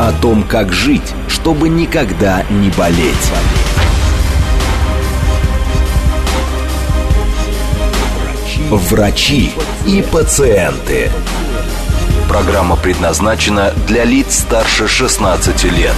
о 0.00 0.12
том, 0.12 0.44
как 0.44 0.72
жить, 0.72 1.14
чтобы 1.28 1.68
никогда 1.68 2.42
не 2.48 2.70
болеть. 2.70 3.14
Врачи 8.70 9.52
и 9.84 10.00
пациенты. 10.00 11.10
Программа 12.28 12.76
предназначена 12.76 13.74
для 13.86 14.04
лиц 14.04 14.38
старше 14.38 14.88
16 14.88 15.64
лет. 15.64 15.96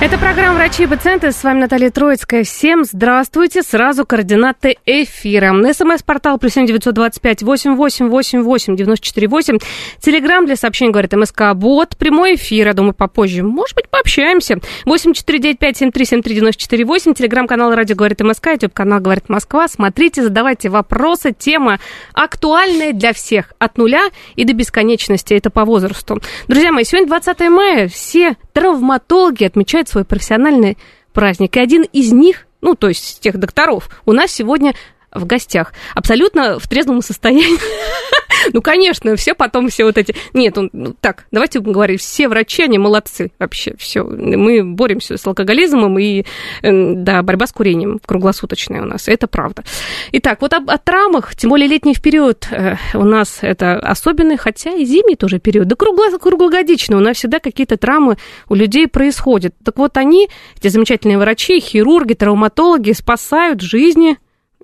Это 0.00 0.16
программа 0.16 0.54
«Врачи 0.54 0.84
и 0.84 0.86
пациенты». 0.86 1.32
С 1.32 1.42
вами 1.42 1.58
Наталья 1.58 1.90
Троицкая. 1.90 2.44
Всем 2.44 2.84
здравствуйте. 2.84 3.64
Сразу 3.64 4.06
координаты 4.06 4.76
эфира. 4.86 5.52
СМС-портал 5.72 6.38
плюс 6.38 6.52
семь 6.52 6.68
девятьсот 6.68 6.94
двадцать 6.94 7.20
пять 7.20 7.42
восемь 7.42 7.74
восемь 7.74 8.08
восемь 8.08 8.42
восемь 8.42 8.76
девяносто 8.76 9.04
четыре 9.04 9.26
восемь. 9.26 9.58
Телеграмм 10.00 10.46
для 10.46 10.54
сообщений 10.54 10.92
говорит 10.92 11.12
МСК 11.14 11.52
Бот. 11.56 11.96
Прямой 11.96 12.36
эфир, 12.36 12.68
я 12.68 12.74
думаю, 12.74 12.94
попозже. 12.94 13.42
Может 13.42 13.74
быть, 13.74 13.88
пообщаемся. 13.88 14.60
Восемь 14.84 15.14
четыре 15.14 15.40
девять 15.40 15.58
пять 15.58 15.76
семь 15.76 15.90
три 15.90 16.04
семь 16.04 16.22
три 16.22 16.36
девяносто 16.36 16.62
четыре 16.62 16.84
восемь. 16.84 17.12
Телеграмм-канал 17.12 17.74
«Радио 17.74 17.96
говорит 17.96 18.20
МСК». 18.20 18.52
Ютуб-канал 18.52 19.00
«Говорит 19.00 19.28
Москва». 19.28 19.66
Смотрите, 19.66 20.22
задавайте 20.22 20.68
вопросы. 20.68 21.34
Тема 21.36 21.80
актуальная 22.12 22.92
для 22.92 23.12
всех. 23.12 23.52
От 23.58 23.76
нуля 23.76 24.04
и 24.36 24.44
до 24.44 24.52
бесконечности. 24.52 25.34
Это 25.34 25.50
по 25.50 25.64
возрасту. 25.64 26.22
Друзья 26.46 26.70
мои, 26.70 26.84
сегодня 26.84 27.08
20 27.08 27.40
мая. 27.50 27.88
Все 27.88 28.36
травматологи 28.52 29.42
отмечают 29.42 29.87
свой 29.88 30.04
профессиональный 30.04 30.78
праздник. 31.12 31.56
И 31.56 31.60
один 31.60 31.82
из 31.82 32.12
них, 32.12 32.46
ну, 32.60 32.74
то 32.74 32.88
есть 32.88 33.20
тех 33.20 33.38
докторов, 33.38 33.88
у 34.06 34.12
нас 34.12 34.30
сегодня 34.30 34.74
в 35.12 35.26
гостях. 35.26 35.72
Абсолютно 35.94 36.58
в 36.58 36.68
трезвом 36.68 37.02
состоянии. 37.02 37.58
Ну, 38.52 38.62
конечно, 38.62 39.16
все 39.16 39.34
потом 39.34 39.68
все 39.68 39.84
вот 39.84 39.98
эти... 39.98 40.14
Нет, 40.32 40.56
он, 40.56 40.70
ну, 40.72 40.94
так, 40.98 41.26
давайте 41.30 41.60
говорить, 41.60 42.00
все 42.00 42.28
врачи, 42.28 42.62
они 42.62 42.78
молодцы 42.78 43.32
вообще, 43.38 43.74
все. 43.78 44.04
Мы 44.04 44.64
боремся 44.64 45.16
с 45.16 45.26
алкоголизмом 45.26 45.98
и, 45.98 46.24
да, 46.62 47.22
борьба 47.22 47.46
с 47.46 47.52
курением 47.52 48.00
круглосуточная 48.04 48.82
у 48.82 48.84
нас, 48.84 49.08
это 49.08 49.26
правда. 49.26 49.64
Итак, 50.12 50.40
вот 50.40 50.52
об, 50.52 50.70
о 50.70 50.78
травмах, 50.78 51.34
тем 51.34 51.50
более 51.50 51.68
летний 51.68 51.94
период 51.94 52.46
э, 52.50 52.76
у 52.94 53.04
нас 53.04 53.38
это 53.42 53.78
особенный, 53.78 54.36
хотя 54.36 54.70
и 54.70 54.84
зимний 54.84 55.16
тоже 55.16 55.40
период, 55.40 55.66
да 55.66 55.76
кругло, 55.76 56.16
круглогодичный, 56.18 56.96
у 56.96 57.00
нас 57.00 57.16
всегда 57.16 57.40
какие-то 57.40 57.76
травмы 57.76 58.16
у 58.48 58.54
людей 58.54 58.88
происходят. 58.88 59.54
Так 59.64 59.78
вот 59.78 59.96
они, 59.96 60.28
эти 60.56 60.68
замечательные 60.68 61.18
врачи, 61.18 61.60
хирурги, 61.60 62.14
травматологи, 62.14 62.92
спасают 62.92 63.60
жизни 63.60 64.16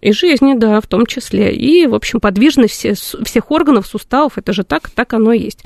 и 0.05 0.13
жизни, 0.13 0.53
да, 0.55 0.81
в 0.83 0.87
том 0.87 1.07
числе. 1.07 1.55
И, 1.55 1.87
в 1.87 1.95
общем, 1.95 2.21
подвижность 2.21 2.75
все, 2.75 2.95
всех 2.95 3.51
органов, 3.51 3.87
суставов, 3.87 4.37
это 4.37 4.53
же 4.53 4.63
так, 4.63 4.91
так 4.91 5.15
оно 5.15 5.33
и 5.33 5.41
есть. 5.41 5.65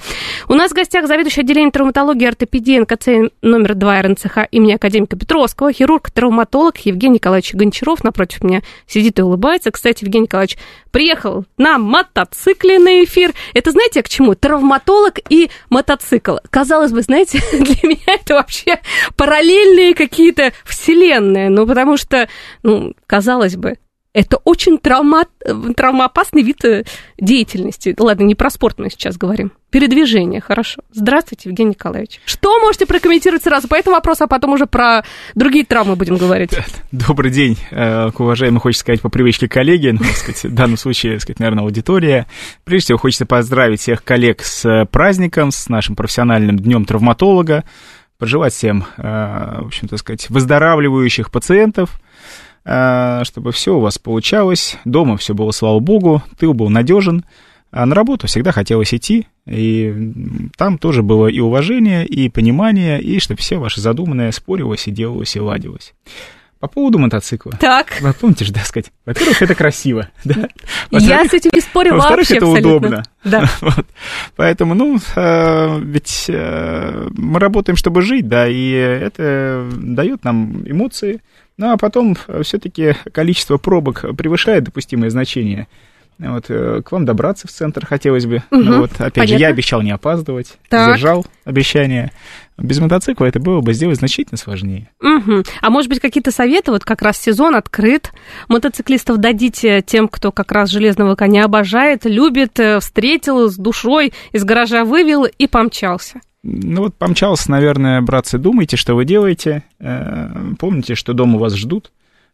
У 0.49 0.55
нас 0.55 0.71
в 0.71 0.75
гостях 0.75 1.09
заведующий 1.09 1.41
отделением 1.41 1.73
травматологии 1.73 2.23
и 2.23 2.29
ортопедии 2.29 2.79
НКЦ 2.79 3.33
номер 3.43 3.75
2 3.75 4.03
РНЦХ 4.03 4.39
имени 4.53 4.75
академика 4.75 5.17
Петровского, 5.17 5.73
хирург-травматолог 5.73 6.77
Евгений 6.79 7.15
Николаевич 7.15 7.53
Гончаров 7.53 8.05
напротив 8.05 8.45
меня 8.45 8.63
сидит 8.87 9.19
и 9.19 9.23
улыбается. 9.23 9.73
Кстати, 9.73 10.05
Евгений 10.05 10.25
Николаевич 10.25 10.57
приехал 10.93 11.45
на 11.57 11.79
мотоцикле 11.79 12.79
на 12.79 13.03
эфир. 13.03 13.33
Это 13.55 13.73
знаете, 13.73 14.05
к 14.05 14.09
чему? 14.09 14.37
Травматолог 14.37 15.15
и 15.29 15.51
мотоцикл. 15.69 16.37
Казалось 16.49 16.93
бы, 16.93 17.03
знаете, 17.03 17.41
для 17.53 17.89
меня 17.89 18.15
это 18.15 18.35
вообще 18.35 18.79
параллельные 19.17 19.95
какие-то 19.95 20.53
вселенные. 20.65 21.51
Ну, 21.51 21.67
потому 21.67 21.97
что, 21.97 22.29
ну, 22.63 22.95
казалось 23.09 23.57
бы, 23.57 23.79
это 24.15 24.39
очень 24.39 24.79
травма, 24.79 25.27
травмоопасный 25.77 26.43
вид 26.43 26.65
э, 26.65 26.85
деятельности. 27.19 27.95
Ладно, 27.99 28.25
не 28.25 28.35
про 28.35 28.51
спорт 28.51 28.79
мы 28.79 28.91
сейчас 28.91 29.17
говорим. 29.17 29.53
Передвижение, 29.71 30.41
хорошо. 30.41 30.81
Здравствуйте, 30.93 31.51
Евгений 31.51 31.71
Николаевич. 31.71 32.21
Что 32.25 32.59
можете 32.61 32.87
прокомментировать 32.87 33.43
сразу 33.43 33.69
по 33.69 33.75
этому 33.75 33.97
вопросу, 33.97 34.25
а 34.25 34.27
потом 34.27 34.55
уже 34.55 34.67
про 34.67 35.05
другие 35.35 35.65
травмы 35.65 35.95
будем 35.95 36.17
говорить? 36.17 36.51
Добрый 36.93 37.31
день, 37.31 37.59
э, 37.71 38.11
уважаемый, 38.19 38.61
хочется 38.61 38.81
сказать, 38.81 39.03
по 39.03 39.11
привычке 39.11 39.47
коллеги, 39.47 39.91
ну, 39.91 40.03
сказать, 40.15 40.43
в 40.43 40.55
данном 40.55 40.79
случае, 40.79 41.21
сказать, 41.21 41.39
наверное, 41.39 41.65
аудитория. 41.65 42.27
Прежде 42.65 42.87
всего, 42.87 42.99
хочется 42.99 43.27
поздравить 43.27 43.81
всех 43.81 44.03
коллег 44.03 44.43
с 44.43 44.87
праздником, 44.91 45.51
с 45.51 45.69
нашим 45.69 45.97
профессиональным 45.97 46.59
днем 46.59 46.87
травматолога, 46.87 47.65
пожелать 48.19 48.55
всем, 48.55 48.87
э, 48.97 49.03
в 49.03 49.67
общем-то 49.67 49.99
сказать, 49.99 50.31
выздоравливающих 50.31 51.31
пациентов, 51.31 52.01
Э, 52.01 52.08
чтобы 53.25 53.53
все 53.53 53.77
у 53.77 53.81
вас 53.81 53.99
получалось, 53.99 54.77
дома 54.85 55.17
все 55.17 55.35
было, 55.35 55.53
слава 55.53 55.79
богу, 55.81 56.23
тыл 56.39 56.53
был 56.53 56.69
надежен, 56.69 57.25
а 57.71 57.85
на 57.85 57.95
работу 57.95 58.27
всегда 58.27 58.53
хотелось 58.53 58.95
идти, 58.95 59.27
и 59.47 59.95
там 60.57 60.79
тоже 60.79 61.03
было 61.03 61.29
и 61.29 61.41
уважение, 61.41 62.07
и 62.07 62.29
понимание, 62.31 63.01
и 63.01 63.21
чтобы 63.21 63.41
все 63.41 63.59
ваше 63.59 63.81
задуманное 63.81 64.33
спорилось 64.33 64.87
и 64.87 64.91
делалось 64.91 65.37
и 65.37 65.41
ладилось. 65.41 65.95
По 66.61 66.67
поводу 66.67 66.99
мотоцикла. 66.99 67.53
Так. 67.53 67.99
Вы 68.01 68.13
помните 68.13 68.45
же, 68.45 68.53
да, 68.53 68.65
сказать, 68.65 68.91
во-первых, 69.07 69.43
это 69.43 69.55
красиво, 69.55 70.09
да? 70.25 70.49
Я 70.91 71.25
с 71.25 71.33
этим 71.33 71.51
не 71.55 71.61
спорю 71.61 71.95
вообще 71.95 72.09
Во-вторых, 72.09 72.31
это 72.33 72.47
удобно. 72.47 73.03
Да. 73.23 73.49
Вот. 73.61 73.87
Поэтому, 74.35 74.75
ну, 74.75 74.99
э, 75.15 75.81
ведь 75.81 76.27
э, 76.29 77.09
мы 77.13 77.39
работаем, 77.39 77.77
чтобы 77.77 78.03
жить, 78.03 78.27
да, 78.29 78.49
и 78.49 78.71
это 78.71 79.69
дает 79.73 80.25
нам 80.25 80.69
эмоции, 80.69 81.21
ну, 81.59 81.73
а 81.73 81.77
потом 81.77 82.17
все-таки 82.43 82.95
количество 83.13 83.59
пробок 83.59 84.05
превышает 84.17 84.65
допустимое 84.65 85.11
значение. 85.11 85.67
Вот, 86.19 86.47
э, 86.49 86.83
к 86.85 86.91
вам 86.91 87.05
добраться 87.05 87.47
в 87.47 87.53
центр 87.53 87.87
хотелось 87.87 88.27
бы. 88.27 88.43
Угу, 88.51 88.61
ну, 88.61 88.81
вот, 88.81 88.91
опять 88.95 89.15
понятно. 89.15 89.35
же, 89.37 89.41
я 89.41 89.49
обещал 89.49 89.83
не 89.83 89.93
опаздывать, 89.93 90.59
Так. 90.69 90.91
сдержал 90.91 91.25
обещание. 91.45 92.11
Без 92.57 92.81
мотоцикла 92.81 93.27
это 93.27 93.39
было 93.39 93.61
бы 93.61 93.73
сделать 93.73 93.99
значительно 93.99 94.37
сложнее. 94.37 94.89
Мгм. 95.01 95.45
А 95.61 95.71
может 95.71 95.89
быть, 95.89 96.01
какие-то 96.01 96.33
советы? 96.33 96.73
Вот 96.73 96.85
как 96.85 97.03
раз 97.03 97.19
сезон 97.19 97.55
открыт. 97.55 98.11
Мотоциклистов 98.49 99.19
дадите 99.19 99.81
тем, 99.81 100.09
кто 100.09 100.33
как 100.33 100.51
раз 100.51 100.71
железного 100.71 101.15
коня 101.15 101.45
обожает, 101.45 102.05
любит, 102.05 102.59
э, 102.59 102.81
встретил 102.81 103.49
с 103.49 103.57
душой, 103.57 104.13
из 104.33 104.43
гаража 104.43 104.85
вывел 104.85 105.25
и 105.25 105.47
помчался. 105.47 106.21
Ну 106.43 106.83
вот 106.83 106.95
помчался, 106.95 107.51
наверное, 107.51 108.01
братцы, 108.01 108.39
думайте, 108.39 108.77
что 108.77 108.95
вы 108.95 109.05
делаете. 109.05 109.65
Э, 109.81 110.29
Помните, 110.59 110.95
что 110.95 111.13
дома 111.13 111.39
вас 111.39 111.55
ждут, 111.55 111.91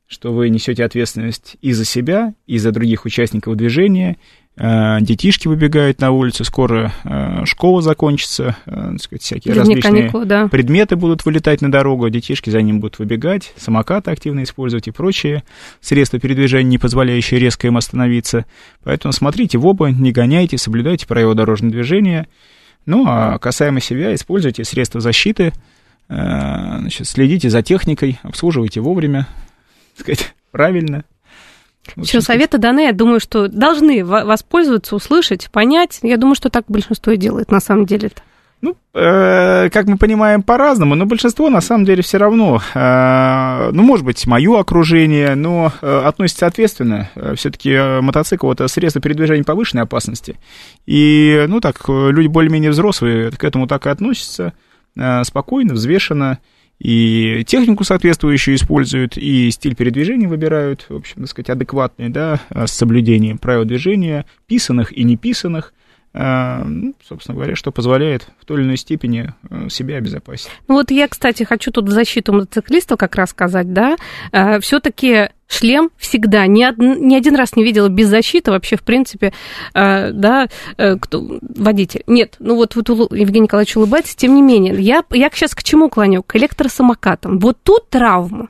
что 0.06 0.32
вы 0.32 0.50
несете 0.50 0.84
ответственность 0.84 1.56
и 1.62 1.72
за 1.72 1.84
себя, 1.84 2.34
и 2.46 2.58
за 2.58 2.70
других 2.70 3.06
участников 3.06 3.56
движения. 3.56 4.18
Э, 4.56 4.98
Детишки 5.00 5.48
выбегают 5.48 6.02
на 6.02 6.10
улицу, 6.10 6.44
скоро 6.44 6.92
э, 7.04 7.46
школа 7.46 7.80
закончится, 7.80 8.56
так 8.66 9.00
сказать, 9.00 9.22
всякие 9.22 9.54
Зимние 9.54 9.76
различные 9.76 10.02
каникулы, 10.02 10.24
да. 10.26 10.48
предметы 10.48 10.96
будут 10.96 11.24
вылетать 11.24 11.62
на 11.62 11.72
дорогу, 11.72 12.10
детишки 12.10 12.50
за 12.50 12.60
ним 12.60 12.80
будут 12.80 12.98
выбегать, 12.98 13.54
самокаты 13.56 14.10
активно 14.10 14.42
использовать 14.42 14.86
и 14.86 14.90
прочие 14.90 15.44
средства 15.80 16.20
передвижения, 16.20 16.68
не 16.68 16.78
позволяющие 16.78 17.40
резко 17.40 17.66
им 17.68 17.78
остановиться. 17.78 18.44
Поэтому 18.84 19.12
смотрите 19.12 19.56
в 19.56 19.66
оба, 19.66 19.90
не 19.90 20.12
гоняйте, 20.12 20.58
соблюдайте 20.58 21.06
правила 21.06 21.34
дорожного 21.34 21.72
движения. 21.72 22.28
Ну, 22.86 23.04
а 23.06 23.38
касаемо 23.38 23.80
себя, 23.80 24.14
используйте 24.14 24.64
средства 24.64 25.00
защиты, 25.00 25.52
э, 26.08 26.14
значит, 26.78 27.06
следите 27.06 27.48
за 27.50 27.62
техникой, 27.62 28.18
обслуживайте 28.22 28.80
вовремя, 28.80 29.26
так 29.96 30.00
сказать, 30.06 30.34
правильно. 30.50 31.04
В 31.96 32.00
общем, 32.00 32.02
Еще 32.18 32.20
советы 32.22 32.58
даны, 32.58 32.86
я 32.86 32.92
думаю, 32.92 33.20
что 33.20 33.48
должны 33.48 34.04
во- 34.04 34.24
воспользоваться, 34.24 34.96
услышать, 34.96 35.50
понять. 35.50 35.98
Я 36.02 36.16
думаю, 36.16 36.34
что 36.34 36.48
так 36.48 36.64
большинство 36.68 37.12
и 37.12 37.18
делает 37.18 37.50
на 37.50 37.60
самом 37.60 37.84
деле-то. 37.84 38.22
Ну, 38.64 38.78
э, 38.94 39.68
как 39.68 39.86
мы 39.88 39.98
понимаем, 39.98 40.42
по-разному, 40.42 40.94
но 40.94 41.04
большинство 41.04 41.50
на 41.50 41.60
самом 41.60 41.84
деле 41.84 42.02
все 42.02 42.16
равно, 42.16 42.62
э, 42.74 43.70
ну, 43.74 43.82
может 43.82 44.06
быть, 44.06 44.26
мое 44.26 44.58
окружение, 44.58 45.34
но 45.34 45.70
э, 45.82 46.02
относится 46.06 46.46
ответственно. 46.46 47.10
Все-таки 47.36 48.00
мотоцикл 48.00 48.50
это 48.50 48.66
средство 48.68 49.02
передвижения 49.02 49.44
повышенной 49.44 49.82
опасности. 49.82 50.36
И, 50.86 51.44
ну, 51.46 51.60
так, 51.60 51.76
э, 51.86 52.10
люди 52.10 52.28
более-менее 52.28 52.70
взрослые 52.70 53.32
к 53.32 53.44
этому 53.44 53.66
так 53.66 53.84
и 53.84 53.90
относятся, 53.90 54.54
э, 54.96 55.24
спокойно, 55.24 55.74
взвешенно, 55.74 56.38
и 56.78 57.44
технику 57.46 57.84
соответствующую 57.84 58.54
используют, 58.54 59.18
и 59.18 59.50
стиль 59.50 59.74
передвижения 59.74 60.26
выбирают, 60.26 60.86
в 60.88 60.96
общем, 60.96 61.16
так 61.16 61.28
сказать, 61.28 61.50
адекватный, 61.50 62.08
да, 62.08 62.40
с 62.48 62.72
соблюдением 62.72 63.36
правил 63.36 63.66
движения, 63.66 64.24
писанных 64.46 64.90
и 64.96 65.04
неписанных. 65.04 65.74
Ну, 66.14 66.94
собственно 67.06 67.34
говоря, 67.34 67.56
что 67.56 67.72
позволяет 67.72 68.28
в 68.40 68.44
той 68.44 68.58
или 68.58 68.64
иной 68.66 68.76
степени 68.76 69.34
себя 69.68 69.96
обезопасить. 69.96 70.48
Ну 70.68 70.74
вот 70.74 70.90
я, 70.90 71.08
кстати, 71.08 71.42
хочу 71.42 71.72
тут 71.72 71.88
в 71.88 71.92
защиту 71.92 72.32
мотоциклистов 72.32 72.98
как 72.98 73.16
раз 73.16 73.30
сказать, 73.30 73.72
да, 73.72 73.96
все-таки 74.60 75.30
шлем 75.48 75.90
всегда. 75.98 76.46
Ни, 76.46 76.64
од, 76.64 76.78
ни 76.78 77.14
один 77.14 77.36
раз 77.36 77.56
не 77.56 77.64
видела 77.64 77.88
без 77.88 78.08
защиты 78.08 78.50
вообще, 78.50 78.76
в 78.76 78.82
принципе, 78.82 79.32
э, 79.74 80.10
да, 80.12 80.48
э, 80.76 80.96
кто, 80.96 81.38
водитель. 81.40 82.02
Нет, 82.06 82.36
ну 82.38 82.56
вот, 82.56 82.74
вот 82.74 82.88
Евгений 82.88 83.42
Николаевич 83.44 83.76
улыбается, 83.76 84.16
тем 84.16 84.34
не 84.34 84.42
менее. 84.42 84.74
Я, 84.78 85.04
я 85.10 85.30
сейчас 85.30 85.54
к 85.54 85.62
чему 85.62 85.88
клоню? 85.88 86.22
К 86.22 86.36
электросамокатам. 86.36 87.38
Вот 87.38 87.58
тут 87.62 87.88
травма. 87.88 88.48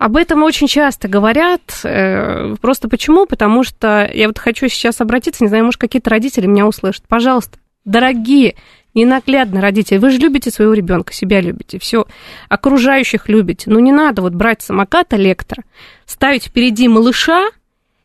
Об 0.00 0.16
этом 0.16 0.42
очень 0.44 0.66
часто 0.66 1.08
говорят. 1.08 1.60
Э, 1.84 2.56
просто 2.62 2.88
почему? 2.88 3.26
Потому 3.26 3.62
что 3.62 4.10
я 4.10 4.28
вот 4.28 4.38
хочу 4.38 4.66
сейчас 4.68 5.02
обратиться, 5.02 5.44
не 5.44 5.48
знаю, 5.48 5.66
может, 5.66 5.78
какие-то 5.78 6.08
родители 6.08 6.46
меня 6.46 6.66
услышат. 6.66 7.04
Пожалуйста, 7.06 7.58
дорогие 7.84 8.56
ненаглядно 8.94 9.60
родители. 9.60 9.98
Вы 9.98 10.08
же 10.08 10.16
любите 10.16 10.50
своего 10.50 10.72
ребенка, 10.72 11.12
себя 11.12 11.42
любите, 11.42 11.78
все 11.78 12.06
окружающих 12.48 13.28
любите. 13.28 13.68
Но 13.68 13.78
не 13.78 13.92
надо 13.92 14.22
вот 14.22 14.32
брать 14.32 14.62
самокат 14.62 15.12
электро, 15.12 15.64
ставить 16.06 16.46
впереди 16.46 16.88
малыша 16.88 17.50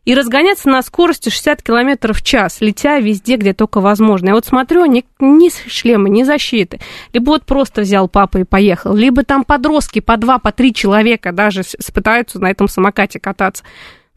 и 0.05 0.13
разгоняться 0.13 0.69
на 0.69 0.81
скорости 0.83 1.29
60 1.29 1.63
км 1.63 2.13
в 2.13 2.21
час, 2.21 2.61
летя 2.61 2.99
везде, 2.99 3.37
где 3.37 3.53
только 3.53 3.81
возможно. 3.81 4.27
Я 4.27 4.33
вот 4.35 4.45
смотрю, 4.45 4.85
ни, 4.85 5.03
ни 5.19 5.49
шлема, 5.67 6.09
ни 6.09 6.23
защиты. 6.23 6.79
Либо 7.11 7.31
вот 7.31 7.45
просто 7.45 7.81
взял 7.81 8.07
папа 8.07 8.37
и 8.37 8.43
поехал, 8.43 8.95
либо 8.95 9.23
там 9.23 9.43
подростки 9.43 9.99
по 9.99 10.15
два, 10.17 10.37
по 10.37 10.51
три 10.51 10.73
человека 10.73 11.31
даже 11.31 11.63
пытаются 11.93 12.39
на 12.39 12.51
этом 12.51 12.67
самокате 12.67 13.19
кататься. 13.19 13.63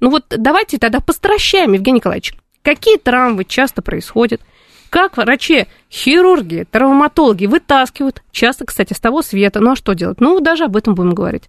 Ну 0.01 0.11
вот 0.11 0.27
давайте 0.29 0.79
тогда 0.79 1.01
постращаем, 1.01 1.73
Евгений 1.73 1.97
Николаевич. 1.97 2.35
Какие 2.63 2.99
травмы 2.99 3.45
часто 3.45 3.81
происходят? 3.81 4.43
Как 4.91 5.17
врачи, 5.17 5.67
хирурги, 5.91 6.67
травматологи 6.71 7.47
вытаскивают, 7.47 8.23
часто, 8.31 8.67
кстати, 8.67 8.93
с 8.93 9.01
того 9.01 9.23
света. 9.23 9.61
Ну 9.61 9.73
а 9.73 9.77
что 9.77 9.95
делать? 9.95 10.21
Ну, 10.21 10.41
даже 10.41 10.65
об 10.65 10.77
этом 10.77 10.95
будем 10.95 11.15
говорить, 11.15 11.45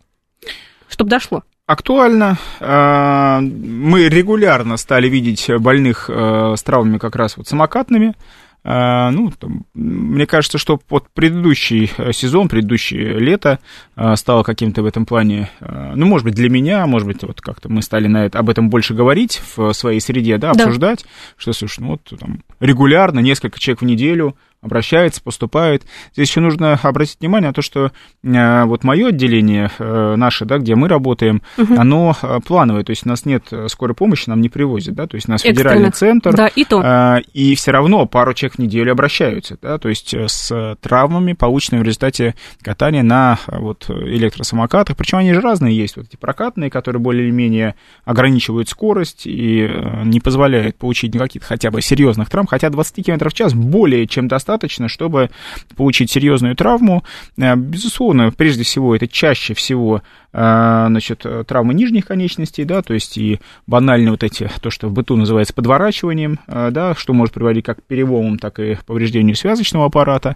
чтобы 0.88 1.10
дошло 1.10 1.44
актуально. 1.70 2.38
А, 2.60 3.42
мы 3.42 4.10
регулярно 4.10 4.76
стали 4.78 5.08
видеть 5.08 5.52
больных 5.60 6.10
э, 6.10 6.56
с 6.58 6.64
травмами 6.64 6.98
как 6.98 7.16
раз 7.16 7.38
вот 7.38 7.48
самокатными. 7.48 8.16
А, 8.64 9.12
ну, 9.12 9.32
там, 9.38 9.66
мне 9.76 10.26
кажется, 10.26 10.58
что 10.58 10.78
под 10.78 11.08
предыдущий 11.12 11.92
э, 11.96 12.12
сезон, 12.12 12.50
предыдущее 12.50 13.20
лето 13.20 13.60
э, 13.96 14.16
стало 14.16 14.42
каким-то 14.42 14.82
в 14.82 14.88
этом 14.88 15.06
плане, 15.06 15.52
ну, 15.62 16.08
может 16.08 16.26
быть, 16.26 16.34
для 16.34 16.50
меня, 16.50 16.88
может 16.88 17.08
быть, 17.08 17.22
вот 17.22 17.40
как-то 17.40 17.70
мы 17.70 17.84
стали 17.84 18.08
на 18.08 18.26
это, 18.26 18.40
об 18.40 18.50
этом 18.50 18.72
больше 18.72 18.96
говорить 18.96 19.40
в 19.56 19.72
своей 19.74 20.02
среде, 20.02 20.40
да, 20.40 20.52
обсуждать, 20.52 21.04
да. 21.04 21.10
что, 21.38 21.54
слушай, 21.54 21.82
ну, 21.82 21.90
вот 21.90 22.20
там 22.20 22.42
регулярно, 22.60 23.20
несколько 23.20 23.60
человек 23.60 23.82
в 23.82 23.86
неделю 23.86 24.36
обращается, 24.62 25.22
поступает. 25.22 25.84
Здесь 26.14 26.30
еще 26.30 26.42
нужно 26.42 26.78
обратить 26.84 27.20
внимание 27.22 27.50
на 27.50 27.54
то, 27.54 27.62
что 27.62 27.92
э, 28.24 28.64
вот 28.66 28.84
мое 28.84 29.08
отделение 29.08 29.72
э, 29.80 30.16
наше, 30.18 30.46
да, 30.46 30.58
где 30.58 30.76
мы 30.76 30.90
работаем, 30.90 31.42
угу. 31.58 31.76
оно 31.78 32.16
э, 32.22 32.40
плановое, 32.46 32.84
то 32.84 32.90
есть 32.90 33.06
у 33.06 33.10
нас 33.10 33.26
нет 33.26 33.46
скорой 33.68 33.96
помощи, 33.96 34.30
нам 34.30 34.42
не 34.42 34.50
привозят, 34.50 34.96
да, 34.96 35.08
то 35.08 35.16
есть 35.16 35.30
у 35.30 35.32
нас 35.32 35.42
Экстренно. 35.46 35.58
федеральный 35.58 35.92
центр, 35.92 36.36
да, 36.36 36.48
и, 36.48 36.66
то. 36.66 37.22
и 37.34 37.56
все 37.56 37.72
равно 37.72 38.06
пару 38.06 38.34
человек 38.34 38.56
в 38.56 38.60
неделю 38.60 38.92
обращаются, 38.92 39.58
да, 39.62 39.78
то 39.78 39.88
есть 39.88 40.14
с 40.14 40.78
травмами, 40.82 41.34
полученными 41.34 41.84
в 41.84 41.86
результате 41.86 42.36
катания 42.62 43.04
на 43.04 43.40
вот 43.48 43.90
электросамокатах, 43.90 44.98
причем 44.98 45.20
они 45.20 45.34
же 45.34 45.40
разные 45.40 45.76
есть, 45.76 45.96
вот 45.96 46.08
эти 46.08 46.18
прокатные, 46.18 46.70
которые 46.70 47.02
более-менее 47.02 47.76
ограничивают 48.04 48.68
скорость 48.68 49.22
и 49.26 49.70
не 50.04 50.20
позволяют 50.20 50.78
получить 50.78 51.14
никаких 51.14 51.44
хотя 51.44 51.72
бы 51.72 51.82
серьезных 51.82 52.30
травм, 52.30 52.48
хотя 52.48 52.70
20 52.70 53.06
км 53.06 53.30
в 53.30 53.34
час 53.34 53.54
более 53.54 54.06
чем 54.06 54.28
достаточно 54.28 54.49
достаточно, 54.50 54.88
чтобы 54.88 55.30
получить 55.76 56.10
серьезную 56.10 56.56
травму. 56.56 57.04
Э, 57.38 57.56
безусловно, 57.56 58.32
прежде 58.32 58.64
всего, 58.64 58.96
это 58.96 59.08
чаще 59.08 59.54
всего 59.54 60.02
значит, 60.32 61.26
травмы 61.48 61.74
нижних 61.74 62.06
конечностей, 62.06 62.64
да, 62.64 62.82
то 62.82 62.94
есть 62.94 63.18
и 63.18 63.40
банальные 63.66 64.12
вот 64.12 64.24
эти, 64.24 64.50
то, 64.62 64.70
что 64.70 64.88
в 64.88 64.94
быту 64.94 65.16
называется 65.16 65.54
подворачиванием, 65.54 66.40
э, 66.48 66.70
да, 66.72 66.94
что 66.94 67.14
может 67.14 67.34
приводить 67.34 67.66
как 67.66 67.80
к 67.80 67.84
переломам, 67.84 68.38
так 68.38 68.60
и 68.60 68.78
повреждению 68.86 69.36
связочного 69.36 69.86
аппарата, 69.88 70.36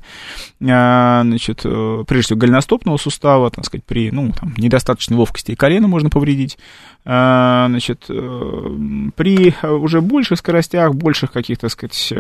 значит, 0.60 1.62
прежде 1.62 2.22
всего 2.22 2.40
голеностопного 2.40 2.98
сустава, 2.98 3.52
так 3.52 3.66
сказать, 3.66 3.86
при, 3.86 4.10
ну, 4.12 4.32
там, 4.32 4.54
недостаточной 4.58 5.18
ловкости 5.18 5.52
и 5.52 5.56
колена 5.56 5.88
можно 5.88 6.10
повредить, 6.10 6.58
значит, 7.04 8.06
при 8.08 9.54
уже 9.64 10.02
больших 10.02 10.40
скоростях, 10.40 10.96
больших 10.96 11.32
каких-то, 11.32 11.68
так 11.68 11.72
сказать, 11.72 12.14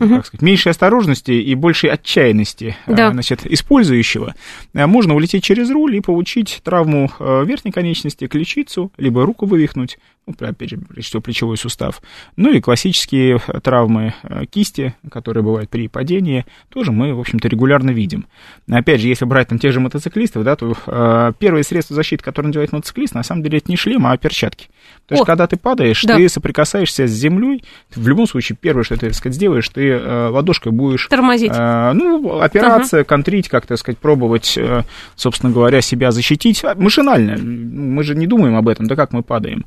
угу. 0.00 0.16
как 0.16 0.26
сказать, 0.26 0.42
меньшей 0.42 0.70
осторожности 0.70 1.32
и 1.32 1.54
большей 1.54 1.90
отчаянности 1.90 2.76
э, 2.86 2.94
да. 2.94 3.10
значит, 3.12 3.46
использующего, 3.46 4.34
э, 4.74 4.86
можно 4.86 5.14
улететь 5.14 5.44
через 5.44 5.70
руль 5.70 5.96
и 5.96 6.00
получить 6.00 6.60
травму 6.64 7.10
э, 7.18 7.44
верхней 7.44 7.72
конечности, 7.72 8.26
ключицу, 8.26 8.92
либо 8.96 9.24
руку 9.24 9.46
вывихнуть, 9.46 9.98
ну, 9.98 9.98
опять 10.38 10.70
же, 10.70 10.78
прежде 10.78 11.08
всего, 11.08 11.22
плечевой 11.22 11.56
сустав. 11.56 12.00
Ну 12.36 12.52
и 12.52 12.60
классические 12.60 13.40
травмы 13.62 14.14
кисти, 14.50 14.94
которые 15.10 15.42
бывают 15.42 15.70
при 15.70 15.88
падении, 15.88 16.46
тоже 16.70 16.92
мы, 16.92 17.14
в 17.14 17.20
общем-то, 17.20 17.48
регулярно 17.48 17.90
видим. 17.90 18.26
Опять 18.70 19.00
же, 19.00 19.08
если 19.08 19.24
брать 19.24 19.48
там 19.48 19.58
тех 19.58 19.72
же 19.72 19.80
мотоциклистов, 19.80 20.44
да, 20.44 20.56
то 20.56 20.74
э, 20.86 21.32
первые 21.38 21.64
средства 21.64 21.94
защиты, 21.94 22.22
которые 22.22 22.48
надевает 22.48 22.72
мотоциклист, 22.72 23.14
на 23.14 23.22
самом 23.22 23.42
деле 23.42 23.58
это 23.58 23.70
не 23.70 23.76
шлем, 23.76 24.06
а 24.06 24.16
перчатки. 24.16 24.68
То 25.06 25.14
есть, 25.14 25.24
когда 25.24 25.46
ты 25.46 25.56
падаешь, 25.56 26.02
да. 26.04 26.16
ты 26.16 26.28
соприкасаешься 26.28 27.06
с 27.06 27.10
землей, 27.10 27.64
в 27.94 28.06
любом 28.06 28.26
случае, 28.26 28.58
первое, 28.60 28.84
что 28.84 28.96
ты, 28.96 29.06
так 29.06 29.14
сказать, 29.14 29.34
сделаешь, 29.34 29.68
ты 29.68 29.88
э, 29.88 30.28
ладошкой 30.28 30.72
будешь... 30.72 31.06
Тормозить. 31.06 31.52
Э, 31.54 31.92
ну, 31.94 32.40
опираться, 32.40 32.98
ага. 32.98 33.04
контрить, 33.04 33.48
как-то, 33.48 33.68
так 33.68 33.78
сказать, 33.78 33.98
пробовать, 33.98 34.58
э, 34.58 34.82
собственно 35.16 35.50
говоря, 35.52 35.80
себя 35.80 36.10
защитить. 36.10 36.62
А, 36.62 36.74
машинально. 36.74 37.38
Мы 37.38 38.02
же 38.02 38.14
не 38.14 38.26
думаем 38.26 38.56
об 38.56 38.68
этом, 38.68 38.86
да 38.86 38.96
как 38.96 39.12
мы 39.12 39.22
падаем. 39.22 39.64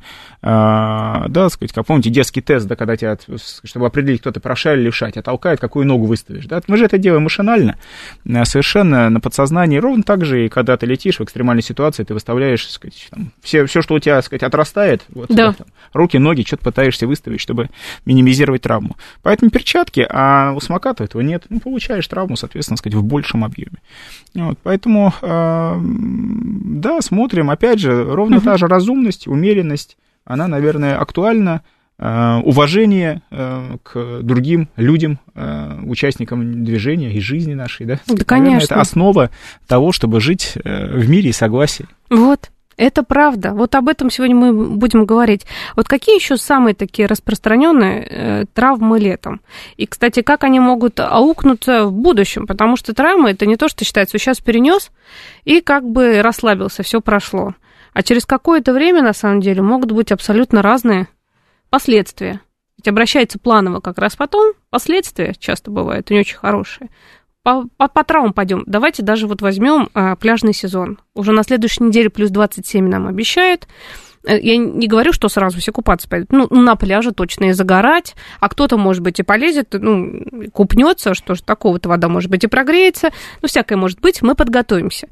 Э, 0.52 1.28
да, 1.30 1.44
так 1.44 1.54
сказать, 1.54 1.74
как 1.74 1.86
помните, 1.86 2.10
детский 2.10 2.42
тест, 2.42 2.68
да, 2.68 2.76
когда 2.76 2.98
тебя, 2.98 3.18
чтобы 3.64 3.86
определить, 3.86 4.22
кто 4.22 4.32
ты 4.32 4.40
прошарил 4.40 4.82
или 4.82 4.90
шать, 4.90 5.18
а 5.18 5.22
толкает, 5.22 5.60
какую 5.60 5.86
ногу 5.86 6.06
выставишь, 6.06 6.46
да. 6.46 6.62
Мы 6.68 6.78
же 6.78 6.86
это 6.86 6.98
делаем 6.98 7.24
машинально, 7.24 7.78
э, 8.26 8.46
совершенно 8.46 9.10
на 9.10 9.20
подсознании. 9.20 9.78
Ровно 9.78 10.04
так 10.04 10.26
же, 10.26 10.46
и 10.46 10.50
когда 10.50 10.76
ты 10.78 10.86
летишь 10.86 11.20
в 11.20 11.24
экстремальной 11.24 11.64
ситуации, 11.64 12.04
ты 12.04 12.14
выставляешь, 12.14 12.66
так 12.66 12.74
сказать, 12.74 13.08
там, 13.10 13.32
все, 13.42 13.66
все, 13.66 13.82
что 13.82 13.96
у 13.96 14.00
тебя, 14.00 14.16
так 14.16 14.26
сказать, 14.26 14.44
отрастает, 14.44 15.04
вот, 15.10 15.28
да. 15.30 15.54
там, 15.54 15.68
руки, 15.94 16.18
ноги, 16.18 16.44
что-то 16.46 16.64
пытаешься 16.64 17.08
выставить, 17.08 17.40
чтобы 17.40 17.70
минимизировать 18.06 18.64
травму. 18.64 18.98
Поэтому 19.22 19.52
перчатки, 19.52 20.06
а 20.10 20.54
у 20.54 20.60
самоката 20.60 21.04
этого 21.04 21.22
нет. 21.22 21.46
Ну, 21.50 21.60
получаешь 21.60 22.08
травму, 22.08 22.36
соответственно, 22.36 22.78
сказать, 22.78 22.96
в 22.96 23.04
большем 23.04 23.46
объеме. 23.46 23.78
Вот, 24.34 24.58
поэтому, 24.64 25.14
э, 25.22 25.80
да, 25.82 27.02
смотрим. 27.02 27.50
Опять 27.50 27.80
же, 27.80 28.04
ровно 28.04 28.42
та 28.42 28.58
же 28.58 28.68
разумность, 28.68 29.28
умеренность, 29.28 29.98
она, 30.26 30.48
наверное, 30.48 30.98
актуальна. 30.98 31.62
Э, 32.04 32.42
уважение 32.44 33.22
э, 33.30 33.78
к 33.84 34.22
другим 34.24 34.70
людям, 34.76 35.20
э, 35.36 35.82
участникам 35.86 36.66
движения 36.66 37.14
и 37.14 37.20
жизни 37.20 37.54
нашей, 37.54 37.86
да? 37.86 38.00
Да, 38.08 38.26
конечно. 38.26 38.74
Это 38.74 38.82
основа 38.82 39.30
того, 39.68 39.92
чтобы 39.92 40.20
жить 40.20 40.54
в 40.56 41.08
мире 41.08 41.30
и 41.30 41.34
согласии. 41.34 41.86
Вот. 42.10 42.50
Это 42.76 43.04
правда. 43.04 43.54
Вот 43.54 43.76
об 43.76 43.88
этом 43.88 44.10
сегодня 44.10 44.36
мы 44.36 44.52
будем 44.76 45.06
говорить. 45.06 45.46
Вот 45.76 45.88
какие 45.88 46.16
еще 46.16 46.38
самые 46.38 46.74
такие 46.74 47.08
распространенные 47.08 48.48
травмы 48.56 48.98
летом? 48.98 49.42
И, 49.78 49.86
кстати, 49.86 50.24
как 50.24 50.44
они 50.44 50.60
могут 50.60 51.00
аукнуться 51.00 51.86
в 51.86 51.92
будущем? 51.92 52.48
Потому 52.48 52.78
что 52.78 52.96
травмы 52.96 53.32
это 53.32 53.46
не 53.46 53.58
то, 53.58 53.68
что 53.68 53.86
считается, 53.86 54.18
сейчас 54.18 54.40
перенес 54.40 54.90
и 55.44 55.62
как 55.62 55.88
бы 55.88 56.24
расслабился, 56.24 56.82
все 56.82 57.02
прошло. 57.02 57.54
А 57.94 58.04
через 58.04 58.26
какое-то 58.26 58.74
время, 58.74 59.02
на 59.02 59.14
самом 59.14 59.42
деле, 59.42 59.62
могут 59.62 59.92
быть 59.92 60.12
абсолютно 60.12 60.62
разные 60.62 61.08
последствия. 61.70 62.42
Ведь 62.78 62.88
обращается 62.88 63.38
планово 63.38 63.80
как 63.80 63.98
раз 63.98 64.16
потом, 64.16 64.54
последствия 64.70 65.36
часто 65.38 65.72
бывают 65.72 66.10
не 66.10 66.20
очень 66.20 66.38
хорошие 66.38 66.90
по, 67.44 67.66
по, 67.78 67.88
по 67.88 68.04
травмам 68.04 68.34
пойдем. 68.34 68.64
Давайте 68.66 69.04
даже 69.04 69.28
вот 69.28 69.42
возьмем 69.42 69.90
а, 69.94 70.16
пляжный 70.16 70.54
сезон. 70.54 71.00
Уже 71.16 71.32
на 71.32 71.44
следующей 71.44 71.84
неделе 71.84 72.10
плюс 72.10 72.30
27 72.30 72.88
нам 72.88 73.08
обещают. 73.08 73.68
Э, 74.26 74.40
я 74.40 74.58
не 74.58 74.88
говорю, 74.88 75.14
что 75.14 75.30
сразу 75.30 75.60
все 75.60 75.72
купаться 75.72 76.08
пойдут. 76.08 76.32
Ну, 76.32 76.48
на 76.50 76.76
пляже 76.76 77.12
точно 77.12 77.46
и 77.46 77.52
загорать. 77.54 78.16
А 78.40 78.50
кто-то, 78.50 78.78
может 78.78 79.02
быть, 79.02 79.20
и 79.20 79.24
полезет, 79.24 79.70
ну, 79.74 80.24
купнется, 80.54 81.14
что 81.14 81.36
же 81.36 81.44
такого-то 81.44 81.90
вода, 81.90 82.08
может 82.08 82.30
быть, 82.30 82.44
и 82.44 82.48
прогреется. 82.48 83.12
Ну, 83.42 83.48
всякое 83.48 83.76
может 83.76 84.00
быть. 84.00 84.22
Мы 84.22 84.36
подготовимся. 84.36 85.08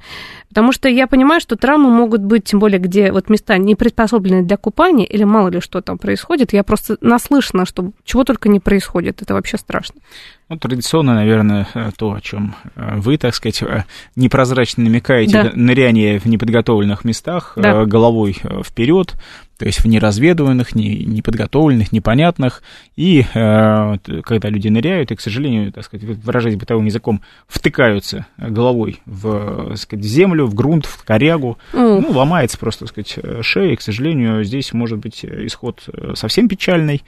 Потому 0.49 0.71
что 0.71 0.89
я 0.89 1.07
понимаю, 1.07 1.41
что 1.41 1.55
травмы 1.55 1.89
могут 1.89 2.21
быть, 2.21 2.45
тем 2.45 2.59
более, 2.59 2.79
где 2.79 3.11
вот 3.11 3.29
места 3.29 3.57
не 3.57 3.75
приспособлены 3.75 4.43
для 4.43 4.57
купания, 4.57 5.05
или 5.05 5.23
мало 5.23 5.49
ли 5.49 5.59
что 5.59 5.81
там 5.81 5.97
происходит. 5.97 6.53
Я 6.53 6.63
просто 6.63 6.97
наслышана, 7.01 7.65
что 7.65 7.91
чего 8.03 8.23
только 8.23 8.49
не 8.49 8.59
происходит. 8.59 9.21
Это 9.21 9.33
вообще 9.33 9.57
страшно. 9.57 10.01
Ну, 10.49 10.57
традиционно, 10.57 11.13
наверное, 11.13 11.67
э, 11.75 11.91
то, 11.95 12.13
о 12.13 12.21
чем 12.21 12.55
э, 12.75 12.95
вы, 12.97 13.17
так 13.17 13.35
сказать, 13.35 13.61
э, 13.61 13.83
непрозрачно 14.15 14.83
намекаете, 14.83 15.43
да. 15.43 15.51
ныряние 15.53 16.19
в 16.19 16.25
неподготовленных 16.25 17.05
местах, 17.05 17.53
да. 17.55 17.85
головой 17.85 18.37
вперед, 18.65 19.15
то 19.59 19.65
есть 19.65 19.83
в 19.83 19.85
неразведыванных, 19.85 20.73
не, 20.73 21.03
неподготовленных, 21.03 21.91
непонятных, 21.91 22.63
и 22.95 23.25
э, 23.33 23.97
когда 24.23 24.47
люди 24.47 24.69
ныряют, 24.69 25.11
и, 25.11 25.15
к 25.15 25.21
сожалению, 25.21 25.73
так 25.73 25.83
сказать, 25.83 26.07
выражаясь 26.23 26.55
бытовым 26.55 26.85
языком, 26.85 27.21
втыкаются 27.45 28.25
головой 28.37 29.01
в 29.05 29.67
так 29.69 29.77
сказать, 29.77 30.05
землю, 30.05 30.45
в 30.45 30.53
грунт, 30.53 30.85
в 30.85 31.03
корягу, 31.03 31.57
mm. 31.73 31.99
ну, 31.99 32.11
ломается 32.11 32.57
просто, 32.57 32.85
так 32.85 33.05
сказать, 33.05 33.45
шея, 33.45 33.73
и, 33.73 33.75
к 33.75 33.81
сожалению, 33.81 34.45
здесь 34.45 34.71
может 34.71 34.99
быть 34.99 35.25
исход 35.25 35.83
совсем 36.15 36.47
печальный, 36.47 37.03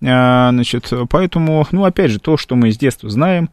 Значит, 0.00 0.92
поэтому, 1.10 1.64
ну, 1.70 1.84
опять 1.84 2.10
же, 2.10 2.18
то, 2.18 2.36
что 2.36 2.56
мы 2.56 2.72
с 2.72 2.76
детства 2.76 3.08
знаем, 3.08 3.50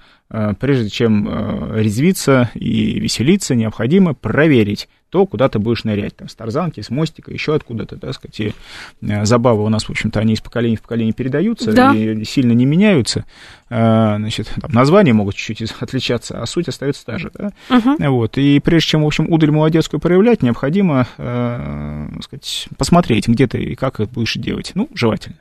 прежде 0.59 0.89
чем 0.89 1.75
резвиться 1.75 2.49
и 2.55 2.99
веселиться, 2.99 3.53
необходимо 3.53 4.15
проверить, 4.15 4.89
то 5.09 5.25
куда 5.25 5.49
ты 5.49 5.59
будешь 5.59 5.83
нырять, 5.83 6.15
там, 6.15 6.29
с 6.29 6.35
тарзанки, 6.35 6.81
с 6.81 6.89
мостика, 6.89 7.31
еще 7.31 7.55
откуда-то, 7.55 7.97
так 7.97 8.13
сказать, 8.13 8.39
и 8.39 8.53
э, 9.01 9.25
забавы 9.25 9.63
у 9.63 9.69
нас, 9.69 9.85
в 9.85 9.89
общем-то, 9.89 10.19
они 10.19 10.33
из 10.33 10.41
поколения 10.41 10.77
в 10.77 10.81
поколение 10.81 11.13
передаются 11.13 11.73
да. 11.73 11.93
и 11.93 12.23
сильно 12.23 12.51
не 12.51 12.65
меняются, 12.65 13.25
а, 13.69 14.17
значит, 14.17 14.51
там, 14.61 14.71
названия 14.71 15.13
могут 15.13 15.35
чуть-чуть 15.35 15.73
отличаться, 15.79 16.41
а 16.41 16.45
суть 16.45 16.67
остается 16.67 17.05
та 17.05 17.17
же, 17.17 17.31
да, 17.33 17.51
uh-huh. 17.69 18.09
вот, 18.09 18.37
и 18.37 18.59
прежде 18.59 18.89
чем, 18.89 19.03
в 19.03 19.07
общем, 19.07 19.31
удаль 19.31 19.51
молодецкую 19.51 19.99
проявлять, 19.99 20.43
необходимо, 20.43 21.07
э, 21.17 22.07
сказать, 22.23 22.67
посмотреть, 22.77 23.27
где 23.27 23.47
ты 23.47 23.63
и 23.63 23.75
как 23.75 23.99
это 23.99 24.11
будешь 24.11 24.35
делать, 24.35 24.71
ну, 24.75 24.89
желательно, 24.93 25.37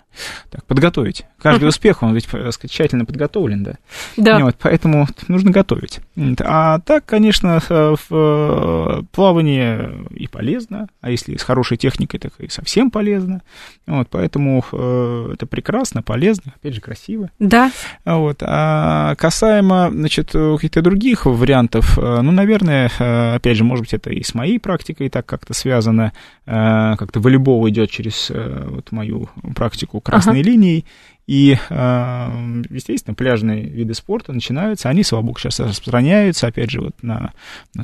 так, 0.51 0.65
подготовить, 0.67 1.25
каждый 1.41 1.69
успех, 1.69 2.03
он 2.03 2.15
ведь, 2.15 2.27
так 2.27 2.53
сказать, 2.53 2.71
тщательно 2.71 3.05
подготовлен, 3.05 3.63
да, 3.63 3.75
да. 4.17 4.39
Вот, 4.41 4.57
поэтому 4.61 5.07
нужно 5.29 5.51
готовить, 5.51 6.01
а 6.41 6.81
так, 6.81 7.05
конечно, 7.07 7.61
в 7.69 9.05
плавании 9.13 9.39
плавание 9.39 10.07
и 10.11 10.27
полезно, 10.27 10.89
а 11.01 11.11
если 11.11 11.37
с 11.37 11.43
хорошей 11.43 11.77
техникой, 11.77 12.21
так 12.21 12.33
и 12.39 12.49
совсем 12.49 12.91
полезно. 12.91 13.43
Вот, 13.87 14.09
поэтому 14.11 14.65
э, 14.73 15.31
это 15.35 15.47
прекрасно, 15.47 16.03
полезно, 16.03 16.53
опять 16.57 16.75
же, 16.75 16.81
красиво. 16.81 17.31
Да. 17.39 17.71
Вот. 18.05 18.43
А 18.43 19.15
касаемо, 19.17 19.91
значит, 19.91 20.33
каких-то 20.33 20.83
других 20.83 21.27
вариантов, 21.27 21.99
э, 21.99 22.21
ну, 22.21 22.33
наверное, 22.33 22.91
э, 22.99 23.35
опять 23.37 23.57
же, 23.57 23.65
может 23.65 23.85
быть, 23.85 23.95
это 23.95 24.11
и 24.11 24.23
с 24.23 24.35
моей 24.35 24.59
практикой 24.59 25.09
так 25.09 25.27
как-то 25.27 25.55
связано, 25.55 26.13
э, 26.47 26.95
как-то 26.99 27.21
волейбол 27.21 27.69
идет 27.69 27.91
через 27.91 28.31
вот 28.31 28.93
мою 28.93 29.29
практику 29.55 30.01
красной 30.09 30.41
ага. 30.41 30.51
линии, 30.51 30.85
и, 31.29 31.59
э, 31.69 32.63
естественно, 32.71 33.15
пляжные 33.15 33.63
виды 33.63 33.93
спорта 33.93 34.33
начинаются, 34.33 34.89
они, 34.89 35.03
слава 35.03 35.23
богу, 35.23 35.39
сейчас 35.39 35.61
распространяются, 35.61 36.47
опять 36.47 36.71
же, 36.71 36.81
вот 36.81 36.95
на, 37.03 37.35
на 37.75 37.83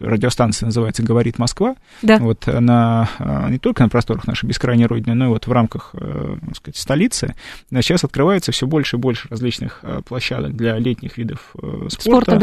радиостанции 0.00 0.66
называется 0.66 1.02
«Говорит 1.02 1.38
Москва», 1.38 1.76
да. 2.02 2.18
вот 2.18 2.46
на, 2.46 3.08
э, 3.18 3.46
не 3.48 3.58
только 3.58 3.82
на 3.82 3.88
просторах 3.88 4.26
нашей 4.26 4.44
бескрайней 4.44 4.84
родины, 4.84 5.14
но 5.14 5.24
и 5.24 5.28
вот 5.28 5.46
в 5.46 5.52
рамках, 5.52 5.94
э, 5.94 6.36
так 6.48 6.56
сказать, 6.56 6.76
столицы, 6.76 7.34
сейчас 7.70 8.04
открывается 8.04 8.52
все 8.52 8.66
больше 8.66 8.96
и 8.96 9.00
больше 9.00 9.26
различных 9.30 9.82
площадок 10.06 10.54
для 10.54 10.76
летних 10.76 11.16
видов 11.16 11.54
спорта, 11.88 11.88
спорта 11.88 12.38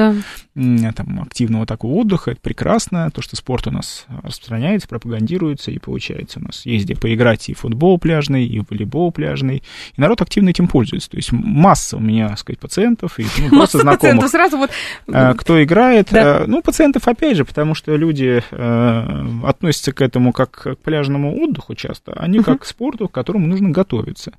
да. 0.56 0.94
там, 0.94 1.22
активного 1.22 1.68
такого 1.68 2.02
отдыха, 2.02 2.32
это 2.32 2.42
прекрасно, 2.42 3.12
то, 3.12 3.22
что 3.22 3.36
спорт 3.36 3.68
у 3.68 3.72
нас 3.72 4.08
распространяется, 4.24 4.88
пропагандируется, 4.88 5.70
и 5.70 5.78
получается 5.78 6.40
у 6.40 6.44
нас 6.44 6.66
есть 6.66 6.86
где 6.86 6.96
поиграть 6.96 7.50
и 7.50 7.54
футбол 7.54 8.00
пляжный, 8.00 8.48
и 8.48 8.60
волейбол 8.68 9.12
пляжный, 9.12 9.62
и 9.96 10.02
народ 10.02 10.23
активно 10.24 10.50
этим 10.50 10.68
пользуется. 10.68 11.10
То 11.10 11.18
есть 11.18 11.32
масса 11.32 11.98
у 11.98 12.00
меня, 12.00 12.30
так 12.30 12.40
сказать, 12.40 12.60
пациентов 12.60 13.20
и 13.20 13.26
ну, 13.40 13.50
просто 13.50 13.80
знакомых, 13.80 14.28
сразу 14.30 14.58
вот... 14.58 14.72
Э, 15.08 15.34
кто 15.36 15.64
играет. 15.64 16.08
Да. 16.12 16.40
Э, 16.40 16.46
ну, 16.48 16.62
пациентов, 16.62 17.08
опять 17.08 17.38
же, 17.38 17.46
потому 17.46 17.76
что 17.76 17.96
люди 17.96 18.44
э, 18.50 19.26
относятся 19.46 19.94
к 19.94 20.02
этому 20.02 20.34
как 20.34 20.52
к 20.52 20.76
пляжному 20.78 21.36
отдыху 21.44 21.76
часто, 21.76 22.14
а 22.16 22.28
не 22.28 22.40
как 22.40 22.62
к 22.62 22.66
спорту, 22.66 23.08
к 23.08 23.12
которому 23.12 23.48
нужно 23.48 23.70
готовиться. 23.70 24.34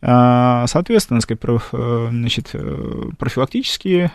Соответственно, 0.00 1.20
сказать, 1.20 1.40
значит, 2.10 2.52
профилактические 3.18 4.10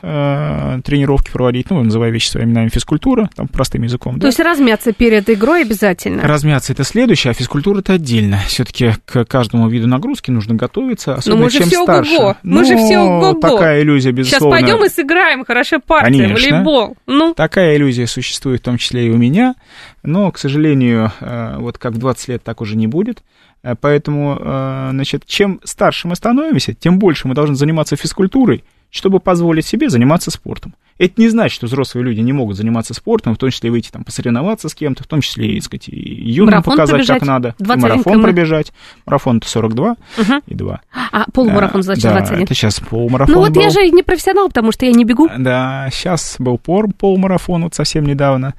тренировки 0.83 1.31
проводить, 1.31 1.69
ну, 1.69 1.83
называя 1.83 2.09
вещи 2.11 2.29
своими 2.29 2.49
именами, 2.49 2.69
физкультура, 2.69 3.29
там, 3.35 3.47
простым 3.47 3.83
языком. 3.83 4.15
То 4.15 4.21
да. 4.21 4.27
есть 4.27 4.39
размяться 4.39 4.91
перед 4.93 5.29
игрой 5.29 5.61
обязательно? 5.63 6.23
Размяться 6.23 6.73
это 6.73 6.83
следующее, 6.83 7.31
а 7.31 7.33
физкультура 7.33 7.79
это 7.79 7.93
отдельно. 7.93 8.39
Все-таки 8.47 8.93
к 9.05 9.25
каждому 9.25 9.69
виду 9.69 9.87
нагрузки 9.87 10.31
нужно 10.31 10.55
готовиться, 10.55 11.11
особенно 11.15 11.39
Но 11.39 11.44
мы 11.46 11.50
же 11.50 11.60
чем 11.60 11.68
все 11.68 11.84
старше. 11.84 12.15
Ого-го. 12.15 12.38
Мы 12.44 12.60
ну, 12.60 12.65
же 12.65 12.77
все 12.77 13.00
ого-го. 13.00 13.39
такая 13.39 13.82
иллюзия, 13.82 14.12
безусловно. 14.12 14.58
Сейчас 14.58 14.68
пойдем 14.68 14.86
и 14.86 14.89
сыграем, 14.89 15.46
хорошо 15.46 15.80
партия, 15.80 16.24
Конечно. 16.24 16.36
волейбол. 16.36 16.98
Ну. 17.08 17.34
Такая 17.34 17.75
иллюзия 17.75 18.08
существует 18.08 18.62
в 18.62 18.63
том 18.63 18.77
числе 18.77 19.08
и 19.08 19.10
у 19.10 19.18
меня, 19.18 19.56
но, 20.03 20.32
к 20.32 20.38
сожалению, 20.38 21.12
э, 21.20 21.56
вот 21.58 21.77
как 21.77 21.94
в 21.94 21.98
20 21.98 22.27
лет 22.30 22.44
так 22.44 22.62
уже 22.62 22.75
не 22.75 22.88
будет. 22.88 23.24
Э, 23.63 23.75
поэтому, 23.80 24.38
э, 24.39 24.89
значит, 24.91 25.25
чем 25.25 25.60
старше 25.63 26.08
мы 26.08 26.15
становимся, 26.15 26.74
тем 26.74 27.00
больше 27.00 27.27
мы 27.27 27.36
должны 27.36 27.56
заниматься 27.56 27.96
физкультурой, 27.96 28.63
чтобы 28.89 29.20
позволить 29.20 29.65
себе 29.65 29.89
заниматься 29.89 30.32
спортом. 30.32 30.75
Это 31.01 31.20
не 31.20 31.29
значит, 31.29 31.55
что 31.55 31.65
взрослые 31.65 32.05
люди 32.05 32.20
не 32.20 32.31
могут 32.31 32.55
заниматься 32.55 32.93
спортом, 32.93 33.34
в 33.34 33.39
том 33.39 33.50
числе 33.50 33.72
выйти 33.72 33.89
там 33.89 34.03
посоревноваться 34.03 34.70
с 34.70 34.75
кем-то, 34.75 35.03
в 35.03 35.08
том 35.08 35.22
числе 35.22 35.53
и, 35.53 35.60
сказать, 35.60 35.89
и 35.89 36.00
юным 36.00 36.51
марафон 36.51 36.74
показать, 36.74 36.91
пробежать, 36.91 37.20
как 37.22 37.27
надо, 37.27 37.55
и 37.60 37.63
марафон 37.65 38.03
км. 38.03 38.22
пробежать. 38.22 38.72
Марафон 39.08 39.38
это 39.38 39.48
42 39.48 39.89
угу. 39.89 39.98
и 40.46 40.53
2. 40.53 40.81
А 41.12 41.25
полумарафон, 41.31 41.81
значит, 41.81 42.03
да, 42.03 42.12
21. 42.12 42.43
это 42.43 42.53
сейчас 42.53 42.79
полумарафон 42.79 43.34
Ну 43.34 43.41
вот 43.41 43.50
был. 43.50 43.62
я 43.63 43.72
же 43.72 43.89
не 43.89 44.03
профессионал, 44.03 44.50
потому 44.50 44.72
что 44.72 44.86
я 44.86 44.91
не 44.91 45.03
бегу. 45.03 45.27
Да, 45.36 45.89
сейчас 45.91 46.36
был 46.38 46.60
пор, 46.60 46.93
полумарафон 46.93 47.63
вот 47.63 47.74
совсем 47.74 48.05
недавно, 48.05 48.53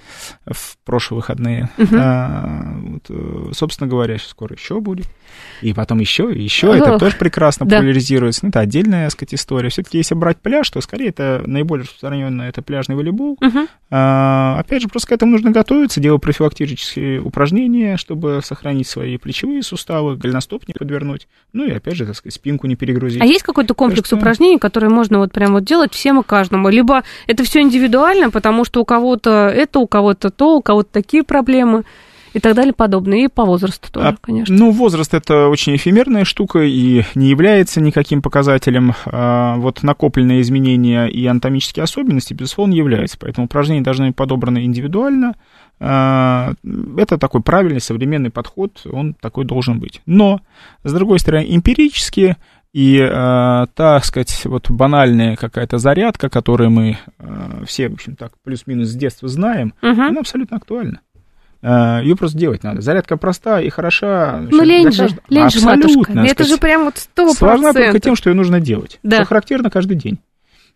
в 0.45 0.77
прошлые 0.85 1.19
выходные. 1.19 1.71
Угу. 1.79 1.95
А, 1.97 2.75
вот, 2.83 3.05
э, 3.09 3.53
собственно 3.53 3.89
говоря, 3.89 4.19
скоро 4.19 4.57
еще 4.57 4.81
будет. 4.81 5.07
И 5.61 5.73
потом 5.73 6.01
еще, 6.01 6.33
и 6.33 6.43
еще. 6.43 6.71
Ох, 6.71 6.77
это 6.77 6.99
тоже 6.99 7.17
прекрасно 7.17 7.67
да. 7.67 7.77
популяризируется. 7.77 8.41
Ну, 8.43 8.49
это 8.49 8.61
отдельная, 8.61 9.05
так 9.05 9.13
сказать, 9.13 9.35
история. 9.35 9.69
Все-таки, 9.69 9.99
если 9.99 10.15
брать 10.15 10.41
пляж, 10.41 10.69
то 10.71 10.81
скорее 10.81 11.09
это 11.09 11.43
наиболее 11.47 11.87
распространенное 12.33 12.49
это 12.49 12.63
пляжный 12.63 12.97
волейбол. 12.97 13.39
Угу. 13.41 13.67
А, 13.91 14.57
опять 14.59 14.83
же, 14.83 14.89
просто 14.89 15.09
к 15.09 15.13
этому 15.13 15.33
нужно 15.33 15.51
готовиться, 15.51 16.01
делать 16.01 16.23
профилактические 16.23 17.21
упражнения, 17.21 17.97
чтобы 17.97 18.41
сохранить 18.43 18.89
свои 18.89 19.19
плечевые 19.19 19.63
суставы, 19.63 20.17
голеностоп 20.17 20.67
не 20.67 20.75
подвернуть. 20.75 21.29
Ну 21.53 21.65
и 21.65 21.71
опять 21.71 21.97
же, 21.97 22.07
так 22.07 22.17
сказать, 22.17 22.35
спинку 22.35 22.67
не 22.67 22.77
перегрузить. 22.77 23.23
А 23.23 23.27
есть 23.27 23.43
какой-то 23.43 23.75
комплекс 23.75 24.07
что... 24.07 24.17
упражнений, 24.17 24.59
которые 24.59 24.91
можно 24.91 25.19
вот 25.19 25.33
прям 25.33 25.53
вот 25.53 25.65
делать 25.65 25.93
всем 25.93 26.21
и 26.21 26.23
каждому? 26.23 26.69
Либо 26.69 27.03
это 27.27 27.45
все 27.45 27.61
индивидуально, 27.61 28.31
потому 28.31 28.65
что 28.65 28.81
у 28.81 28.85
кого-то 28.85 29.51
это, 29.55 29.79
у 29.79 29.87
кого-то 29.87 30.31
то, 30.31 30.57
у 30.57 30.63
кого-то 30.63 30.89
такие 30.93 31.23
проблемы 31.23 31.85
и 32.33 32.41
так 32.41 32.55
далее 32.55 32.73
подобное. 32.73 33.25
И 33.25 33.29
по 33.29 33.45
возрасту 33.45 33.91
тоже, 33.93 34.09
а, 34.09 34.17
конечно. 34.21 34.55
Ну, 34.55 34.71
возраст 34.71 35.13
это 35.15 35.49
очень 35.49 35.77
эфемерная 35.77 36.25
штука 36.25 36.61
и 36.61 37.05
не 37.15 37.29
является 37.29 37.81
никаким 37.81 38.23
показателем. 38.23 38.95
А, 39.07 39.57
вот 39.57 39.83
накопленные 39.83 40.41
изменения 40.41 41.07
и 41.07 41.27
анатомические 41.27 41.85
особенности, 41.85 42.35
безусловно, 42.35 42.73
являются. 42.73 43.19
Поэтому 43.19 43.47
упражнения 43.47 43.83
должны 43.83 44.09
быть 44.09 44.17
подобраны 44.17 44.65
индивидуально. 44.65 45.35
А, 45.81 46.55
это 46.97 47.19
такой 47.19 47.43
правильный 47.43 47.81
современный 47.81 48.31
подход, 48.31 48.83
он 48.91 49.15
такой 49.15 49.45
должен 49.45 49.81
быть. 49.81 50.01
Но, 50.07 50.41
с 50.85 50.93
другой 50.93 51.19
стороны, 51.19 51.47
эмпирически 51.49 52.37
и 52.73 52.97
э, 52.99 53.67
так 53.75 54.05
сказать, 54.05 54.47
вот 54.47 54.71
банальная 54.71 55.37
какая-то 55.37 55.77
зарядка, 55.77 56.31
которую 56.31 56.71
мы 56.71 56.97
э, 57.19 57.65
все, 57.67 57.91
в 57.91 57.95
общем, 57.95 58.17
так 58.17 58.33
плюс-минус 58.43 58.89
с 58.89 58.95
детства 58.95 59.29
знаем, 59.29 59.75
угу. 59.83 60.01
она 60.01 60.21
абсолютно 60.21 60.57
актуальна. 60.57 61.01
Э, 61.63 62.01
Ее 62.03 62.17
просто 62.17 62.37
делать 62.37 62.63
надо. 62.65 62.81
Зарядка 62.81 63.17
простая 63.17 63.63
и 63.63 63.71
хороша. 63.71 64.45
Ну, 64.51 64.63
лень 64.63 64.91
же, 64.91 65.05
кажд... 65.05 65.19
лень 65.29 65.51
же, 65.51 65.65
матушка. 65.65 66.13
Это 66.13 66.45
же 66.45 66.59
прям 66.59 66.85
вот 66.85 66.99
сто 66.99 67.33
Сложна 67.33 67.73
только 67.73 68.01
тем, 68.01 68.17
что 68.17 68.31
ее 68.31 68.37
нужно 68.37 68.61
делать. 68.61 68.99
Да. 69.03 69.19
Что 69.19 69.27
характерно 69.27 69.71
каждый 69.71 69.97
день. 69.97 70.19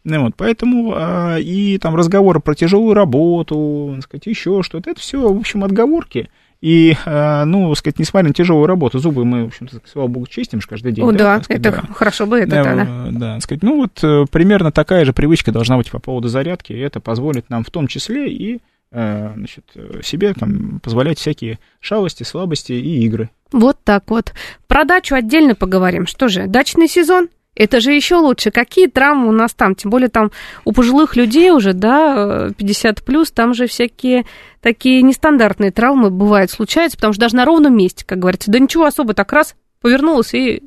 Ну, 0.04 0.22
вот, 0.22 0.34
поэтому 0.36 0.92
а, 0.94 1.36
и 1.36 1.78
там 1.78 1.96
разговоры 1.96 2.38
про 2.38 2.54
тяжелую 2.54 2.94
работу, 2.94 3.98
сказать, 4.04 4.26
еще 4.26 4.62
что-то, 4.62 4.88
это 4.88 5.00
все, 5.00 5.20
в 5.20 5.36
общем, 5.36 5.64
отговорки. 5.64 6.30
И, 6.60 6.96
а, 7.04 7.44
ну, 7.44 7.74
сказать, 7.74 7.98
несмотря 7.98 8.28
на 8.28 8.34
тяжелую 8.34 8.66
работу, 8.66 9.00
зубы 9.00 9.24
мы, 9.24 9.44
в 9.44 9.46
общем-то, 9.48 9.80
слава 9.84 10.06
богу, 10.06 10.28
чистим 10.28 10.60
же 10.60 10.68
каждый 10.68 10.92
день. 10.92 11.04
О, 11.04 11.10
да, 11.10 11.38
да 11.38 11.42
сказать, 11.42 11.66
это 11.66 11.82
да. 11.82 11.92
хорошо 11.92 12.26
бы 12.26 12.38
это, 12.38 12.50
да. 12.50 12.74
Да, 12.74 13.08
да 13.10 13.40
сказать, 13.40 13.64
ну, 13.64 13.78
вот 13.78 13.98
э, 14.04 14.26
примерно 14.30 14.70
такая 14.70 15.04
же 15.04 15.12
привычка 15.12 15.50
должна 15.50 15.76
быть 15.76 15.90
по 15.90 15.98
поводу 15.98 16.28
зарядки, 16.28 16.72
и 16.72 16.78
это 16.78 17.00
позволит 17.00 17.50
нам 17.50 17.64
в 17.64 17.70
том 17.70 17.88
числе 17.88 18.30
и 18.30 18.54
Э, 18.54 18.75
значит, 18.90 19.64
себе 20.02 20.32
там 20.34 20.80
позволять 20.80 21.18
всякие 21.18 21.58
шалости, 21.80 22.22
слабости 22.22 22.72
и 22.72 23.04
игры. 23.04 23.30
Вот 23.52 23.78
так 23.84 24.04
вот. 24.08 24.32
Про 24.66 24.84
дачу 24.84 25.14
отдельно 25.14 25.54
поговорим. 25.54 26.06
Что 26.06 26.28
же, 26.28 26.46
дачный 26.46 26.88
сезон? 26.88 27.28
Это 27.56 27.80
же 27.80 27.92
еще 27.92 28.16
лучше. 28.16 28.50
Какие 28.50 28.86
травмы 28.86 29.28
у 29.28 29.32
нас 29.32 29.54
там? 29.54 29.74
Тем 29.74 29.90
более 29.90 30.10
там 30.10 30.30
у 30.64 30.72
пожилых 30.72 31.16
людей 31.16 31.50
уже, 31.50 31.72
да, 31.72 32.50
50 32.56 33.02
плюс, 33.02 33.30
там 33.30 33.54
же 33.54 33.66
всякие 33.66 34.26
такие 34.60 35.00
нестандартные 35.02 35.70
травмы 35.70 36.10
бывают, 36.10 36.50
случаются, 36.50 36.98
потому 36.98 37.14
что 37.14 37.22
даже 37.22 37.36
на 37.36 37.46
ровном 37.46 37.74
месте, 37.74 38.04
как 38.04 38.18
говорится, 38.18 38.50
да 38.50 38.58
ничего 38.58 38.84
особо, 38.84 39.14
так 39.14 39.32
раз 39.32 39.56
повернулась 39.80 40.34
и 40.34 40.64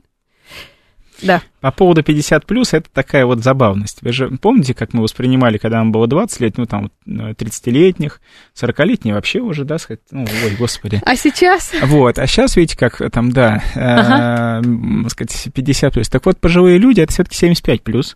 Да. 1.22 1.42
По 1.62 1.72
поводу 1.72 2.04
50 2.04 2.46
плюс, 2.46 2.74
это 2.74 2.90
такая 2.92 3.26
вот 3.26 3.44
забавность. 3.44 4.02
Вы 4.02 4.12
же 4.12 4.30
помните, 4.30 4.74
как 4.74 4.94
мы 4.94 5.04
воспринимали, 5.04 5.58
когда 5.58 5.80
нам 5.80 5.92
было 5.92 6.08
20 6.08 6.40
лет, 6.40 6.58
ну 6.58 6.66
там 6.66 6.92
30-летних, 7.06 8.22
40-летних 8.56 9.14
вообще 9.14 9.40
уже, 9.40 9.66
да, 9.66 9.78
сказать, 9.78 10.02
ну, 10.12 10.22
ой, 10.22 10.56
господи. 10.58 11.02
А 11.06 11.16
сейчас? 11.16 11.72
Вот, 11.84 12.18
а 12.20 12.28
сейчас, 12.28 12.56
видите, 12.56 12.78
как 12.78 13.02
там, 13.12 13.32
да, 13.32 13.62
ага. 13.76 14.62
э, 14.66 15.10
сказать, 15.10 15.50
50 15.54 15.94
плюс. 15.94 16.10
Так 16.10 16.26
вот, 16.26 16.40
пожилые 16.40 16.78
люди, 16.78 17.02
это 17.02 17.12
все-таки 17.12 17.36
75 17.36 17.84
плюс. 17.84 18.16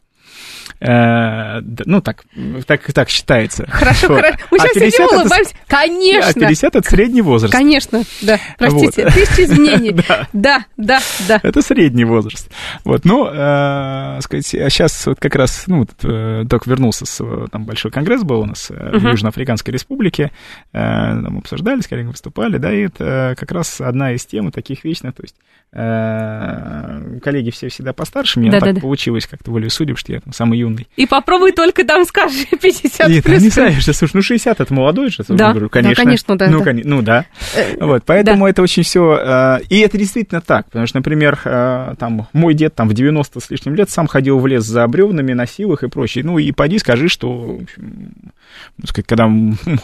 Э, 0.80 1.62
ну, 1.62 2.02
так, 2.02 2.24
так, 2.66 2.92
так 2.94 3.10
считается. 3.10 3.66
Хорошо, 3.70 4.08
вот. 4.10 4.18
хорошо. 4.18 4.38
Мы 4.52 4.58
а 4.58 4.62
сейчас 4.62 4.74
сидим 4.74 5.06
это... 5.06 5.16
улыбаемся. 5.20 5.56
Конечно. 5.68 6.30
А 6.30 6.50
50 6.50 6.76
это 6.76 6.90
средний 6.90 7.22
возраст. 7.22 7.54
Конечно, 7.54 8.04
да. 8.22 8.40
Простите, 8.58 9.06
вот. 9.06 9.14
тысяча 9.14 9.44
изменений. 9.46 9.92
да. 10.08 10.28
да, 10.34 10.66
да, 10.78 11.00
да. 11.28 11.40
Это 11.44 11.62
средний 11.62 12.06
возраст. 12.06 12.50
Вот, 12.84 13.06
ну, 13.06 13.28
э, 13.28 14.20
сказать, 14.22 14.56
а 14.56 14.70
сейчас 14.70 15.06
вот 15.08 15.20
как 15.20 15.36
раз, 15.36 15.66
ну, 15.68 15.86
э, 16.04 16.46
только 16.50 16.70
вернулся 16.70 17.06
с, 17.06 17.48
там 17.52 17.66
большой 17.66 17.92
конгресс 17.92 18.24
был 18.24 18.42
у 18.42 18.46
нас 18.46 18.70
uh-huh. 18.70 18.98
в 18.98 19.08
Южноафриканской 19.08 19.74
республике, 19.74 20.32
э, 20.72 20.74
там 20.74 21.38
обсуждали, 21.38 21.82
с 21.82 21.88
коллегами 21.88 22.12
выступали, 22.12 22.58
да, 22.58 22.74
и 22.74 22.82
это 22.82 23.36
как 23.38 23.52
раз 23.52 23.82
одна 23.82 24.14
из 24.14 24.26
тем 24.26 24.52
таких 24.52 24.84
вечных, 24.84 25.16
то 25.16 25.24
есть 25.24 25.36
э, 25.74 27.20
коллеги 27.22 27.50
все 27.50 27.70
всегда 27.70 27.94
постарше 27.94 28.40
меня, 28.40 28.52
да, 28.52 28.60
так 28.60 28.76
да, 28.76 28.82
получилось 28.82 29.28
как-то 29.28 29.52
волей 29.52 29.70
судеб, 29.70 29.98
что 29.98 30.14
я 30.14 30.20
там 30.20 30.34
самый 30.34 30.60
юный. 30.64 30.88
И 30.96 31.06
попробуй 31.06 31.52
только 31.52 31.86
там 31.86 32.06
скажи 32.06 32.46
50 32.62 33.10
Нет, 33.10 33.24
плюс. 33.24 33.42
не 33.42 33.50
знаю, 33.50 33.80
что, 33.82 33.94
слушай, 33.94 34.16
ну 34.16 34.22
60 34.22 34.60
это 34.60 34.74
молодой 34.74 35.10
же, 35.10 35.24
да, 35.28 35.52
говорю, 35.52 35.70
конечно. 35.70 35.96
Да, 35.96 36.04
конечно, 36.04 36.38
да. 36.38 36.48
Ну, 36.50 36.64
кон, 36.64 36.82
ну 36.84 37.02
да. 37.02 37.26
Э, 37.56 37.76
вот, 37.80 38.04
поэтому 38.06 38.46
да. 38.46 38.50
это 38.50 38.62
очень 38.62 38.84
все, 38.84 39.20
э, 39.22 39.60
и 39.70 39.80
это 39.80 39.98
действительно 39.98 40.42
так, 40.42 40.66
потому 40.66 40.88
что, 40.88 40.98
например, 40.98 41.40
э, 41.44 41.96
там 42.00 42.28
мой 42.34 42.54
дед 42.54 42.76
там 42.76 42.88
в 42.88 42.94
90 42.94 43.40
с 43.40 43.50
лишним 43.50 43.76
лет 43.76 43.90
сам 43.90 44.08
ходил 44.08 44.40
в 44.40 44.48
лес 44.48 44.64
за 44.64 44.88
бревнами, 44.88 45.34
на 45.34 45.46
силах 45.46 45.84
и 45.84 45.90
прочее. 45.90 46.24
Ну 46.24 46.38
и 46.38 46.52
поди 46.52 46.80
скажи, 46.80 47.10
что, 47.10 47.60
ну, 47.78 48.88
сказать, 48.88 49.08
когда 49.08 49.26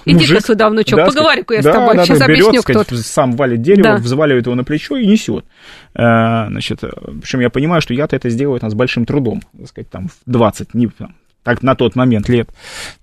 Иди-ка 0.06 0.42
сюда, 0.42 0.70
внучок, 0.70 0.98
да, 0.98 1.06
поговори-ка 1.06 1.56
я 1.56 1.62
да, 1.62 1.72
с 1.72 1.76
тобой, 1.76 1.96
да, 1.96 2.06
сейчас 2.06 2.20
да, 2.20 2.26
объясню, 2.26 2.52
берет, 2.52 2.64
кто 2.64 2.84
сказать, 2.84 3.06
сам 3.06 3.32
валит 3.34 3.62
дерево, 3.62 3.84
да. 3.84 3.96
взваливает 3.98 4.46
его 4.46 4.56
на 4.56 4.64
плечо 4.64 4.98
и 4.98 5.06
несет. 5.06 5.46
Значит, 5.94 6.84
причем 7.22 7.40
я 7.40 7.50
понимаю, 7.50 7.82
что 7.82 7.94
я-то 7.94 8.16
это 8.16 8.30
сделаю 8.30 8.60
там, 8.60 8.70
с 8.70 8.74
большим 8.74 9.06
трудом, 9.06 9.42
так 9.58 9.68
сказать, 9.68 9.90
там, 9.90 10.08
в 10.08 10.18
20, 10.26 10.74
не, 10.74 10.88
там, 10.88 11.16
так 11.44 11.64
на 11.64 11.76
тот 11.76 11.96
момент 11.96 12.30
лет. 12.30 12.50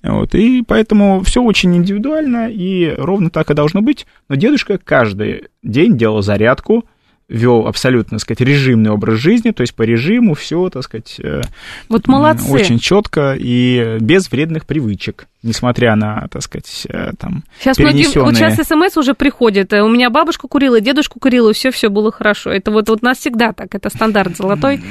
Вот, 0.02 0.34
и 0.34 0.62
поэтому 0.66 1.22
все 1.22 1.42
очень 1.42 1.74
индивидуально, 1.76 2.48
и 2.48 2.94
ровно 2.96 3.30
так 3.30 3.50
и 3.50 3.54
должно 3.54 3.82
быть. 3.82 4.06
Но 4.28 4.36
дедушка 4.36 4.78
каждый 4.78 5.48
день 5.62 5.96
делал 5.96 6.22
зарядку, 6.22 6.84
вел 7.28 7.66
абсолютно, 7.66 8.18
так 8.18 8.20
сказать, 8.20 8.40
режимный 8.40 8.90
образ 8.90 9.18
жизни, 9.18 9.50
то 9.50 9.62
есть 9.62 9.74
по 9.74 9.82
режиму 9.82 10.34
все, 10.34 10.70
так 10.70 10.84
сказать, 10.84 11.16
э, 11.18 11.42
вот 11.88 12.06
молодцы. 12.06 12.50
очень 12.50 12.78
четко 12.78 13.36
и 13.38 13.98
без 14.00 14.30
вредных 14.30 14.66
привычек 14.66 15.26
несмотря 15.46 15.94
на, 15.96 16.26
так 16.30 16.42
сказать, 16.42 16.86
э, 16.88 17.12
там, 17.18 17.44
сейчас 17.60 17.76
перенесенные... 17.76 18.24
Многим, 18.24 18.24
вот 18.24 18.54
сейчас 18.54 18.66
смс 18.66 18.96
уже 18.96 19.14
приходит, 19.14 19.72
у 19.72 19.88
меня 19.88 20.10
бабушка 20.10 20.48
курила, 20.48 20.80
дедушку 20.80 21.20
курила, 21.20 21.52
все 21.52 21.70
все 21.70 21.88
было 21.88 22.10
хорошо. 22.10 22.50
Это 22.50 22.70
вот, 22.70 22.88
вот 22.88 23.02
у 23.02 23.04
нас 23.04 23.18
всегда 23.18 23.52
так, 23.52 23.74
это 23.74 23.88
стандарт 23.88 24.36
золотой. 24.36 24.82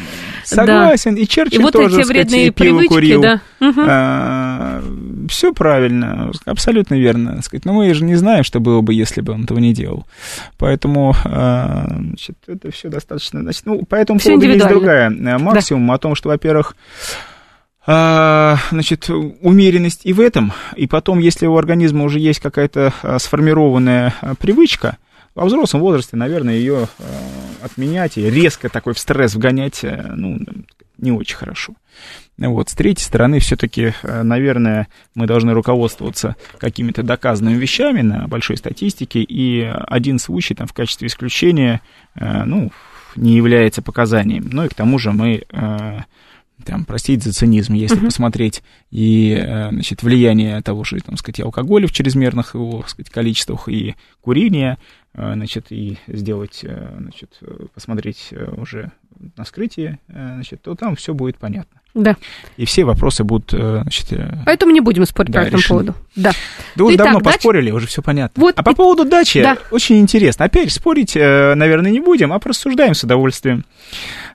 Согласен, 0.43 1.15
да. 1.15 1.21
и 1.21 1.27
Черчилль 1.27 1.59
и 1.59 1.63
вот 1.63 1.73
тоже, 1.73 2.01
эти 2.01 2.07
вредные 2.07 2.51
сказать, 2.51 2.55
привычки, 2.55 2.93
курил. 2.93 3.21
Да. 3.21 3.41
Угу. 3.59 3.81
А, 3.87 4.83
все 5.29 5.53
правильно, 5.53 6.31
абсолютно 6.45 6.95
верно. 6.95 7.41
Сказать. 7.41 7.65
Но 7.65 7.73
мы 7.73 7.93
же 7.93 8.03
не 8.03 8.15
знаем, 8.15 8.43
что 8.43 8.59
было 8.59 8.81
бы, 8.81 8.93
если 8.93 9.21
бы 9.21 9.33
он 9.33 9.43
этого 9.43 9.59
не 9.59 9.73
делал. 9.73 10.05
Поэтому 10.57 11.15
а, 11.25 11.99
значит, 12.25 12.37
это 12.47 12.71
все 12.71 12.89
достаточно... 12.89 13.41
Значит, 13.41 13.65
ну, 13.65 13.85
по 13.85 13.95
этому 13.95 14.19
поводу 14.19 14.45
есть 14.45 14.67
другая 14.67 15.09
э, 15.09 15.37
максимум 15.37 15.87
да. 15.87 15.93
о 15.93 15.97
том, 15.97 16.15
что, 16.15 16.29
во-первых, 16.29 16.75
а, 17.87 18.57
значит, 18.71 19.09
умеренность 19.09 20.01
и 20.05 20.13
в 20.13 20.19
этом, 20.19 20.53
и 20.75 20.87
потом, 20.87 21.19
если 21.19 21.45
у 21.45 21.55
организма 21.55 22.03
уже 22.03 22.19
есть 22.19 22.39
какая-то 22.39 22.93
а, 23.03 23.19
сформированная 23.19 24.13
а, 24.21 24.35
привычка, 24.35 24.97
во 25.35 25.45
взрослом 25.45 25.81
возрасте, 25.81 26.15
наверное, 26.15 26.55
ее 26.55 26.87
отменять 27.61 28.17
и 28.17 28.29
резко 28.29 28.69
такой 28.69 28.93
в 28.93 28.99
стресс 28.99 29.35
вгонять, 29.35 29.83
э, 29.83 30.13
ну, 30.15 30.39
не 30.97 31.11
очень 31.11 31.35
хорошо. 31.35 31.73
Вот. 32.37 32.69
С 32.69 32.73
третьей 32.73 33.05
стороны, 33.05 33.39
все-таки, 33.39 33.93
э, 34.03 34.23
наверное, 34.23 34.87
мы 35.13 35.27
должны 35.27 35.53
руководствоваться 35.53 36.35
какими-то 36.57 37.03
доказанными 37.03 37.55
вещами 37.55 38.01
на 38.01 38.27
большой 38.27 38.57
статистике, 38.57 39.21
и 39.21 39.61
один 39.61 40.19
случай 40.19 40.53
там 40.53 40.67
в 40.67 40.73
качестве 40.73 41.07
исключения, 41.07 41.81
э, 42.15 42.43
ну, 42.43 42.71
не 43.15 43.35
является 43.35 43.81
показанием. 43.81 44.49
Ну 44.51 44.65
и 44.65 44.67
к 44.67 44.73
тому 44.73 44.99
же 44.99 45.13
мы 45.13 45.45
там, 46.63 46.85
простите 46.85 47.29
за 47.29 47.33
цинизм, 47.33 47.73
если 47.73 47.97
uh-huh. 47.97 48.05
посмотреть 48.05 48.63
и, 48.89 49.37
э, 49.37 49.69
значит, 49.71 50.03
влияние 50.03 50.61
того 50.61 50.83
же, 50.83 50.99
там, 51.01 51.17
сказать, 51.17 51.41
алкоголя 51.41 51.87
в 51.87 51.91
чрезмерных 51.91 52.55
его, 52.55 52.83
сказать, 52.87 53.11
количествах 53.11 53.67
и 53.67 53.95
курения, 54.21 54.77
э, 54.77 55.04
значит, 55.15 55.67
и 55.71 55.97
сделать, 56.07 56.61
э, 56.63 56.95
значит, 56.99 57.39
посмотреть 57.73 58.33
уже 58.57 58.91
на 59.37 59.43
вскрытие, 59.45 59.99
значит, 60.07 60.61
то 60.61 60.75
там 60.75 60.95
все 60.95 61.13
будет 61.13 61.37
понятно. 61.37 61.79
Да. 61.93 62.17
И 62.57 62.65
все 62.65 62.83
вопросы 62.83 63.23
будут, 63.23 63.51
значит... 63.51 64.11
Поэтому 64.45 64.73
не 64.73 64.81
будем 64.81 65.05
спорить 65.05 65.31
да, 65.31 65.39
по 65.39 65.45
этому 65.45 65.61
решены. 65.61 65.79
поводу. 65.79 65.97
Да. 66.17 66.31
Да 66.75 66.85
Итак, 66.89 66.97
давно 66.97 67.19
дач... 67.21 67.35
поспорили, 67.35 67.71
уже 67.71 67.87
все 67.87 68.01
понятно. 68.01 68.41
Вот 68.41 68.55
а 68.57 68.61
и... 68.61 68.65
по 68.65 68.75
поводу 68.75 69.05
дачи 69.05 69.41
да. 69.41 69.57
очень 69.71 70.01
интересно. 70.01 70.43
Опять 70.43 70.73
спорить, 70.73 71.15
наверное, 71.15 71.91
не 71.91 72.01
будем, 72.01 72.33
а 72.33 72.39
просуждаем 72.39 72.93
с 72.93 73.03
удовольствием. 73.05 73.63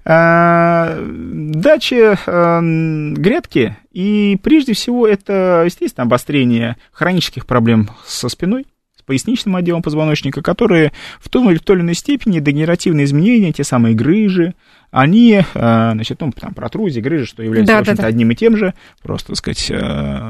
А, 0.05 0.99
дачи, 0.99 2.17
а, 2.27 2.61
грядки, 2.63 3.77
и 3.93 4.39
прежде 4.43 4.73
всего 4.73 5.07
это, 5.07 5.63
естественно, 5.67 6.05
обострение 6.05 6.77
хронических 6.93 7.47
проблем 7.47 7.91
со 8.07 8.31
спиной, 8.31 8.67
поясничным 9.11 9.57
отделом 9.57 9.83
позвоночника, 9.83 10.41
которые 10.41 10.93
в 11.19 11.29
той 11.29 11.51
или 11.51 11.59
в 11.59 11.63
той 11.63 11.75
или 11.75 11.83
иной 11.83 11.95
степени 11.95 12.39
дегенеративные 12.39 13.07
изменения, 13.07 13.51
те 13.53 13.65
самые 13.65 13.97
грыжи, 13.97 14.55
они, 14.93 15.43
а, 15.57 15.91
значит, 15.95 16.21
ну, 16.21 16.31
там, 16.31 16.55
протрузии, 16.55 17.01
грыжи, 17.01 17.27
что 17.27 17.43
является, 17.43 17.73
да, 17.73 17.79
в 17.79 17.81
общем-то, 17.81 18.03
да, 18.03 18.03
да. 18.05 18.09
одним 18.09 18.31
и 18.31 18.37
тем 18.37 18.57
же, 18.57 18.73
просто, 19.03 19.29
так 19.29 19.37
сказать, 19.39 19.67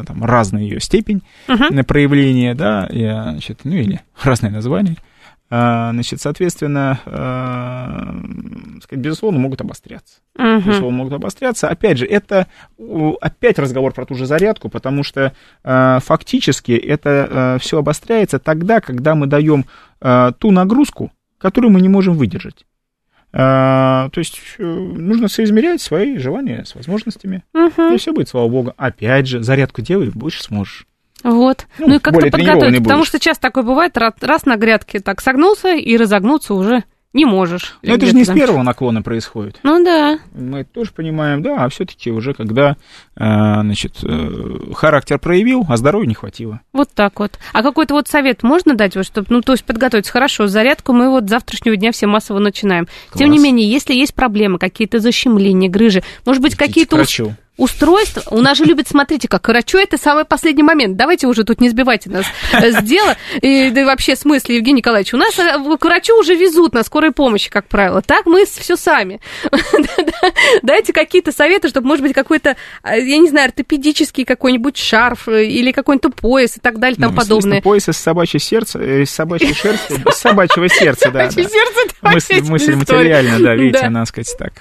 там, 0.06 0.24
разная 0.24 0.62
ее 0.62 0.80
степень 0.80 1.20
uh-huh. 1.46 1.84
проявления, 1.84 2.54
да, 2.54 2.88
и, 2.90 3.00
значит, 3.00 3.60
ну, 3.64 3.74
или 3.74 4.00
разное 4.22 4.50
название– 4.50 4.96
значит, 5.50 6.20
соответственно, 6.20 7.00
а, 7.04 8.14
безусловно, 8.92 9.40
могут 9.40 9.60
обостряться. 9.60 10.20
Uh-huh. 10.38 10.58
Безусловно, 10.58 10.98
могут 10.98 11.12
обостряться. 11.12 11.68
Опять 11.68 11.98
же, 11.98 12.06
это 12.06 12.46
опять 13.20 13.58
разговор 13.58 13.92
про 13.92 14.06
ту 14.06 14.14
же 14.14 14.26
зарядку, 14.26 14.68
потому 14.68 15.02
что 15.02 15.32
а, 15.64 15.98
фактически 15.98 16.72
это 16.72 17.58
все 17.60 17.78
обостряется 17.78 18.38
тогда, 18.38 18.80
когда 18.80 19.16
мы 19.16 19.26
даем 19.26 19.66
ту 20.38 20.50
нагрузку, 20.50 21.10
которую 21.38 21.72
мы 21.72 21.80
не 21.80 21.88
можем 21.88 22.14
выдержать. 22.16 22.64
То 23.32 24.10
есть 24.16 24.40
э, 24.58 24.64
нужно 24.64 25.28
соизмерять 25.28 25.80
свои 25.80 26.18
желания 26.18 26.64
с 26.64 26.74
возможностями, 26.74 27.44
uh-huh. 27.54 27.94
и 27.94 27.96
все 27.96 28.12
будет, 28.12 28.28
слава 28.28 28.48
богу. 28.48 28.74
Опять 28.76 29.28
же, 29.28 29.40
зарядку 29.42 29.82
делай, 29.82 30.10
больше 30.10 30.42
сможешь. 30.42 30.86
Вот. 31.22 31.66
Ну, 31.78 31.88
ну 31.88 31.94
и 31.96 31.98
как-то 31.98 32.30
подготовить, 32.30 32.82
потому 32.82 33.04
что 33.04 33.18
часто 33.18 33.42
такое 33.42 33.64
бывает, 33.64 33.96
раз 33.96 34.46
на 34.46 34.56
грядке 34.56 35.00
так 35.00 35.20
согнулся 35.20 35.74
и 35.74 35.96
разогнуться 35.96 36.54
уже 36.54 36.84
не 37.12 37.24
можешь. 37.24 37.76
Но 37.82 37.94
это 37.94 38.06
же 38.06 38.14
не 38.14 38.24
с 38.24 38.32
первого 38.32 38.62
наклона 38.62 39.02
происходит. 39.02 39.58
Ну 39.64 39.82
да. 39.84 40.20
Мы 40.32 40.60
это 40.60 40.70
тоже 40.70 40.92
понимаем, 40.92 41.42
да, 41.42 41.64
а 41.64 41.68
все-таки 41.68 42.10
уже 42.12 42.34
когда, 42.34 42.76
э, 43.16 43.16
значит, 43.16 43.96
э, 44.04 44.72
характер 44.74 45.18
проявил, 45.18 45.66
а 45.68 45.76
здоровья 45.76 46.06
не 46.06 46.14
хватило. 46.14 46.60
Вот 46.72 46.90
так 46.94 47.18
вот. 47.18 47.38
А 47.52 47.62
какой-то 47.62 47.94
вот 47.94 48.06
совет 48.06 48.44
можно 48.44 48.74
дать, 48.74 48.94
вот, 48.94 49.06
чтобы, 49.06 49.26
ну, 49.30 49.40
то 49.40 49.52
есть 49.52 49.64
подготовиться 49.64 50.12
хорошо, 50.12 50.46
зарядку 50.46 50.92
мы 50.92 51.10
вот 51.10 51.28
завтрашнего 51.28 51.76
дня 51.76 51.90
все 51.90 52.06
массово 52.06 52.38
начинаем. 52.38 52.86
Класс. 52.86 53.18
Тем 53.18 53.30
не 53.30 53.40
менее, 53.40 53.68
если 53.68 53.92
есть 53.92 54.14
проблемы, 54.14 54.58
какие-то 54.58 55.00
защемления, 55.00 55.68
грыжи, 55.68 56.02
может 56.24 56.42
быть, 56.42 56.54
какие-то... 56.54 56.96
Врачу 56.96 57.34
устройство. 57.60 58.22
У 58.30 58.40
нас 58.40 58.56
же 58.56 58.64
любят, 58.64 58.88
смотрите, 58.88 59.28
как 59.28 59.46
врачу 59.46 59.76
это 59.76 59.98
самый 59.98 60.24
последний 60.24 60.62
момент. 60.62 60.96
Давайте 60.96 61.26
уже 61.26 61.44
тут 61.44 61.60
не 61.60 61.68
сбивайте 61.68 62.08
нас 62.08 62.24
с 62.52 62.82
дела. 62.82 63.16
И, 63.42 63.70
да 63.70 63.82
и 63.82 63.84
вообще, 63.84 64.16
смысле, 64.16 64.56
Евгений 64.56 64.78
Николаевич, 64.78 65.12
у 65.12 65.18
нас 65.18 65.38
э, 65.38 65.76
к 65.76 65.84
врачу 65.84 66.18
уже 66.18 66.34
везут 66.34 66.72
на 66.72 66.82
скорой 66.82 67.12
помощи, 67.12 67.50
как 67.50 67.66
правило. 67.66 68.00
Так 68.00 68.24
мы 68.24 68.46
все 68.46 68.76
сами. 68.76 69.20
Дайте 70.62 70.94
какие-то 70.94 71.32
советы, 71.32 71.68
чтобы, 71.68 71.86
может 71.86 72.02
быть, 72.02 72.14
какой-то, 72.14 72.56
э, 72.82 72.98
я 72.98 73.18
не 73.18 73.28
знаю, 73.28 73.48
ортопедический 73.48 74.24
какой-нибудь 74.24 74.78
шарф 74.78 75.28
э, 75.28 75.44
или 75.44 75.70
какой-нибудь 75.72 76.14
пояс 76.14 76.56
и 76.56 76.60
так 76.60 76.78
далее 76.78 76.96
и 76.96 77.00
тому 77.00 77.12
ну, 77.12 77.20
подобное. 77.20 77.60
Пояс 77.60 77.90
из 77.90 77.98
собачьей 77.98 78.40
сердца, 78.40 78.78
из 78.80 79.10
собачьей 79.10 79.52
шерсти, 79.52 79.92
из 79.92 80.16
собачьего 80.16 80.68
сердца, 80.70 81.10
да. 81.10 81.28
Мысль, 82.00 82.74
материально, 82.74 83.38
да, 83.38 83.54
видите, 83.54 83.84
она, 83.84 84.06
сказать, 84.06 84.34
так, 84.38 84.52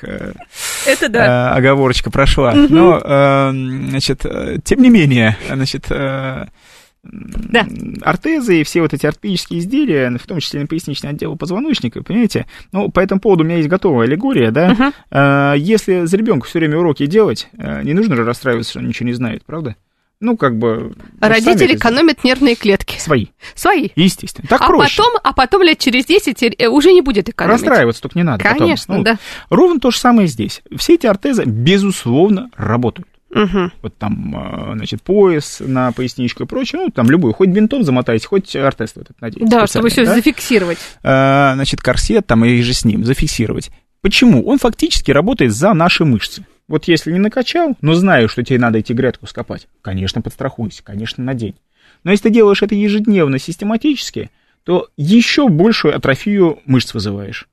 это 0.86 1.08
да. 1.08 1.54
оговорочка 1.54 2.12
прошла. 2.12 2.54
Но, 2.90 3.90
значит, 3.90 4.26
тем 4.64 4.82
не 4.82 4.90
менее, 4.90 5.38
значит, 5.48 5.88
Да. 5.90 7.66
ортезы 8.02 8.60
и 8.60 8.64
все 8.64 8.82
вот 8.82 8.94
эти 8.94 9.06
ортопедические 9.06 9.60
изделия, 9.60 10.18
в 10.18 10.28
том 10.28 10.40
числе 10.40 10.60
на 10.60 10.68
поясничный 10.68 11.12
отдел 11.12 11.38
позвоночника, 11.38 12.04
понимаете? 12.04 12.46
Ну, 12.74 12.90
по 12.90 13.00
этому 13.00 13.22
поводу 13.22 13.44
у 13.44 13.48
меня 13.48 13.56
есть 13.58 13.70
готовая 13.70 14.06
аллегория, 14.06 14.52
да? 14.52 14.94
Uh-huh. 15.12 15.58
Если 15.58 16.06
за 16.06 16.18
ребенка 16.18 16.46
все 16.46 16.60
время 16.60 16.78
уроки 16.78 17.06
делать, 17.06 17.48
не 17.54 17.94
нужно 17.94 18.18
же 18.18 18.26
расстраиваться, 18.26 18.72
что 18.72 18.80
он 18.80 18.88
ничего 18.88 19.08
не 19.08 19.14
знает, 19.14 19.44
правда? 19.46 19.78
Ну, 20.22 20.36
как 20.36 20.58
бы... 20.58 20.94
Родители 21.22 21.76
экономят 21.76 22.26
нервные 22.26 22.56
клетки. 22.56 23.00
Свои. 23.00 23.28
Свои. 23.56 23.90
Естественно. 23.96 24.48
Так 24.50 24.62
а 24.62 24.68
проще. 24.68 24.98
Потом, 24.98 25.20
а 25.24 25.34
потом 25.34 25.62
лет 25.62 25.80
через 25.80 26.06
10 26.06 26.56
э, 26.58 26.68
уже 26.68 26.92
не 26.92 27.02
будет 27.02 27.30
экономить. 27.30 27.62
Расстраиваться 27.62 28.02
только 28.02 28.20
не 28.20 28.24
надо. 28.24 28.44
Конечно, 28.44 28.96
потом. 28.96 28.98
Ну, 28.98 29.04
да. 29.04 29.18
Ровно 29.50 29.80
то 29.80 29.92
же 29.92 29.98
самое 29.98 30.28
здесь. 30.28 30.62
Все 30.78 30.96
эти 30.96 31.08
ортезы, 31.08 31.46
безусловно, 31.46 32.52
работают. 32.58 33.08
Угу. 33.32 33.72
Вот 33.82 33.98
там, 33.98 34.74
значит, 34.76 35.04
пояс 35.04 35.62
на 35.66 35.92
поясничку 35.92 36.44
и 36.44 36.46
прочее, 36.48 36.82
ну, 36.82 36.90
там 36.90 37.10
любую, 37.10 37.34
хоть 37.34 37.50
бинтом 37.50 37.84
замотайте, 37.84 38.28
хоть 38.28 38.56
ортез 38.56 38.94
этот 38.96 39.22
надеть. 39.22 39.48
Да, 39.48 39.68
чтобы 39.68 39.90
все 39.90 40.04
да? 40.04 40.16
зафиксировать. 40.16 40.80
А, 41.04 41.54
значит, 41.54 41.82
корсет 41.82 42.26
там 42.26 42.44
и 42.44 42.62
же 42.62 42.74
с 42.74 42.84
ним 42.84 43.06
зафиксировать. 43.06 43.70
Почему? 44.02 44.46
Он 44.46 44.58
фактически 44.58 45.12
работает 45.12 45.54
за 45.54 45.74
наши 45.74 46.06
мышцы. 46.06 46.46
Вот 46.70 46.86
если 46.86 47.12
не 47.12 47.20
накачал, 47.20 47.76
но 47.82 47.96
знаю, 47.96 48.30
что 48.30 48.44
тебе 48.44 48.60
надо 48.60 48.80
идти 48.80 48.94
грядку 48.94 49.26
скопать, 49.26 49.68
конечно, 49.82 50.22
подстрахуйся, 50.22 50.84
конечно, 50.84 51.24
надень. 51.24 51.56
Но 52.04 52.12
если 52.12 52.26
ты 52.26 52.30
делаешь 52.30 52.62
это 52.62 52.76
ежедневно, 52.76 53.40
систематически, 53.40 54.30
то 54.64 54.88
еще 54.96 55.50
большую 55.50 55.96
атрофию 55.96 56.60
мышц 56.66 56.94
вызываешь. 56.94 57.50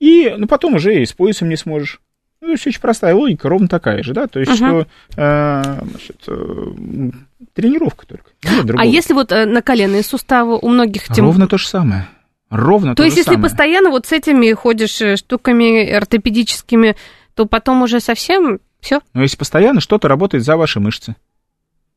И 0.00 0.34
ну, 0.36 0.48
потом 0.48 0.74
уже 0.74 1.00
и 1.00 1.06
с 1.06 1.12
поясом 1.12 1.48
не 1.48 1.56
сможешь. 1.56 2.00
Ну, 2.40 2.56
все 2.56 2.70
очень 2.70 2.80
простая 2.80 3.14
логика, 3.14 3.48
ровно 3.48 3.68
такая 3.68 4.02
же, 4.02 4.12
да, 4.12 4.26
то 4.26 4.40
есть, 4.40 4.52
uh-huh. 4.52 4.56
что 4.56 4.86
э, 5.16 5.80
значит, 5.90 6.22
э, 6.26 7.10
тренировка 7.52 8.06
только. 8.06 8.30
А 8.76 8.84
если 8.84 9.12
вот 9.12 9.32
э, 9.32 9.44
на 9.44 9.62
коленные 9.62 10.02
суставы 10.02 10.58
у 10.60 10.68
многих... 10.68 11.04
Тем... 11.08 11.24
Ровно 11.26 11.48
то 11.48 11.58
же 11.58 11.66
самое. 11.66 12.08
Ровно 12.50 12.92
то, 12.92 12.98
то 12.98 13.04
есть, 13.04 13.16
если 13.16 13.32
самое. 13.32 13.42
постоянно 13.42 13.90
вот 13.90 14.06
с 14.06 14.12
этими 14.12 14.52
ходишь 14.52 15.00
э, 15.00 15.16
штуками 15.16 15.90
ортопедическими, 15.90 16.96
то 17.38 17.46
потом 17.46 17.82
уже 17.82 18.00
совсем 18.00 18.58
все. 18.80 19.00
Но 19.14 19.22
если 19.22 19.36
постоянно 19.36 19.80
что-то 19.80 20.08
работает 20.08 20.42
за 20.42 20.56
ваши 20.56 20.80
мышцы, 20.80 21.14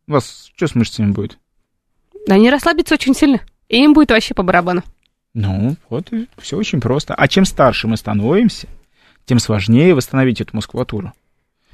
у 0.08 0.12
вас 0.12 0.52
что 0.56 0.68
с 0.68 0.76
мышцами 0.76 1.10
будет? 1.10 1.40
Они 2.30 2.52
расслабятся 2.52 2.94
очень 2.94 3.16
сильно, 3.16 3.40
и 3.68 3.84
им 3.84 3.94
будет 3.94 4.12
вообще 4.12 4.36
по 4.36 4.44
барабану. 4.44 4.84
Ну, 5.34 5.78
вот 5.90 6.10
все 6.38 6.58
очень 6.58 6.80
просто. 6.80 7.16
А 7.16 7.28
чем 7.28 7.46
старше 7.46 7.88
мы 7.88 7.98
становимся, 7.98 8.68
тем 9.26 9.40
сложнее 9.40 9.96
восстановить 9.96 10.42
эту 10.42 10.56
мускулатуру. 10.56 11.12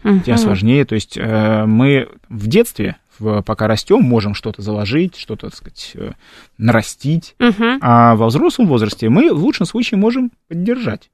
Uh-huh. 0.03 0.21
Тем 0.23 0.37
сложнее, 0.37 0.85
то 0.85 0.95
есть 0.95 1.17
э, 1.17 1.65
мы 1.65 2.07
в 2.29 2.47
детстве, 2.47 2.95
в, 3.19 3.41
пока 3.41 3.67
растем, 3.67 4.01
можем 4.01 4.33
что-то 4.33 4.61
заложить, 4.61 5.17
что-то, 5.17 5.49
так 5.49 5.57
сказать, 5.57 5.91
э, 5.95 6.11
нарастить, 6.57 7.35
uh-huh. 7.39 7.79
а 7.81 8.15
во 8.15 8.27
взрослом 8.27 8.67
возрасте 8.67 9.09
мы 9.09 9.33
в 9.33 9.39
лучшем 9.43 9.65
случае 9.65 9.99
можем 9.99 10.31
поддержать. 10.47 11.09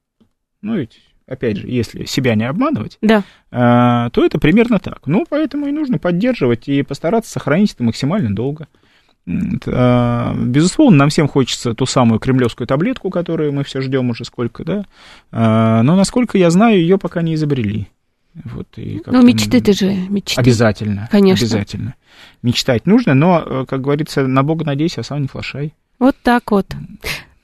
Ну, 0.62 0.76
ведь 0.76 1.00
опять 1.26 1.58
же, 1.58 1.68
если 1.68 2.04
себя 2.04 2.34
не 2.34 2.44
обманывать, 2.44 2.98
да. 3.00 3.24
э, 3.50 4.10
то 4.10 4.24
это 4.24 4.38
примерно 4.38 4.78
так. 4.78 5.06
Ну, 5.06 5.26
поэтому 5.28 5.66
и 5.66 5.72
нужно 5.72 5.98
поддерживать 5.98 6.68
и 6.68 6.82
постараться 6.82 7.30
сохранить 7.30 7.74
это 7.74 7.82
максимально 7.82 8.34
долго. 8.34 8.68
Э, 9.26 10.34
безусловно, 10.36 10.98
нам 10.98 11.08
всем 11.08 11.28
хочется 11.28 11.74
ту 11.74 11.86
самую 11.86 12.20
кремлевскую 12.20 12.66
таблетку, 12.66 13.10
которую 13.10 13.52
мы 13.52 13.64
все 13.64 13.80
ждем 13.80 14.10
уже 14.10 14.24
сколько, 14.24 14.64
да. 14.64 14.84
Э, 15.32 15.82
но, 15.82 15.96
насколько 15.96 16.36
я 16.36 16.50
знаю, 16.50 16.78
ее 16.78 16.98
пока 16.98 17.22
не 17.22 17.34
изобрели. 17.34 17.88
Вот, 18.42 18.66
и 18.76 19.00
ну, 19.06 19.22
мечты 19.22 19.60
ты 19.60 19.72
же, 19.72 19.94
мечты. 20.08 20.40
Обязательно. 20.40 21.08
Конечно. 21.10 21.46
Обязательно. 21.46 21.94
Мечтать 22.42 22.84
нужно, 22.84 23.14
но, 23.14 23.42
э, 23.44 23.64
как 23.66 23.80
говорится, 23.80 24.26
на 24.26 24.42
Бога 24.42 24.64
надейся, 24.64 25.00
а 25.02 25.04
сам 25.04 25.22
не 25.22 25.28
флашай. 25.28 25.72
Вот 26.00 26.16
так 26.22 26.50
вот. 26.50 26.66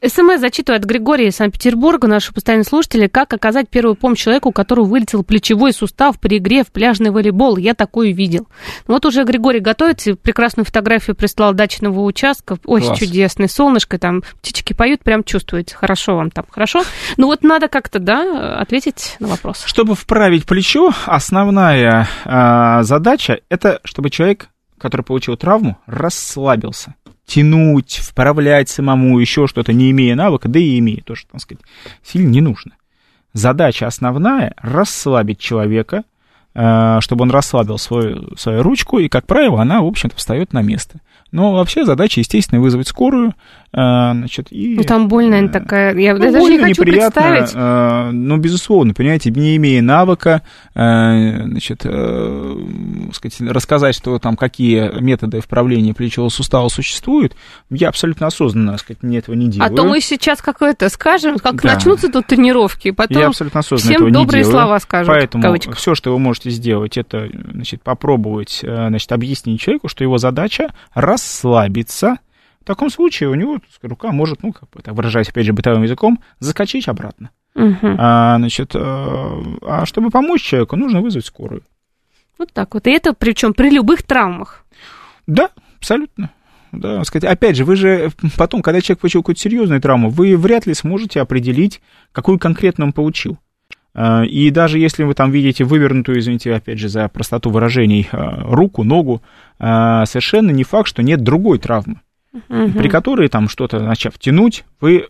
СМС 0.03 0.41
зачитываю 0.41 0.79
от 0.79 0.85
Григория 0.87 1.29
из 1.29 1.37
Санкт-Петербурга, 1.37 2.09
наши 2.09 2.33
постоянные 2.33 2.65
слушатели. 2.65 3.07
Как 3.07 3.35
оказать 3.35 3.69
первую 3.69 3.97
помощь 3.97 4.23
человеку, 4.23 4.49
у 4.49 4.53
которого 4.53 4.87
вылетел 4.87 5.23
плечевой 5.23 5.75
сустав 5.75 6.19
при 6.19 6.39
игре 6.39 6.65
в 6.65 6.69
пляжный 6.73 7.11
волейбол? 7.11 7.59
Я 7.59 7.75
такую 7.75 8.15
видел. 8.15 8.49
Вот 8.87 9.05
уже 9.05 9.25
Григорий 9.25 9.61
готовится, 9.61 10.17
прекрасную 10.17 10.65
фотографию 10.65 11.15
прислал 11.15 11.53
дачного 11.53 12.01
участка. 12.01 12.57
Ой, 12.65 12.81
Класс. 12.81 12.99
чудесный, 12.99 13.49
солнышко, 13.49 13.99
там 13.99 14.23
птички 14.41 14.73
поют, 14.73 15.03
прям 15.05 15.23
чувствуете. 15.23 15.75
Хорошо 15.77 16.17
вам 16.17 16.31
там, 16.31 16.47
хорошо? 16.51 16.83
Ну 17.19 17.27
вот 17.27 17.43
надо 17.43 17.69
как-то, 17.69 17.99
да, 17.99 18.59
ответить 18.59 19.17
на 19.21 19.29
вопрос. 19.29 19.65
Чтобы 19.67 19.95
вправить 19.95 20.47
плечо, 20.47 20.95
основная 21.05 22.09
э, 22.25 22.83
задача, 22.85 23.41
это 23.51 23.81
чтобы 23.85 24.09
человек, 24.09 24.49
который 24.79 25.03
получил 25.03 25.37
травму, 25.37 25.77
расслабился 25.85 26.95
тянуть, 27.31 28.01
вправлять 28.03 28.69
самому, 28.69 29.19
еще 29.21 29.47
что-то, 29.47 29.73
не 29.73 29.93
имея 29.93 30.17
навыка, 30.17 30.49
да 30.49 30.59
и 30.59 30.79
имея 30.81 31.01
тоже, 31.03 31.23
так 31.31 31.41
сказать, 31.41 31.63
сильно 32.03 32.29
не 32.29 32.41
нужно. 32.41 32.73
Задача 33.33 33.87
основная– 33.87 34.55
расслабить 34.57 35.39
человека, 35.39 36.03
э, 36.55 36.99
чтобы 37.01 37.23
он 37.23 37.31
расслабил 37.31 37.79
свою, 37.79 38.37
свою 38.37 38.65
ручку, 38.65 38.99
и, 38.99 39.09
как 39.09 39.27
правило, 39.27 39.63
она, 39.63 39.81
в 39.81 39.87
общем-то, 39.87 40.17
встает 40.17 40.53
на 40.53 40.63
место. 40.63 40.99
Но 41.31 41.53
вообще 41.53 41.85
задача, 41.85 42.19
естественно, 42.19 42.61
вызвать 42.61 42.89
скорую, 42.89 43.35
значит, 43.73 44.49
и... 44.51 44.75
Ну, 44.77 44.83
там 44.83 45.07
больно 45.07 45.35
э, 45.35 45.49
такая, 45.49 45.97
я 45.97 46.15
ну, 46.15 46.21
даже 46.21 46.39
больно, 46.39 46.55
не 46.55 46.59
хочу 46.59 46.83
неприятно, 46.83 47.23
представить. 47.23 47.53
Э, 47.55 48.11
ну, 48.11 48.37
безусловно, 48.37 48.95
понимаете, 48.95 49.31
не 49.31 49.57
имея 49.57 49.81
навыка, 49.81 50.43
э, 50.75 51.45
значит, 51.45 51.83
сказать, 53.15 53.41
рассказать, 53.41 53.95
что 53.95 54.19
там, 54.19 54.37
какие 54.37 55.01
методы 55.01 55.41
вправления 55.41 55.95
плечевого 55.95 56.31
сустава 56.31 56.69
существуют, 56.69 57.37
я 57.71 57.89
абсолютно 57.91 58.27
осознанно, 58.27 58.73
так 58.73 58.81
сказать, 58.81 59.03
не 59.05 59.19
этого 59.19 59.37
не 59.37 59.49
делаю. 59.49 59.73
А 59.73 59.77
то 59.77 59.85
мы 59.85 60.01
сейчас 60.01 60.43
какое-то 60.43 60.89
скажем, 60.89 61.39
как 61.39 61.63
Да. 61.63 61.75
начнутся 61.75 62.11
тут 62.11 62.27
тренировки, 62.27 62.91
потом 62.91 63.19
Я 63.19 63.29
абсолютно 63.29 63.61
осознанно 63.61 63.95
всем 63.95 64.07
этого 64.07 64.09
не 64.09 64.15
добрые 64.25 64.43
делаю. 64.43 64.59
слова 64.59 64.81
скажут, 64.81 65.07
в 65.07 65.11
Поэтому 65.13 65.75
все, 65.77 65.95
что 65.95 66.13
вы 66.13 66.19
можете 66.19 66.51
сделать, 66.51 66.97
это 66.97 67.29
значит, 67.53 67.83
попробовать 67.83 68.61
значит, 68.63 69.13
объяснить 69.13 69.61
человеку, 69.61 69.87
что 69.87 70.03
его 70.03 70.19
задача 70.19 70.73
расслабиться. 70.93 72.19
В 72.63 72.65
таком 72.65 72.91
случае 72.91 73.31
у 73.31 73.35
него 73.35 73.59
рука 73.83 74.13
может, 74.13 74.43
ну, 74.43 74.53
как 74.53 74.69
бы, 74.71 74.83
так 74.83 74.95
выражаясь, 74.95 75.29
опять 75.29 75.47
же, 75.47 75.53
бытовым 75.53 75.83
языком, 75.83 76.21
закачать 76.39 76.89
обратно. 76.89 77.31
Мгм. 77.55 77.97
А, 77.99 78.37
значит, 78.39 78.75
э, 78.75 78.79
а 78.79 79.85
чтобы 79.87 80.11
помочь 80.11 80.43
человеку, 80.43 80.77
нужно 80.77 81.01
вызвать 81.01 81.27
скорую. 81.27 81.63
Вот 82.39 82.53
так 82.53 82.75
вот. 82.75 82.87
И 82.87 82.91
это 82.91 83.13
причем 83.13 83.55
при 83.55 83.71
любых 83.71 84.03
травмах. 84.03 84.65
Да, 85.27 85.51
абсолютно. 85.79 86.31
Да, 86.73 87.03
сказать, 87.05 87.31
опять 87.31 87.57
же, 87.57 87.65
вы 87.65 87.77
же 87.77 88.13
потом, 88.37 88.63
когда 88.63 88.81
человек 88.81 89.01
получил 89.01 89.23
какую-то 89.23 89.41
серьезную 89.41 89.81
травму, 89.81 90.09
вы 90.09 90.37
вряд 90.37 90.67
ли 90.67 90.75
сможете 90.75 91.21
определить, 91.21 91.81
какую 92.13 92.39
конкретно 92.39 92.85
он 92.85 92.93
получил. 92.93 93.39
А, 93.93 94.23
И 94.23 94.51
даже 94.51 94.79
если 94.79 95.03
вы 95.03 95.15
там 95.15 95.31
видите 95.31 95.65
вывернутую, 95.65 96.21
извините, 96.21 96.55
опять 96.55 96.79
же, 96.79 96.89
за 96.89 97.09
простоту 97.09 97.51
выражений, 97.51 98.09
а, 98.13 98.43
руку, 98.45 98.85
ногу, 98.85 99.23
а, 99.59 100.07
совершенно 100.07 100.51
не 100.51 100.63
факт, 100.63 100.89
что 100.89 101.03
нет 101.03 101.23
другой 101.23 101.59
травмы, 101.59 102.01
Мгм. 102.33 102.75
при 102.75 102.89
которой 102.89 103.29
там 103.29 103.49
что-то 103.49 103.81
начав 103.81 104.19
тянуть, 104.19 104.65
вы 104.81 105.09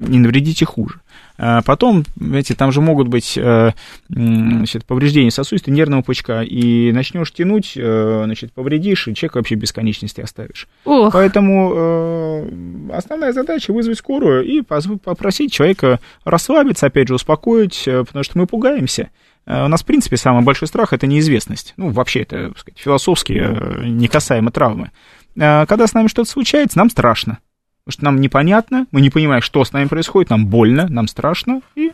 не 0.00 0.18
навредите 0.18 0.64
хуже. 0.64 1.00
А 1.36 1.62
Потом, 1.62 2.04
знаете, 2.16 2.54
там 2.54 2.72
же 2.72 2.80
могут 2.80 3.08
быть 3.08 3.36
э, 3.36 3.72
значит, 4.08 4.84
повреждения 4.84 5.30
сосудистой 5.30 5.72
нервного 5.72 6.02
пучка, 6.02 6.42
и 6.42 6.92
начнешь 6.92 7.32
тянуть, 7.32 7.74
э, 7.76 8.22
значит, 8.24 8.52
повредишь, 8.52 9.08
и 9.08 9.14
человека 9.14 9.38
вообще 9.38 9.54
бесконечности 9.54 10.20
оставишь. 10.20 10.68
Ох, 10.84 11.12
Поэтому 11.12 11.72
э, 11.74 12.90
основная 12.92 13.32
задача 13.32 13.72
вызвать 13.72 13.98
скорую 13.98 14.44
и 14.44 14.62
попросить 14.62 15.52
человека 15.52 16.00
расслабиться, 16.24 16.86
опять 16.86 17.08
же, 17.08 17.14
успокоить, 17.14 17.82
потому 17.84 18.24
что 18.24 18.38
мы 18.38 18.46
пугаемся. 18.46 19.10
У 19.46 19.68
нас, 19.68 19.82
в 19.82 19.86
принципе, 19.86 20.16
самый 20.16 20.42
большой 20.42 20.68
страх– 20.68 20.92
это 20.94 21.06
неизвестность. 21.06 21.74
Ну, 21.76 21.90
вообще, 21.90 22.22
это, 22.22 22.48
так 22.48 22.58
сказать, 22.58 22.78
философски 22.78 23.42
э, 23.44 23.84
не 23.84 24.08
касаемо 24.08 24.50
травмы. 24.50 24.90
Э, 25.36 25.66
Когда 25.66 25.86
с 25.86 25.94
нами 25.94 26.08
что-то 26.08 26.30
случается, 26.30 26.78
нам 26.78 26.90
страшно. 26.90 27.38
Потому 27.84 27.92
что 27.92 28.04
нам 28.04 28.20
непонятно, 28.20 28.86
мы 28.92 29.00
не 29.02 29.10
понимаем, 29.10 29.42
что 29.42 29.62
с 29.64 29.72
нами 29.72 29.86
происходит, 29.88 30.30
нам 30.30 30.46
больно, 30.46 30.88
нам 30.88 31.06
страшно, 31.06 31.60
и 31.74 31.92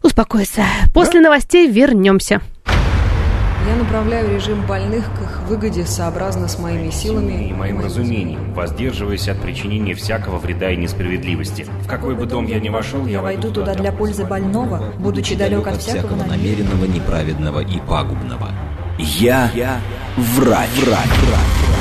успокойся. 0.00 0.64
После 0.94 1.20
новостей 1.20 1.68
вернемся. 1.68 2.40
Я 3.68 3.76
направляю 3.76 4.34
режим 4.34 4.66
больных 4.66 5.04
к 5.16 5.22
их 5.22 5.40
выгоде 5.48 5.84
сообразно 5.84 6.48
с 6.48 6.58
моими 6.58 6.90
силами 6.90 7.48
и 7.48 7.52
моим 7.52 7.80
разумением, 7.80 8.52
воздерживаясь 8.54 9.28
от 9.28 9.40
причинения 9.40 9.94
всякого 9.94 10.38
вреда 10.38 10.70
и 10.70 10.76
несправедливости. 10.76 11.66
В 11.80 11.86
какой 11.86 12.16
бы 12.16 12.26
дом 12.26 12.46
я 12.46 12.58
ни 12.58 12.68
вошел, 12.68 13.06
Я 13.06 13.20
войду 13.20 13.52
туда 13.52 13.74
для 13.74 13.92
пользы 13.92 14.24
больного, 14.24 14.92
будучи 14.98 15.36
далек 15.36 15.66
от 15.66 15.80
всякого 15.80 16.24
намеренного, 16.24 16.86
неправедного 16.86 17.60
и 17.60 17.78
пагубного. 17.80 18.48
Я, 18.98 19.50
врач. 20.16 20.70
врач. 20.84 21.71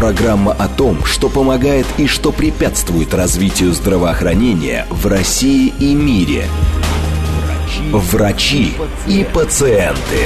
Программа 0.00 0.52
о 0.52 0.66
том, 0.66 1.04
что 1.04 1.28
помогает 1.28 1.84
и 1.98 2.06
что 2.06 2.32
препятствует 2.32 3.12
развитию 3.12 3.74
здравоохранения 3.74 4.86
в 4.88 5.06
России 5.06 5.74
и 5.78 5.94
мире. 5.94 6.46
Врачи 7.92 8.72
и 9.06 9.24
пациенты. 9.24 10.24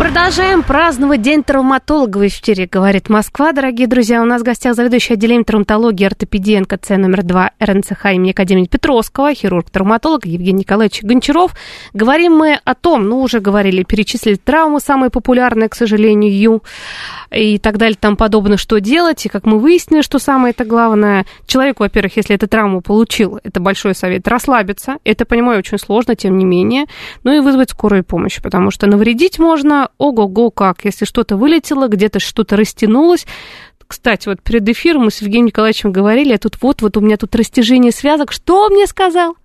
Продолжаем 0.00 0.62
праздновать 0.62 1.20
День 1.20 1.44
травматолога 1.44 2.16
в 2.16 2.26
эфире, 2.26 2.66
говорит 2.66 3.10
Москва. 3.10 3.52
Дорогие 3.52 3.86
друзья, 3.86 4.22
у 4.22 4.24
нас 4.24 4.40
в 4.40 4.44
гостях 4.46 4.74
заведующий 4.74 5.12
отделением 5.12 5.44
травматологии 5.44 6.06
ортопедии 6.06 6.58
НКЦ 6.58 6.92
номер 6.96 7.22
2 7.22 7.50
РНЦХ 7.60 8.06
имени 8.06 8.30
Академии 8.30 8.64
Петровского, 8.64 9.34
хирург-травматолог 9.34 10.24
Евгений 10.24 10.60
Николаевич 10.60 11.02
Гончаров. 11.02 11.54
Говорим 11.92 12.34
мы 12.34 12.58
о 12.64 12.74
том, 12.74 13.10
ну, 13.10 13.20
уже 13.20 13.40
говорили, 13.40 13.82
перечислили 13.82 14.36
травмы, 14.36 14.80
самые 14.80 15.10
популярные, 15.10 15.68
к 15.68 15.74
сожалению, 15.74 16.62
и 17.30 17.58
так 17.58 17.76
далее, 17.76 17.98
там 18.00 18.16
подобное, 18.16 18.56
что 18.56 18.80
делать. 18.80 19.26
И 19.26 19.28
как 19.28 19.44
мы 19.44 19.58
выяснили, 19.58 20.00
что 20.00 20.18
самое 20.18 20.52
это 20.52 20.64
главное, 20.64 21.26
человеку, 21.46 21.82
во-первых, 21.82 22.16
если 22.16 22.36
эту 22.36 22.48
травму 22.48 22.80
получил, 22.80 23.38
это 23.44 23.60
большой 23.60 23.94
совет, 23.94 24.26
расслабиться. 24.26 24.96
Это, 25.04 25.26
понимаю, 25.26 25.58
очень 25.58 25.78
сложно, 25.78 26.16
тем 26.16 26.38
не 26.38 26.46
менее. 26.46 26.86
Ну 27.22 27.32
и 27.32 27.40
вызвать 27.40 27.68
скорую 27.68 28.02
помощь, 28.02 28.40
потому 28.42 28.70
что 28.70 28.86
навредить 28.86 29.38
можно 29.38 29.89
ого-го 29.98 30.50
как, 30.50 30.84
если 30.84 31.04
что-то 31.04 31.36
вылетело, 31.36 31.88
где-то 31.88 32.20
что-то 32.20 32.56
растянулось, 32.56 33.26
кстати, 33.90 34.28
вот 34.28 34.40
перед 34.40 34.68
эфиром 34.68 35.02
мы 35.02 35.10
с 35.10 35.20
Евгением 35.20 35.46
Николаевичем 35.46 35.90
говорили, 35.90 36.32
а 36.32 36.38
тут 36.38 36.62
вот-вот 36.62 36.96
у 36.96 37.00
меня 37.00 37.16
тут 37.16 37.34
растяжение 37.34 37.90
связок. 37.90 38.30
Что 38.30 38.66
он 38.66 38.74
мне 38.74 38.86
сказал? 38.86 39.36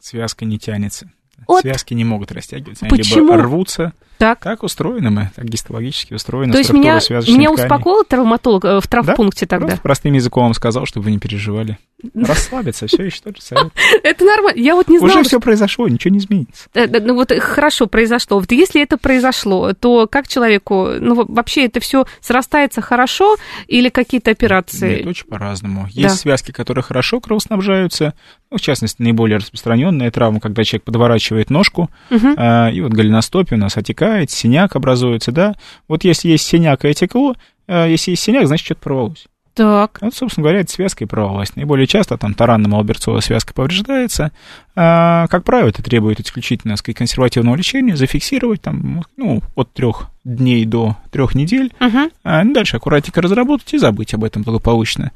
Связка 0.00 0.46
не 0.46 0.58
тянется. 0.58 1.10
Вот. 1.46 1.60
Связки 1.60 1.92
не 1.92 2.02
могут 2.04 2.32
растягиваться, 2.32 2.86
они 2.86 2.96
Почему? 2.96 3.32
либо 3.32 3.42
рвутся, 3.42 3.92
так. 4.22 4.38
Так 4.40 4.62
устроены 4.62 5.10
мы, 5.10 5.30
так 5.34 5.44
гистологически 5.46 6.14
устроены. 6.14 6.52
То 6.52 6.58
есть 6.58 6.72
меня, 6.72 7.00
меня 7.10 7.50
успокоил 7.50 8.04
травматолог 8.04 8.64
э, 8.64 8.80
в 8.80 8.86
травмпункте 8.86 9.46
да? 9.46 9.50
тогда? 9.50 9.66
Просто 9.66 9.82
простым 9.82 10.14
языком 10.14 10.44
вам 10.44 10.54
сказал, 10.54 10.86
чтобы 10.86 11.04
вы 11.04 11.10
не 11.10 11.18
переживали. 11.18 11.76
Расслабиться, 12.14 12.86
все 12.86 13.04
еще 13.04 13.20
тот 13.22 13.36
же 13.36 13.42
совет. 13.42 13.72
Это 14.04 14.24
нормально. 14.24 14.60
Я 14.60 14.76
вот 14.76 14.88
не 14.88 14.98
знала. 14.98 15.12
Уже 15.12 15.22
все 15.24 15.40
произошло, 15.40 15.88
ничего 15.88 16.12
не 16.12 16.18
изменится. 16.18 16.68
Э, 16.74 16.86
ну 16.86 17.14
вот 17.14 17.32
хорошо 17.40 17.86
произошло. 17.86 18.38
Вот 18.38 18.52
если 18.52 18.80
это 18.80 18.96
произошло, 18.96 19.72
то 19.72 20.06
как 20.06 20.28
человеку, 20.28 20.90
ну 21.00 21.24
вообще 21.28 21.66
это 21.66 21.80
все 21.80 22.06
срастается 22.20 22.80
хорошо 22.80 23.36
или 23.66 23.88
какие-то 23.88 24.30
операции? 24.30 24.98
Нет, 24.98 25.06
очень 25.06 25.26
по-разному. 25.26 25.88
Есть 25.90 26.20
связки, 26.20 26.52
которые 26.52 26.84
хорошо 26.84 27.20
кровоснабжаются, 27.20 28.14
ну, 28.52 28.58
в 28.58 28.60
частности, 28.60 29.00
наиболее 29.00 29.38
распространенная 29.38 30.10
травма, 30.10 30.38
когда 30.38 30.62
человек 30.62 30.84
подворачивает 30.84 31.48
ножку, 31.48 31.88
и 32.10 32.80
вот 32.82 32.92
голеностопие 32.92 33.58
у 33.58 33.60
нас 33.60 33.78
отекает, 33.78 34.30
синяк 34.30 34.76
образуется, 34.76 35.32
да. 35.32 35.54
Вот 35.88 36.04
если 36.04 36.28
есть 36.28 36.46
синяк 36.46 36.84
и 36.84 36.88
отекло, 36.88 37.34
э, 37.66 37.90
если 37.90 38.10
есть 38.10 38.22
синяк, 38.22 38.46
значит, 38.46 38.66
что-то 38.66 38.82
порвалось. 38.82 39.26
Так. 39.54 39.98
Вот, 40.00 40.14
собственно 40.14 40.44
говоря, 40.44 40.60
это 40.60 40.72
связка 40.72 41.04
и 41.04 41.06
порвалась. 41.06 41.54
Наиболее 41.56 41.86
часто 41.86 42.16
там 42.16 42.32
таранно-малберцовая 42.32 43.20
связка 43.20 43.52
повреждается. 43.52 44.32
А, 44.74 45.26
как 45.28 45.44
правило, 45.44 45.68
это 45.68 45.82
требует 45.82 46.20
исключительно, 46.20 46.76
сказать, 46.76 46.96
консервативного 46.96 47.56
лечения, 47.56 47.94
зафиксировать 47.94 48.62
там, 48.62 49.04
ну, 49.18 49.42
от 49.54 49.72
трех 49.72 50.08
дней 50.24 50.64
до 50.64 50.96
трех 51.10 51.34
недель. 51.34 51.72
Uh-huh. 51.80 52.10
А, 52.24 52.44
ну, 52.44 52.54
дальше 52.54 52.76
аккуратненько 52.76 53.20
разработать 53.20 53.74
и 53.74 53.78
забыть 53.78 54.14
об 54.14 54.24
этом 54.24 54.42
благополучно. 54.42 55.12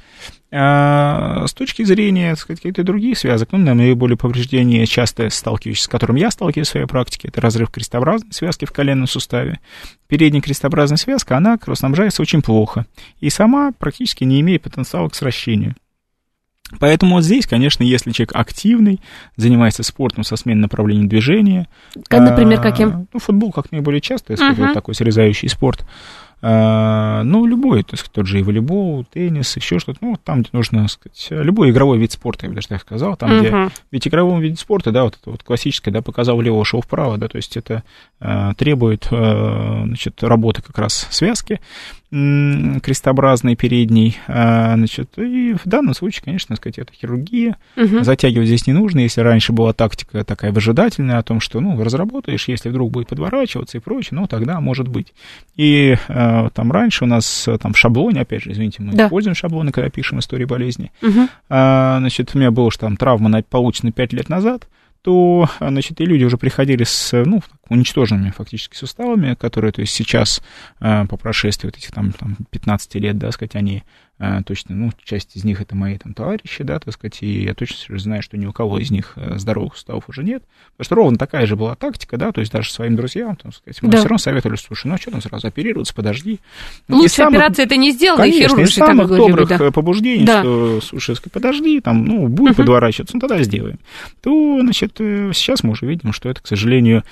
А, 0.59 1.47
с 1.47 1.53
точки 1.53 1.83
зрения, 1.83 2.31
так 2.31 2.39
сказать, 2.39 2.61
каких-то 2.61 2.83
других 2.83 3.19
связок, 3.19 3.51
ну, 3.53 3.59
наиболее 3.59 4.17
повреждения, 4.17 4.87
часто 4.87 5.29
сталкивающиеся, 5.29 5.85
с 5.85 5.89
которым 5.89 6.17
я 6.17 6.31
сталкиваюсь 6.31 6.69
в 6.69 6.71
своей 6.71 6.87
практике, 6.87 7.29
это 7.29 7.43
разрыв 7.43 7.71
крестообразной 7.71 8.33
связки 8.33 8.65
в 8.65 8.73
коленном 8.73 9.07
суставе. 9.07 9.61
Передняя 10.09 10.41
крестообразная 10.41 10.97
связка, 10.97 11.37
она 11.37 11.59
кровоснабжается 11.59 12.23
очень 12.23 12.41
плохо 12.41 12.87
и 13.21 13.29
сама 13.29 13.73
практически 13.79 14.25
не 14.25 14.41
имеет 14.41 14.63
потенциала 14.63 15.11
к 15.11 15.15
сращению. 15.15 15.75
Поэтому 16.81 17.17
вот 17.17 17.25
здесь, 17.25 17.47
конечно, 17.47 17.83
если 17.85 18.11
человек 18.11 18.35
активный, 18.35 19.01
занимается 19.37 19.83
спортом 19.83 20.25
со 20.25 20.37
сменой 20.37 20.63
направления 20.63 21.07
движения. 21.07 21.69
Например, 22.11 22.61
каким? 22.61 23.09
Ну, 23.13 23.21
футбол 23.21 23.53
как 23.53 23.71
наиболее 23.73 24.01
часто, 24.01 24.33
я 24.33 24.37
скажу, 24.37 24.65
uh-huh. 24.65 24.75
такой 24.75 24.95
срезающий 24.95 25.49
спорт. 25.49 25.87
А, 26.43 27.23
ну, 27.23 27.47
любой, 27.47 27.83
то 27.83 27.95
есть 27.95 28.11
тот 28.13 28.27
же 28.27 28.41
и 28.41 28.43
волейбол, 28.43 29.05
теннис, 29.05 29.57
еще 29.57 29.79
что-то, 29.79 29.99
ну, 30.03 30.17
там, 30.23 30.43
где 30.43 30.51
нужно, 30.53 30.87
сказать, 30.87 31.29
любой 31.31 31.71
игровой 31.71 31.99
вид 31.99 32.13
спорта, 32.13 32.45
я 32.45 32.51
бы 32.51 32.55
даже 32.55 32.69
так 32.69 32.83
сказал, 32.83 33.17
там, 33.17 33.31
uh-huh. 33.31 33.41
где, 33.41 33.75
ведь 33.91 34.07
игровом 34.07 34.41
виде 34.41 34.57
спорта, 34.57 34.93
да, 34.93 35.05
вот 35.05 35.17
это 35.21 35.31
вот 35.31 35.43
классическое, 35.43 35.93
да, 35.93 36.03
показал 36.03 36.37
влево, 36.37 36.63
шел 36.65 36.83
вправо, 36.83 37.17
да, 37.17 37.29
то 37.29 37.37
есть 37.37 37.57
это 37.57 37.85
а, 38.21 38.53
требует, 38.55 39.09
а, 39.11 39.85
значит, 39.87 40.23
работы 40.23 40.61
как 40.61 40.77
раз 40.79 41.09
связки, 41.11 41.61
крестообразный 42.83 43.57
передний, 43.57 44.17
значит, 44.27 45.11
и 45.19 45.55
в 45.55 45.67
данном 45.69 45.95
случае, 45.95 46.23
конечно, 46.25 46.57
сказать, 46.57 46.79
это 46.79 46.93
хирургия, 46.93 47.57
угу. 47.77 48.03
затягивать 48.03 48.47
здесь 48.47 48.67
не 48.67 48.73
нужно, 48.73 49.01
если 49.01 49.21
раньше 49.21 49.53
была 49.53 49.73
тактика 49.73 50.25
такая 50.25 50.53
выжидательная 50.53 51.19
о 51.19 51.23
том, 51.23 51.41
что, 51.41 51.61
ну, 51.61 51.83
разработаешь, 51.83 52.49
если 52.49 52.69
вдруг 52.69 52.91
будет 52.91 53.09
подворачиваться 53.09 53.79
и 53.79 53.81
прочее, 53.81 54.19
ну, 54.19 54.27
тогда 54.27 54.61
может 54.61 54.89
быть. 54.89 55.13
И 55.57 55.97
э, 56.09 56.49
там 56.55 56.73
раньше 56.73 57.05
у 57.05 57.07
нас 57.07 57.49
там 57.61 57.73
в 57.73 57.79
шаблоне, 57.79 58.21
опять 58.23 58.43
же, 58.43 58.53
извините, 58.53 58.83
мы 58.83 58.93
да. 58.93 59.07
используем 59.07 59.35
шаблоны, 59.35 59.73
когда 59.73 59.91
пишем 59.91 60.19
истории 60.21 60.45
болезни, 60.45 60.93
угу. 61.03 61.29
а, 61.49 61.99
значит, 61.99 62.31
у 62.35 62.39
меня 62.39 62.51
было 62.51 62.71
что 62.71 62.83
там 62.83 62.97
травма 62.97 63.43
получена 63.43 63.93
5 63.93 64.13
лет 64.13 64.29
назад, 64.29 64.69
то, 65.03 65.49
значит, 65.61 66.01
и 66.01 66.05
люди 66.05 66.25
уже 66.25 66.37
приходили 66.37 66.83
с, 66.83 67.13
ну, 67.25 67.41
уничтоженными 67.69 68.31
фактически 68.31 68.77
суставами, 68.77 69.35
которые, 69.35 69.73
то 69.73 69.81
есть 69.81 69.93
сейчас, 69.93 70.43
э, 70.81 71.07
по 71.07 71.17
прошествии 71.17 71.69
вот 71.69 71.77
этих 71.77 71.93
там, 71.93 72.13
там 72.13 72.37
15 72.51 72.95
лет, 72.97 73.19
да, 73.19 73.31
сказать, 73.33 73.57
они 73.57 73.83
э, 74.19 74.43
точно, 74.47 74.75
ну, 74.75 74.93
часть 75.03 75.37
из 75.37 75.45
них 75.45 75.61
это 75.61 75.75
мои 75.75 75.99
там 75.99 76.15
товарищи, 76.15 76.65
да, 76.65 76.79
так 76.79 76.95
сказать, 76.95 77.23
и 77.23 77.43
я 77.45 77.55
точно 77.55 77.99
знаю, 77.99 78.23
что 78.23 78.37
ни 78.37 78.47
у 78.47 78.53
кого 78.53 78.79
из 78.79 78.91
них 78.91 79.13
э, 79.17 79.39
здоровых 79.39 79.75
суставов 79.75 80.09
уже 80.09 80.23
нет, 80.23 80.43
потому 80.77 80.85
что 80.85 80.95
ровно 80.95 81.19
такая 81.19 81.47
же 81.47 81.57
была 81.57 81.75
тактика, 81.75 82.17
да, 82.17 82.33
то 82.33 82.41
есть 82.41 82.53
даже 82.53 82.71
своим 82.71 82.97
друзьям, 82.97 83.37
там, 83.37 83.53
сказать, 83.53 83.83
мы 83.83 83.91
да. 83.91 83.99
все 83.99 84.09
равно 84.09 84.19
советовали, 84.19 84.57
слушай, 84.57 84.87
ну, 84.87 84.95
а 84.95 84.99
что 84.99 85.11
там 85.11 85.21
сразу 85.21 85.47
оперироваться, 85.47 85.95
подожди. 85.95 86.41
Лучше 86.89 87.15
самых, 87.15 87.41
операция 87.41 87.67
это 87.67 87.77
не 87.77 87.93
сделала, 87.93 88.19
конечно, 88.19 88.61
и 88.61 88.65
из 88.65 88.75
самых 88.75 89.09
добрых 89.09 89.49
да. 89.49 89.71
побуждений, 89.71 90.25
да. 90.25 90.41
что, 90.41 90.81
слушай, 90.81 91.17
подожди, 91.31 91.81
там, 91.81 92.05
ну, 92.05 92.29
будет 92.29 92.55
uh-huh. 92.55 92.59
подворачиваться, 92.59 93.17
ну, 93.17 93.21
тогда 93.21 93.43
сделаем. 93.43 93.79
То, 94.23 94.61
значит, 94.61 94.95
сейчас 94.97 95.63
мы 95.63 95.73
уже 95.73 95.87
видим, 95.87 96.13
что 96.13 96.29
это, 96.29 96.41
к 96.41 96.47
сожалению, 96.47 97.05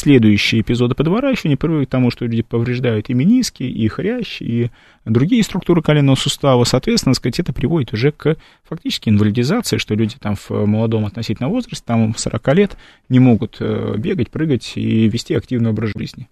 последующие 0.00 0.62
эпизоды 0.62 0.80
эпизоды 0.80 0.94
подворачивания 0.94 1.58
приводят 1.58 1.88
к 1.88 1.92
тому, 1.92 2.10
что 2.10 2.24
люди 2.24 2.40
повреждают 2.40 3.10
и 3.10 3.14
мениски, 3.14 3.64
и 3.64 3.86
хрящ, 3.88 4.40
и 4.40 4.70
другие 5.04 5.42
структуры 5.42 5.82
коленного 5.82 6.16
сустава. 6.16 6.64
Соответственно, 6.64 7.14
сказать, 7.14 7.38
это 7.38 7.52
приводит 7.52 7.92
уже 7.92 8.10
к 8.10 8.36
фактически 8.66 9.10
инвалидизации, 9.10 9.76
что 9.76 9.94
люди 9.94 10.16
там 10.18 10.36
в 10.36 10.50
молодом 10.64 11.04
относительно 11.04 11.50
возрасте, 11.50 11.84
там 11.84 12.14
40 12.16 12.54
лет, 12.54 12.78
не 13.10 13.18
могут 13.18 13.58
э, 13.60 13.96
бегать, 13.98 14.30
прыгать 14.30 14.72
и 14.76 15.06
вести 15.06 15.34
активный 15.34 15.68
образ 15.68 15.90
жизни. 15.94 16.30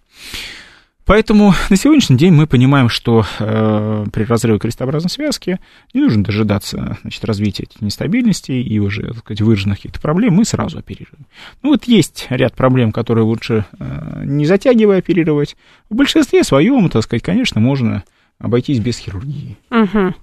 Поэтому 1.09 1.55
на 1.71 1.77
сегодняшний 1.77 2.19
день 2.19 2.35
мы 2.35 2.47
понимаем, 2.47 2.91
что 2.91 3.25
э, 3.39 4.05
при 4.13 4.25
разрыве 4.25 4.59
крестообразной 4.59 5.09
связки 5.09 5.59
не 5.95 6.03
нужно 6.03 6.23
дожидаться 6.23 6.99
значит, 7.01 7.25
развития 7.25 7.63
этих 7.63 7.81
нестабильностей 7.81 8.61
и 8.61 8.79
уже 8.79 9.07
так 9.07 9.19
сказать, 9.21 9.41
выраженных 9.41 9.79
каких-то 9.79 10.01
проблем, 10.03 10.35
мы 10.35 10.45
сразу 10.45 10.79
оперируем. 10.79 11.25
Ну 11.63 11.71
вот 11.71 11.85
есть 11.85 12.27
ряд 12.29 12.55
проблем, 12.55 12.93
которые 12.93 13.25
лучше 13.25 13.65
э, 13.79 14.23
не 14.27 14.45
затягивая 14.45 14.99
оперировать. 14.99 15.57
В 15.89 15.95
большинстве 15.95 16.45
своем, 16.45 16.91
так 16.91 17.03
сказать, 17.03 17.23
конечно, 17.23 17.59
можно 17.59 18.05
обойтись 18.39 18.79
без 18.79 18.99
хирургии. 18.99 19.57
Угу. 19.71 20.15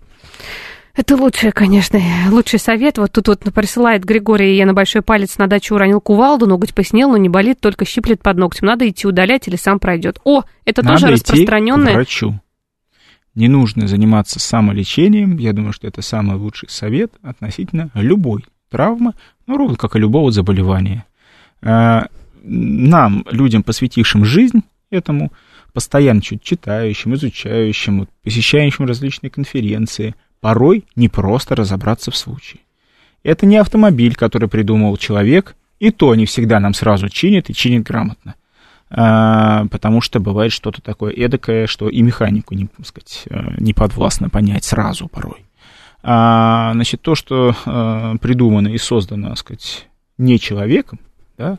Это 0.96 1.18
лучший, 1.18 1.52
конечно, 1.52 2.00
лучший 2.32 2.58
совет. 2.58 2.98
Вот 2.98 3.12
тут 3.12 3.28
вот 3.28 3.42
присылает 3.54 4.06
Григорий, 4.06 4.56
я 4.56 4.66
на 4.66 4.74
большой 4.74 5.02
палец 5.02 5.38
на 5.38 5.48
дачу 5.48 5.76
уронил 5.76 6.00
кувалду, 6.00 6.48
ноготь 6.48 6.74
поснел, 6.74 7.12
но 7.12 7.18
не 7.18 7.28
болит, 7.28 7.60
только 7.60 7.86
щиплет 7.86 8.22
под 8.22 8.38
ногтем. 8.38 8.68
Надо 8.68 8.88
идти 8.88 9.06
удалять 9.06 9.48
или 9.48 9.58
сам 9.58 9.80
пройдет. 9.80 10.20
О, 10.24 10.44
это 10.64 10.84
Надо 10.84 10.96
тоже 10.96 11.14
распространенное. 11.14 11.92
К 11.92 11.96
врачу. 11.96 12.40
Не 13.36 13.50
нужно 13.50 13.88
заниматься 13.88 14.40
самолечением. 14.40 15.38
Я 15.38 15.52
думаю, 15.52 15.74
что 15.74 15.86
это 15.86 16.02
самый 16.02 16.38
лучший 16.38 16.70
совет 16.70 17.12
относительно 17.22 17.92
любой 17.94 18.46
травмы, 18.70 19.14
ну, 19.48 19.58
ровно 19.58 19.76
как 19.76 19.98
и 19.98 20.00
любого 20.00 20.32
заболевания. 20.32 21.06
А, 21.62 22.08
нам, 22.44 23.26
людям, 23.30 23.64
посвятившим 23.64 24.24
жизнь 24.24 24.64
этому, 24.90 25.34
постоянно 25.74 26.22
чуть 26.22 26.42
читающим, 26.42 27.14
изучающим, 27.16 28.08
посещающим 28.24 28.86
различные 28.86 29.30
конференции, 29.30 30.16
порой 30.46 30.86
не 30.96 31.10
просто 31.10 31.56
разобраться 31.56 32.12
в 32.12 32.16
случае. 32.16 32.62
Это 33.24 33.48
не 33.48 33.58
автомобиль, 33.58 34.14
который 34.14 34.48
придумал 34.48 34.96
человек, 34.96 35.56
и 35.80 35.90
то 35.90 36.14
не 36.14 36.28
всегда 36.28 36.60
нам 36.60 36.76
сразу 36.76 37.10
чинит 37.10 37.50
и 37.50 37.54
чинит 37.56 37.82
грамотно. 37.82 38.36
А, 38.92 39.66
потому 39.72 40.02
что 40.02 40.20
бывает 40.20 40.52
что-то 40.52 40.84
такое 40.84 41.14
эдакое, 41.14 41.66
что 41.66 41.90
и 41.90 42.00
механику 42.04 42.54
не, 42.54 42.70
сказать, 42.84 43.24
э, 43.28 43.56
не 43.58 43.74
подвластно 43.74 44.30
понять 44.30 44.66
сразу 44.66 45.08
порой. 45.08 45.48
А, 46.04 46.74
значит, 46.76 47.02
то, 47.02 47.16
что 47.16 47.56
а, 47.66 48.16
придумано 48.18 48.68
и 48.68 48.78
создано, 48.78 49.30
так 49.30 49.40
сказать, 49.40 49.88
не 50.20 50.40
человеком, 50.40 51.00
да, 51.40 51.58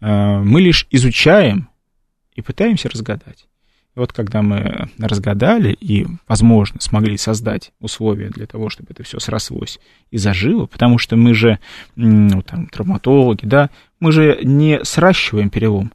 а, 0.00 0.40
мы 0.40 0.60
лишь 0.60 0.86
изучаем 0.92 1.68
и 2.36 2.42
пытаемся 2.42 2.88
разгадать. 2.88 3.48
И 3.96 3.98
вот 3.98 4.12
когда 4.12 4.42
мы 4.42 4.88
разгадали 4.98 5.72
и, 5.72 6.06
возможно, 6.28 6.80
смогли 6.80 7.16
создать 7.16 7.72
условия 7.80 8.28
для 8.28 8.46
того, 8.46 8.70
чтобы 8.70 8.88
это 8.92 9.02
все 9.02 9.18
срослось 9.18 9.80
и 10.10 10.18
зажило, 10.18 10.66
потому 10.66 10.98
что 10.98 11.16
мы 11.16 11.34
же, 11.34 11.58
ну, 11.96 12.42
там, 12.42 12.68
травматологи, 12.68 13.46
да, 13.46 13.70
мы 13.98 14.12
же 14.12 14.38
не 14.42 14.84
сращиваем 14.84 15.50
перелом, 15.50 15.92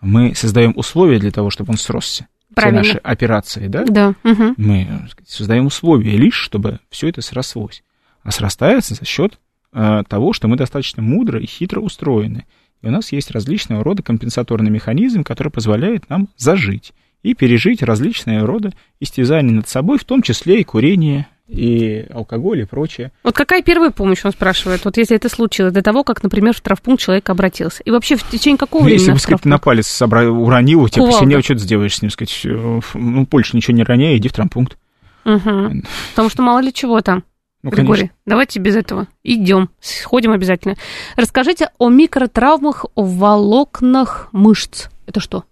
Мы 0.00 0.34
создаем 0.34 0.74
условия 0.76 1.18
для 1.18 1.32
того, 1.32 1.50
чтобы 1.50 1.72
он 1.72 1.78
сросся. 1.78 2.28
Правильно. 2.54 2.82
Все 2.82 2.92
наши 2.92 2.98
операции, 2.98 3.66
да? 3.66 3.84
Да. 3.84 4.14
Угу. 4.22 4.54
Мы 4.56 4.86
так 4.86 5.10
сказать, 5.10 5.28
создаем 5.28 5.66
условия 5.66 6.16
лишь, 6.16 6.36
чтобы 6.36 6.78
все 6.88 7.08
это 7.08 7.20
срослось. 7.20 7.82
А 8.22 8.30
срастается 8.30 8.94
за 8.94 9.04
счет 9.04 9.40
э, 9.72 10.02
того, 10.08 10.32
что 10.32 10.46
мы 10.46 10.56
достаточно 10.56 11.02
мудро 11.02 11.40
и 11.40 11.46
хитро 11.46 11.80
устроены. 11.80 12.46
И 12.80 12.86
у 12.86 12.90
нас 12.90 13.10
есть 13.12 13.32
различного 13.32 13.82
рода 13.82 14.02
компенсаторный 14.02 14.70
механизм, 14.70 15.24
который 15.24 15.48
позволяет 15.48 16.08
нам 16.08 16.28
зажить 16.36 16.92
и 17.24 17.34
пережить 17.34 17.82
различные 17.82 18.44
рода 18.44 18.72
истязания 19.00 19.52
над 19.52 19.68
собой, 19.68 19.98
в 19.98 20.04
том 20.04 20.22
числе 20.22 20.60
и 20.60 20.64
курение, 20.64 21.26
и 21.48 22.06
алкоголь 22.12 22.60
и 22.60 22.64
прочее. 22.64 23.12
Вот 23.24 23.34
какая 23.34 23.62
первая 23.62 23.90
помощь, 23.90 24.24
он 24.24 24.30
спрашивает, 24.32 24.84
вот 24.84 24.96
если 24.98 25.16
это 25.16 25.28
случилось, 25.28 25.72
до 25.72 25.82
того, 25.82 26.04
как, 26.04 26.22
например, 26.22 26.54
в 26.54 26.60
травмпункт 26.60 27.02
человек 27.02 27.28
обратился? 27.30 27.82
И 27.82 27.90
вообще 27.90 28.16
в 28.16 28.22
течение 28.30 28.58
какого 28.58 28.82
Ну, 28.82 28.86
времени? 28.86 29.00
если 29.00 29.12
бы, 29.12 29.18
сказать, 29.18 29.44
на 29.46 29.58
палец 29.58 29.86
собра... 29.86 30.30
уронил, 30.30 30.86
Кувалда. 30.88 31.12
посильнее, 31.12 31.42
что 31.42 31.54
ты 31.54 31.60
сделаешь 31.60 31.96
с 31.96 32.02
ним, 32.02 32.10
сказать, 32.10 32.40
ну, 32.44 33.26
больше 33.30 33.56
ничего 33.56 33.76
не 33.76 33.82
роняй, 33.82 34.16
иди 34.18 34.28
в 34.28 34.32
травмпункт. 34.32 34.76
Мгм. 35.24 35.82
Потому 36.10 36.28
что 36.28 36.42
мало 36.42 36.60
ли 36.60 36.72
чего 36.72 37.00
там. 37.00 37.24
Ну, 37.62 37.70
Григорий, 37.70 38.00
конечно. 38.00 38.16
давайте 38.26 38.60
без 38.60 38.76
этого. 38.76 39.08
Идем, 39.22 39.70
сходим 39.80 40.32
обязательно. 40.32 40.74
Расскажите 41.16 41.70
о 41.78 41.88
микротравмах 41.88 42.84
в 42.94 43.16
волокнах 43.16 44.28
мышц. 44.32 44.88
Это 45.06 45.20
что? 45.20 45.44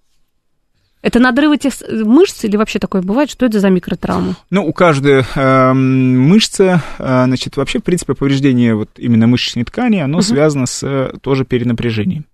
Это 1.03 1.19
надрывы 1.19 1.59
тех 1.59 1.75
с- 1.75 1.85
мышц 2.05 2.45
или 2.45 2.57
вообще 2.57 2.79
такое 2.79 3.03
бывает? 3.03 3.29
Что 3.31 3.45
это 3.47 3.59
за 3.61 3.69
микротравма? 3.71 4.37
Ну, 4.51 4.65
у 4.67 4.73
каждой 4.73 5.25
эм, 5.35 6.21
мышцы, 6.29 6.81
э, 6.99 7.25
значит, 7.27 7.57
вообще, 7.57 7.81
в 7.81 7.83
принципе, 7.83 8.15
повреждение 8.15 8.75
вот 8.77 8.91
именно 8.97 9.27
мышечной 9.27 9.65
ткани, 9.65 9.99
оно 9.99 10.23
связано 10.23 10.67
с 10.67 10.83
э, 10.85 11.13
тоже 11.21 11.45
перенапряжением, 11.45 12.25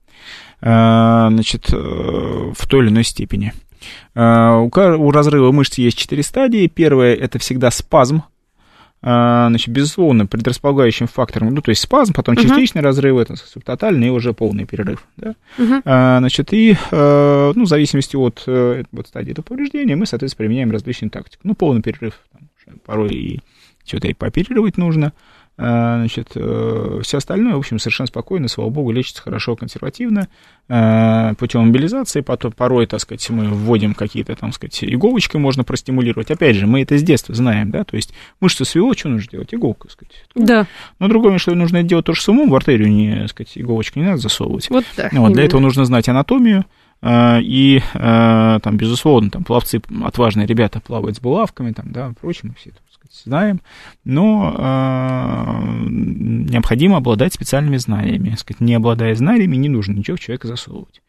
Э, 0.61 1.29
значит, 1.31 1.73
э, 1.73 1.77
в 1.77 2.67
той 2.67 2.83
или 2.83 2.91
иной 2.91 3.05
степени. 3.05 3.53
Э, 4.15 4.57
у, 4.59 5.11
разрыва 5.11 5.51
мышц 5.53 5.79
есть 5.79 5.97
четыре 5.97 6.23
стадии. 6.23 6.67
Первая– 6.67 7.15
это 7.17 7.39
всегда 7.39 7.71
спазм, 7.71 8.17
Э, 8.19 8.38
значит, 9.01 9.69
безусловно, 9.69 10.27
предрасполагающим 10.27 11.07
фактором, 11.07 11.55
ну, 11.55 11.63
то 11.63 11.71
есть 11.71 11.83
спазм, 11.83 12.15
потом 12.15 12.37
частичный 12.37 12.83
разрыв, 12.83 13.17
это 13.19 13.37
субтотальный 13.37 14.09
и 14.09 14.11
уже 14.11 14.33
полный 14.33 14.65
перерыв, 14.65 15.07
да. 15.17 15.35
Мгм. 15.57 15.83
А, 15.85 16.19
Значит, 16.19 16.53
и, 16.53 16.77
э, 16.91 17.53
ну, 17.55 17.65
в 17.65 17.69
зависимости 17.69 18.17
от 18.17 18.43
э, 18.47 18.83
вот 18.93 19.07
стадии 19.07 19.33
этого 19.33 19.45
повреждения, 19.45 19.97
мы, 19.97 20.05
соответственно, 20.05 20.47
применяем 20.47 20.71
различные 20.71 21.11
тактики. 21.11 21.41
Ну, 21.45 21.55
полный 21.55 21.81
перерыв, 21.81 22.15
там, 22.33 22.79
порой 22.85 23.11
и 23.11 23.41
что-то 23.87 24.09
и 24.09 24.15
пооперировать 24.15 24.77
нужно. 24.77 25.13
А, 25.61 25.99
Значит, 25.99 26.31
э, 26.37 27.01
все 27.03 27.17
остальное, 27.17 27.57
в 27.57 27.59
общем, 27.59 27.81
совершенно 27.81 28.07
спокойно, 28.07 28.47
слава 28.47 28.71
богу, 28.71 28.93
лечится 28.93 29.21
хорошо, 29.21 29.57
консервативно, 29.57 30.29
э, 30.69 31.35
путем 31.37 31.67
мобилизации, 31.67 32.21
потом 32.21 32.53
порой, 32.53 32.87
так 32.87 33.01
сказать, 33.01 33.29
мы 33.31 33.49
вводим 33.49 33.95
какие-то, 33.95 34.37
там, 34.37 34.53
сказать, 34.53 34.85
иголочкой 34.85 35.41
можно 35.41 35.65
простимулировать. 35.65 36.31
Опять 36.31 36.55
же, 36.55 36.69
мы 36.69 36.83
это 36.83 36.97
с 36.97 37.03
детства 37.03 37.35
знаем, 37.35 37.73
да, 37.73 37.83
то 37.83 37.97
есть 37.97 38.15
мышцу 38.41 38.65
свело, 38.65 38.95
что 38.95 39.09
нужно 39.09 39.33
делать? 39.33 39.53
Иголку, 39.53 39.89
так 39.89 39.93
сказать. 39.93 40.25
Да, 40.37 40.69
Но 41.01 41.09
другое, 41.09 41.39
что 41.39 41.53
нужно 41.57 41.83
делать 41.83 42.07
тоже 42.07 42.23
с 42.23 42.29
умом, 42.29 42.51
в 42.51 42.55
артерию 42.55 42.89
не, 42.89 43.23
так 43.23 43.31
сказать, 43.31 43.53
иголочкой 43.57 44.03
не 44.03 44.09
надо 44.11 44.21
засовывать. 44.21 44.71
вот 44.71 44.85
так. 44.95 45.13
Ну, 45.13 45.23
Вот, 45.23 45.33
для 45.33 45.43
этого 45.43 45.61
нужно 45.61 45.85
знать 45.85 46.09
анатомию, 46.09 46.67
э, 47.03 47.41
и 47.43 47.83
э, 47.95 48.59
там, 48.63 48.77
безусловно, 48.77 49.31
там 49.31 49.43
пловцы, 49.43 49.83
отважные 50.05 50.47
ребята 50.47 50.79
плавают 50.79 51.17
с 51.17 51.21
булавками, 51.21 51.73
там, 51.73 51.91
да, 51.91 52.13
прочим, 52.21 52.51
мы 52.51 52.55
все 52.55 52.71
это, 52.71 52.79
знаем, 53.25 53.61
но 54.05 54.55
э, 54.57 55.89
необходимо 55.89 56.99
обладать 56.99 57.35
специальными 57.35 57.77
знаниями. 57.77 58.37
Сказать, 58.39 58.61
не 58.61 58.75
обладая 58.75 59.15
знаниями, 59.15 59.57
не 59.57 59.69
нужно 59.69 59.93
ничего 59.93 60.17
в 60.17 60.21
человека 60.21 60.49
засовывать. 60.49 61.03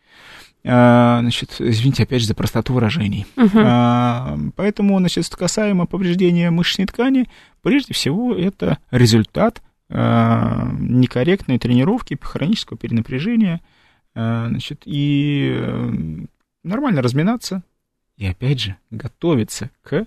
Э, 0.63 1.19
Значит, 1.21 1.55
извините, 1.59 2.03
опять 2.03 2.21
же, 2.21 2.27
за 2.27 2.35
простоту 2.35 2.73
выражений. 2.73 3.25
А, 3.55 4.37
Поэтому, 4.55 4.97
значит, 4.99 5.27
касаемо 5.35 5.85
повреждения 5.85 6.51
мышечной 6.51 6.87
ткани, 6.87 7.29
прежде 7.61 7.93
всего, 7.93 8.33
это 8.35 8.77
результат 8.91 9.61
э, 9.89 10.69
некорректной 10.79 11.59
тренировки, 11.59 12.17
хронического 12.21 12.77
перенапряжения, 12.77 13.61
значит, 14.13 14.81
и 14.85 15.53
э, 15.55 15.91
нормально 16.63 17.01
разминаться, 17.01 17.63
и, 18.17 18.25
опять 18.25 18.59
же, 18.59 18.75
готовиться 18.91 19.69
к 19.81 20.05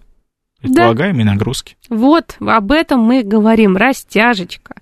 предполагаемой 0.63 1.25
нагрузке. 1.25 1.77
Вот 1.89 2.37
об 2.41 2.73
этом 2.73 3.01
мы 3.01 3.23
говорим. 3.23 3.77
Растяжечка, 3.77 4.77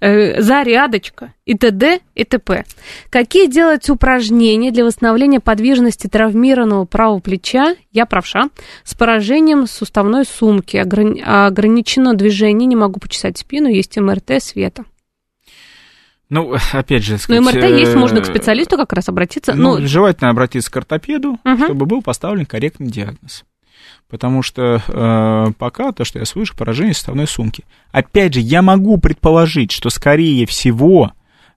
э, 0.00 0.40
зарядочка 0.42 1.32
и 1.44 1.54
т.д. 1.56 2.00
и 2.14 2.24
т.п. 2.24 2.64
Какие 3.10 3.46
делать 3.46 3.88
упражнения 3.88 4.70
для 4.70 4.84
восстановления 4.84 5.40
подвижности 5.40 6.06
травмированного 6.06 6.84
правого 6.84 7.20
плеча, 7.20 7.74
я 7.92 8.06
правша, 8.06 8.50
с 8.84 8.94
поражением 8.94 9.66
суставной 9.66 10.24
сумки, 10.24 10.76
ограни- 10.76 11.22
ограничено 11.22 12.14
движение, 12.14 12.66
не 12.66 12.76
могу 12.76 13.00
почесать 13.00 13.38
спину, 13.38 13.68
есть 13.68 13.96
МРТ 13.96 14.42
света. 14.42 14.84
Ну, 16.28 16.54
опять 16.72 17.02
же, 17.02 17.18
так 17.18 17.28
Ну, 17.28 17.42
сказать, 17.42 17.54
МРТ 17.64 17.70
есть, 17.80 17.94
э, 17.94 17.98
можно 17.98 18.20
к 18.20 18.24
специалисту 18.26 18.76
как 18.76 18.92
раз 18.92 19.08
обратиться. 19.08 19.52
Ну, 19.54 19.78
Ну, 19.78 19.86
желательно 19.88 20.30
обратиться 20.30 20.70
к 20.70 20.76
ортопеду, 20.76 21.38
Мгм. 21.42 21.64
чтобы 21.64 21.86
был 21.86 22.02
поставлен 22.02 22.46
корректный 22.46 22.86
диагноз. 22.86 23.42
Потому 24.10 24.42
что 24.42 24.82
э, 24.86 25.52
пока 25.58 25.92
то, 25.92 26.04
что 26.04 26.18
я 26.18 26.24
слышу, 26.24 26.56
поражение 26.56 26.94
суставной 26.94 27.26
сумки. 27.28 27.64
Опять 27.92 28.34
же, 28.34 28.40
я 28.40 28.60
могу 28.60 28.98
предположить, 28.98 29.70
что 29.70 29.88
скорее 29.88 30.46
всего, 30.46 31.12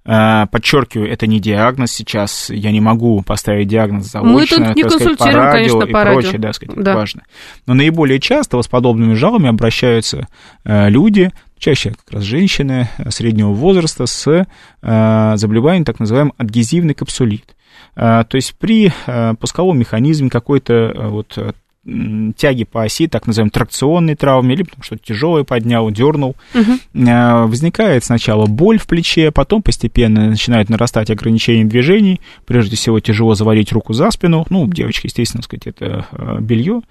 э, 0.05 0.45
подчеркиваю, 0.51 1.11
это 1.11 1.25
не 1.27 1.39
диагноз 1.39 1.91
сейчас, 1.91 2.49
я 2.51 2.71
не 2.71 2.79
могу 2.81 3.21
поставить 3.23 3.67
диагноз 3.67 4.05
заочно, 4.11 4.31
Мы 4.31 4.45
тут 4.45 4.75
не 4.75 4.83
сказать, 4.83 4.83
по 4.83 4.89
консультируем, 4.97 5.37
радио 5.45 5.51
конечно, 5.51 5.83
и 5.89 5.91
по 5.91 6.03
радио. 6.03 6.21
прочее, 6.21 6.39
да, 6.39 6.53
сказать, 6.53 6.75
Да. 6.83 6.95
важно. 6.95 7.21
Но 7.65 7.73
наиболее 7.73 8.19
часто 8.19 8.61
с 8.61 8.67
подобными 8.67 9.13
жалобами 9.15 9.49
обращаются 9.49 10.27
э, 10.63 10.89
люди, 10.89 11.31
чаще 11.57 11.91
как 11.91 12.15
раз 12.15 12.23
женщины 12.23 12.89
э, 12.97 13.09
среднего 13.09 13.51
возраста 13.53 14.05
с 14.05 14.45
э, 14.81 15.33
заболеванием 15.37 15.85
так 15.85 15.99
называемый 15.99 16.33
адгезивный 16.37 16.93
капсулит. 16.93 17.55
Э, 17.95 18.23
То 18.27 18.35
есть 18.35 18.55
при 18.59 18.91
э, 19.07 19.33
пусковом 19.39 19.79
механизме 19.79 20.29
какой-то 20.29 20.93
вот 21.09 21.37
тяги 21.85 22.63
по 22.63 22.83
оси, 22.83 23.07
так 23.07 23.27
называемой 23.27 23.51
тракционной 23.51 24.15
травме, 24.15 24.55
или 24.55 24.63
потому 24.63 24.83
что 24.83 24.97
тяжелое 24.97 25.43
поднял, 25.43 25.89
дернул, 25.91 26.35
э, 26.53 27.45
возникает 27.45 28.05
сначала 28.05 28.45
боль 28.45 28.77
в 28.77 28.87
плече, 28.87 29.31
потом 29.31 29.61
постепенно 29.61 30.29
начинает 30.29 30.69
нарастать 30.69 31.09
ограничение 31.09 31.65
движений, 31.65 32.21
прежде 32.45 32.77
всего 32.77 32.99
тяжело 32.99 33.35
заварить 33.35 33.73
руку 33.73 33.93
за 33.93 34.11
спину, 34.11 34.45
ну, 34.49 34.65
девочки, 34.67 35.07
естественно, 35.07 35.43
сказать, 35.43 35.67
это 35.67 36.05
э, 36.11 36.37
белье, 36.39 36.81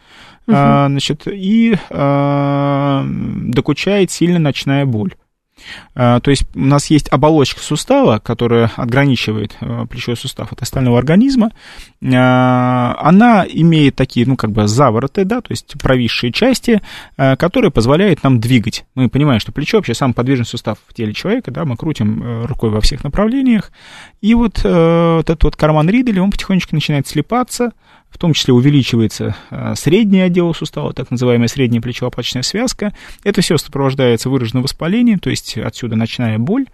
А, 0.49 0.89
значит, 0.89 1.23
и 1.27 1.77
а, 1.91 3.07
докучает 3.07 4.11
сильно 4.11 4.39
ночная 4.39 4.85
боль. 4.85 5.15
А, 5.95 6.21
То 6.21 6.31
есть 6.31 6.45
у 6.55 6.61
нас 6.61 6.87
есть 6.87 7.09
оболочка 7.11 7.61
сустава, 7.61 8.19
которая 8.19 8.71
отграничивает 8.77 9.57
э, 9.61 9.87
плечевой 9.89 10.17
сустав 10.17 10.53
от 10.53 10.63
остального 10.63 10.99
организма. 10.99 11.51
А, 12.03 12.97
Она 13.01 13.45
имеет 13.49 13.97
такие, 13.97 14.27
ну, 14.27 14.37
как 14.37 14.53
бы 14.53 14.67
завороты, 14.67 15.25
да, 15.25 15.41
то 15.41 15.51
есть 15.51 15.75
провисшие 15.81 16.33
части, 16.33 16.81
э, 17.17 17.37
которые 17.37 17.71
позволяют 17.71 18.23
нам 18.23 18.41
двигать. 18.41 18.85
Мы 18.95 19.09
понимаем, 19.09 19.41
что 19.41 19.53
плечо 19.53 19.79
вообще 19.79 19.95
самый 19.95 20.15
подвижный 20.15 20.47
сустав 20.47 20.79
в 20.87 20.95
теле 20.95 21.13
человека, 21.13 21.51
да, 21.51 21.65
мы 21.65 21.77
крутим 21.77 22.23
э, 22.23 22.47
рукой 22.47 22.71
во 22.71 22.81
всех 22.81 23.05
направлениях. 23.05 23.73
И 24.21 24.35
вот 24.35 24.63
вот 24.63 25.31
этот 25.31 25.45
вот 25.45 25.57
карман 25.57 25.89
Риделя, 25.89 26.23
он 26.23 26.31
потихонечку 26.31 26.75
начинает 26.75 27.07
слепаться, 27.07 27.73
в 28.13 28.19
том 28.19 28.35
числе 28.35 28.53
увеличивается 28.53 29.35
э, 29.51 29.75
средний 29.75 30.21
отдел 30.21 30.55
сустава, 30.55 30.93
так 30.93 31.11
называемая 31.11 31.49
средняя 31.49 31.81
плечево-лопаточная 31.81 32.43
связка. 32.43 32.93
Это 33.25 33.41
все 33.41 33.57
сопровождается 33.57 34.29
выраженным 34.29 34.63
воспалением, 34.63 35.19
то 35.19 35.31
есть 35.31 35.57
отсюда 35.57 35.97
ночная 35.97 36.39
боль. 36.39 36.67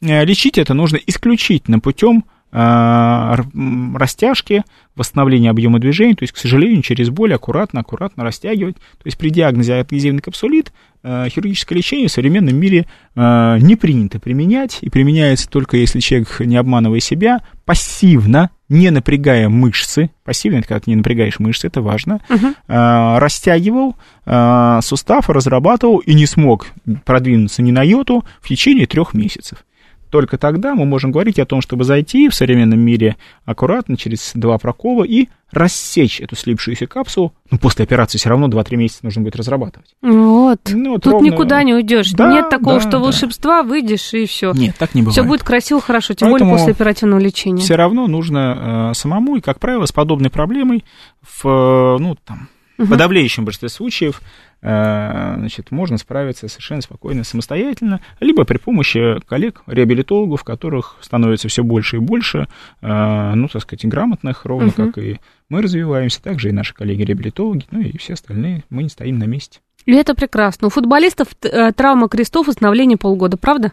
Э, 0.00 0.24
Лечить 0.24 0.58
это 0.58 0.74
нужно 0.74 0.96
исключительно 0.96 1.78
путем 1.78 2.24
растяжки, 2.50 4.64
восстановления 4.98 5.50
объема 5.50 5.78
движения, 5.78 6.14
то 6.14 6.24
есть, 6.24 6.32
к 6.32 6.38
сожалению, 6.38 6.82
через 6.82 7.10
боль 7.10 7.34
аккуратно, 7.34 7.80
аккуратно 7.80 8.24
растягивать. 8.24 8.76
То 8.76 9.06
есть 9.06 9.16
при 9.16 9.30
диагнозе 9.30 9.74
адгезивный 9.74 10.20
капсулит 10.20 10.72
э, 11.02 11.28
хирургическое 11.28 11.76
лечение 11.76 12.08
в 12.08 12.12
современном 12.12 12.56
мире 12.56 12.86
э, 13.14 13.58
не 13.60 13.76
принято 13.76 14.18
применять, 14.18 14.78
и 14.80 14.90
применяется 14.90 15.48
только 15.48 15.76
если 15.76 16.00
человек, 16.00 16.40
не 16.40 16.56
обманывая 16.56 17.00
себя, 17.00 17.40
пассивно, 17.64 18.50
не 18.68 18.90
напрягая 18.90 19.48
мышцы, 19.48 20.10
пассивно, 20.24 20.58
это 20.58 20.68
как 20.68 20.86
не 20.86 20.96
напрягаешь 20.96 21.38
мышцы, 21.38 21.68
это 21.68 21.80
важно, 21.80 22.20
э, 22.28 23.18
растягивал 23.18 23.96
э, 24.26 24.80
сустав, 24.82 25.30
разрабатывал 25.30 25.98
и 25.98 26.14
не 26.14 26.26
смог 26.26 26.68
продвинуться 27.04 27.62
ни 27.62 27.70
на 27.70 27.82
йоту 27.82 28.24
в 28.40 28.48
течение 28.48 28.86
трех 28.86 29.14
месяцев. 29.14 29.64
Только 30.10 30.38
тогда 30.38 30.74
мы 30.74 30.84
можем 30.84 31.12
говорить 31.12 31.38
о 31.38 31.46
том, 31.46 31.60
чтобы 31.60 31.84
зайти 31.84 32.28
в 32.28 32.34
современном 32.34 32.80
мире 32.80 33.16
аккуратно 33.44 33.96
через 33.96 34.32
два 34.34 34.58
прокола 34.58 35.04
и 35.04 35.28
рассечь 35.50 36.20
эту 36.20 36.36
слипшуюся 36.36 36.86
капсулу. 36.86 37.32
Ну, 37.50 37.58
после 37.58 37.84
операции 37.84 38.18
все 38.18 38.28
равно 38.28 38.48
2-3 38.48 38.76
месяца 38.76 39.00
нужно 39.02 39.22
будет 39.22 39.36
разрабатывать. 39.36 39.94
Вот. 40.02 40.60
Ну, 40.70 40.92
вот 40.92 41.02
Тут 41.02 41.14
ровно... 41.14 41.26
никуда 41.26 41.62
не 41.62 41.74
уйдешь. 41.74 42.10
Да, 42.12 42.30
Нет 42.30 42.50
такого, 42.50 42.76
да, 42.76 42.80
что 42.80 42.90
да. 42.92 42.98
волшебства, 42.98 43.62
выйдешь 43.62 44.12
и 44.12 44.26
все. 44.26 44.52
Нет, 44.52 44.76
так 44.78 44.94
не 44.94 45.02
бывает. 45.02 45.14
Все 45.14 45.22
будет 45.22 45.42
красиво, 45.42 45.80
хорошо, 45.80 46.14
тем 46.14 46.30
Поэтому 46.30 46.50
более 46.50 46.66
после 46.66 46.72
оперативного 46.72 47.20
лечения. 47.20 47.62
Все 47.62 47.76
равно 47.76 48.06
нужно 48.06 48.90
э, 48.90 48.94
самому, 48.94 49.36
и, 49.36 49.40
как 49.40 49.58
правило, 49.58 49.86
с 49.86 49.92
подобной 49.92 50.30
проблемой 50.30 50.84
в, 51.22 51.46
э, 51.46 51.96
ну, 51.98 52.16
там, 52.24 52.48
угу. 52.78 52.88
подавляющем 52.88 53.44
большинстве 53.44 53.68
случаев 53.68 54.20
значит, 54.60 55.70
можно 55.70 55.98
справиться 55.98 56.48
совершенно 56.48 56.82
спокойно 56.82 57.24
самостоятельно, 57.24 58.00
либо 58.20 58.44
при 58.44 58.58
помощи 58.58 59.20
коллег-реабилитологов, 59.26 60.42
которых 60.42 60.96
становится 61.00 61.48
все 61.48 61.62
больше 61.62 61.96
и 61.96 62.00
больше, 62.00 62.48
э, 62.82 63.32
ну, 63.34 63.48
так 63.48 63.62
сказать, 63.62 63.86
грамотных, 63.86 64.44
ровно 64.44 64.68
угу. 64.68 64.74
как 64.74 64.98
и 64.98 65.20
мы 65.48 65.62
развиваемся, 65.62 66.22
также 66.22 66.48
и 66.48 66.52
наши 66.52 66.74
коллеги-реабилитологи, 66.74 67.66
ну 67.70 67.80
и 67.80 67.96
все 67.98 68.14
остальные, 68.14 68.64
мы 68.68 68.82
не 68.82 68.88
стоим 68.88 69.18
на 69.18 69.24
месте. 69.24 69.60
И 69.86 69.92
это 69.92 70.14
прекрасно. 70.14 70.66
У 70.66 70.70
футболистов 70.70 71.28
э, 71.42 71.72
травма 71.72 72.08
крестов, 72.08 72.48
восстановление 72.48 72.98
полгода, 72.98 73.36
правда? 73.36 73.72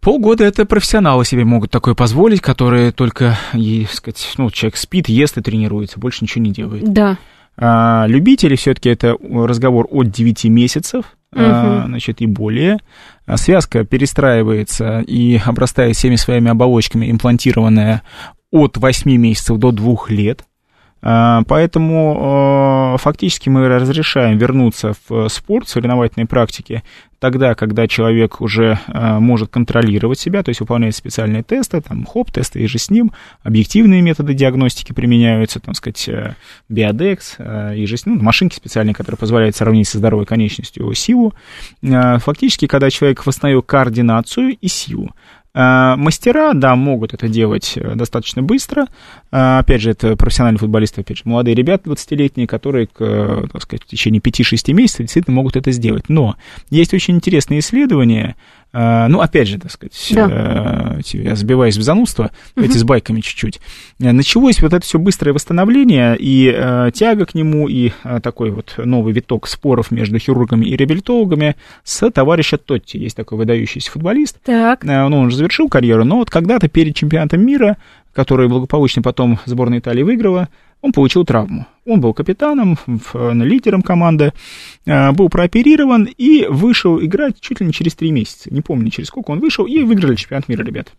Полгода 0.00 0.44
это 0.44 0.64
профессионалы 0.64 1.24
себе 1.24 1.44
могут 1.44 1.70
такое 1.70 1.94
позволить, 1.94 2.40
которые 2.40 2.92
только, 2.92 3.36
и, 3.52 3.86
сказать, 3.90 4.32
ну, 4.38 4.50
человек 4.50 4.76
спит, 4.76 5.08
ест 5.08 5.36
и 5.36 5.42
тренируется, 5.42 5.98
больше 5.98 6.22
ничего 6.22 6.44
не 6.44 6.52
делает. 6.52 6.90
Да. 6.92 7.18
А, 7.60 8.06
любители 8.06 8.54
все-таки 8.54 8.88
это 8.88 9.16
разговор 9.20 9.88
от 9.90 10.10
9 10.10 10.44
месяцев, 10.44 11.16
угу. 11.32 11.42
а, 11.42 11.84
значит, 11.86 12.20
и 12.20 12.26
более. 12.26 12.78
А 13.26 13.36
связка 13.36 13.84
перестраивается 13.84 15.00
и 15.00 15.40
обрастает 15.44 15.96
всеми 15.96 16.16
своими 16.16 16.50
оболочками, 16.50 17.10
имплантированная 17.10 18.02
от 18.52 18.76
8 18.76 19.10
месяцев 19.16 19.58
до 19.58 19.72
2 19.72 19.96
лет. 20.08 20.44
А, 21.00 21.42
поэтому 21.46 22.96
фактически 22.98 23.48
мы 23.48 23.68
разрешаем 23.68 24.38
вернуться 24.38 24.94
в 25.08 25.28
спорт, 25.28 25.68
соревновательной 25.68 26.26
практике, 26.26 26.82
тогда, 27.18 27.54
когда 27.54 27.88
человек 27.88 28.40
уже 28.40 28.78
может 28.88 29.50
контролировать 29.50 30.18
себя, 30.18 30.42
то 30.42 30.50
есть 30.50 30.60
выполняет 30.60 30.94
специальные 30.94 31.42
тесты, 31.42 31.80
там, 31.80 32.04
хоп-тесты 32.04 32.60
и 32.60 32.66
же 32.66 32.78
с 32.78 32.90
ним, 32.90 33.12
объективные 33.42 34.02
методы 34.02 34.34
диагностики 34.34 34.92
применяются, 34.92 35.60
там, 35.60 35.74
сказать, 35.74 36.08
э, 36.08 36.34
биодекс, 36.68 37.36
э, 37.38 37.76
и 37.76 37.86
же 37.86 37.96
с 37.96 38.06
ним, 38.06 38.22
машинки 38.22 38.56
специальные, 38.56 38.94
которые 38.94 39.18
позволяют 39.18 39.56
сравнить 39.56 39.88
со 39.88 39.98
здоровой 39.98 40.26
конечностью 40.26 40.92
силу. 40.94 41.34
Фактически, 41.82 42.66
когда 42.66 42.90
человек 42.90 43.26
восстановил 43.26 43.62
координацию 43.62 44.56
и 44.60 44.68
силу, 44.68 45.10
Э, 45.10 45.37
мастера, 45.54 46.52
да, 46.54 46.76
могут 46.76 47.14
это 47.14 47.28
делать 47.28 47.72
э, 47.76 47.94
достаточно 47.94 48.42
быстро. 48.42 48.86
Э, 49.32 49.58
опять 49.58 49.80
же, 49.80 49.90
это 49.90 50.16
профессиональные 50.16 50.60
футболисты, 50.60 51.00
опять 51.00 51.18
же, 51.18 51.22
молодые 51.26 51.54
ребята 51.54 51.90
20-летние, 51.90 52.46
которые, 52.46 52.86
так 52.86 53.62
сказать, 53.62 53.84
в 53.84 53.86
течение 53.86 54.20
5-6 54.20 54.72
месяцев 54.72 55.00
действительно 55.00 55.34
могут 55.34 55.56
это 55.56 55.72
сделать. 55.72 56.08
Но 56.08 56.36
есть 56.70 56.94
очень 56.94 57.16
интересные 57.16 57.60
исследования, 57.60 58.36
ну, 58.72 59.20
опять 59.20 59.48
же, 59.48 59.58
так 59.58 59.70
сказать, 59.70 59.94
да. 60.10 60.98
Э, 60.98 61.00
я 61.12 61.36
сбиваюсь 61.36 61.76
в 61.76 61.82
занудство, 61.82 62.30
угу. 62.56 62.70
с 62.70 62.84
байками 62.84 63.20
чуть-чуть. 63.20 63.60
Э, 64.00 64.12
началось 64.12 64.60
вот 64.60 64.72
это 64.72 64.84
все 64.84 64.98
быстрое 64.98 65.32
восстановление 65.32 66.16
и 66.18 66.52
э, 66.54 66.90
тяга 66.92 67.26
к 67.26 67.34
нему, 67.34 67.68
и 67.68 67.92
такой 68.22 68.50
вот 68.50 68.74
новый 68.76 69.12
виток 69.12 69.46
споров 69.46 69.90
между 69.90 70.18
хирургами 70.18 70.66
и 70.66 70.76
реабилитологами 70.76 71.56
с 71.82 72.10
товарища 72.10 72.58
Тотти. 72.58 72.98
Есть 72.98 73.16
такой 73.16 73.38
выдающийся 73.38 73.90
футболист. 73.90 74.38
Так. 74.44 74.84
Ну, 74.84 75.06
он 75.06 75.26
уже 75.26 75.36
завершил 75.36 75.68
карьеру, 75.68 76.04
но 76.04 76.18
вот 76.18 76.30
когда-то 76.30 76.68
перед 76.68 76.94
чемпионатом 76.94 77.44
мира, 77.44 77.78
который 78.12 78.48
благополучно 78.48 79.00
потом 79.02 79.38
сборная 79.46 79.78
Италии 79.78 80.02
выиграла, 80.02 80.48
он 80.80 80.92
получил 80.92 81.24
травму. 81.24 81.66
Он 81.86 82.00
был 82.00 82.14
капитаном, 82.14 82.78
лидером 83.14 83.82
команды, 83.82 84.32
э, 84.84 85.12
был 85.12 85.28
прооперирован 85.28 86.04
и 86.04 86.46
вышел 86.48 87.02
играть 87.02 87.40
чуть 87.40 87.60
ли 87.60 87.66
не 87.66 87.72
через 87.72 87.94
три 87.94 88.10
месяца. 88.10 88.52
Не 88.52 88.60
помню, 88.60 88.90
через 88.90 89.08
сколько 89.08 89.30
он 89.30 89.40
вышел, 89.40 89.66
и 89.66 89.82
выиграли 89.82 90.14
чемпионат 90.14 90.48
мира, 90.48 90.62
ребят. 90.62 90.92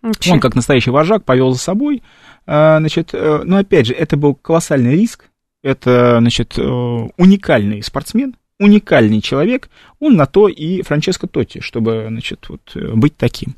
Вообще. 0.00 0.32
Он, 0.32 0.40
как 0.40 0.54
настоящий 0.54 0.90
вожак, 0.90 1.24
повел 1.24 1.52
за 1.52 1.58
собой. 1.58 2.02
Э, 2.46 2.78
значит, 2.78 3.10
э, 3.12 3.42
но 3.44 3.58
опять 3.58 3.86
же, 3.86 3.94
это 3.94 4.16
был 4.16 4.34
колоссальный 4.34 4.92
риск. 4.92 5.26
Это, 5.60 6.18
значит, 6.20 6.56
уникальный 6.56 7.82
спортсмен, 7.82 8.36
уникальный 8.58 9.20
человек, 9.20 9.68
он 10.00 10.16
на 10.16 10.26
то 10.26 10.48
и 10.48 10.82
Франческо 10.82 11.26
Тотти, 11.26 11.60
чтобы, 11.60 12.06
значит, 12.08 12.46
вот, 12.48 12.74
быть 12.74 13.16
таким. 13.16 13.54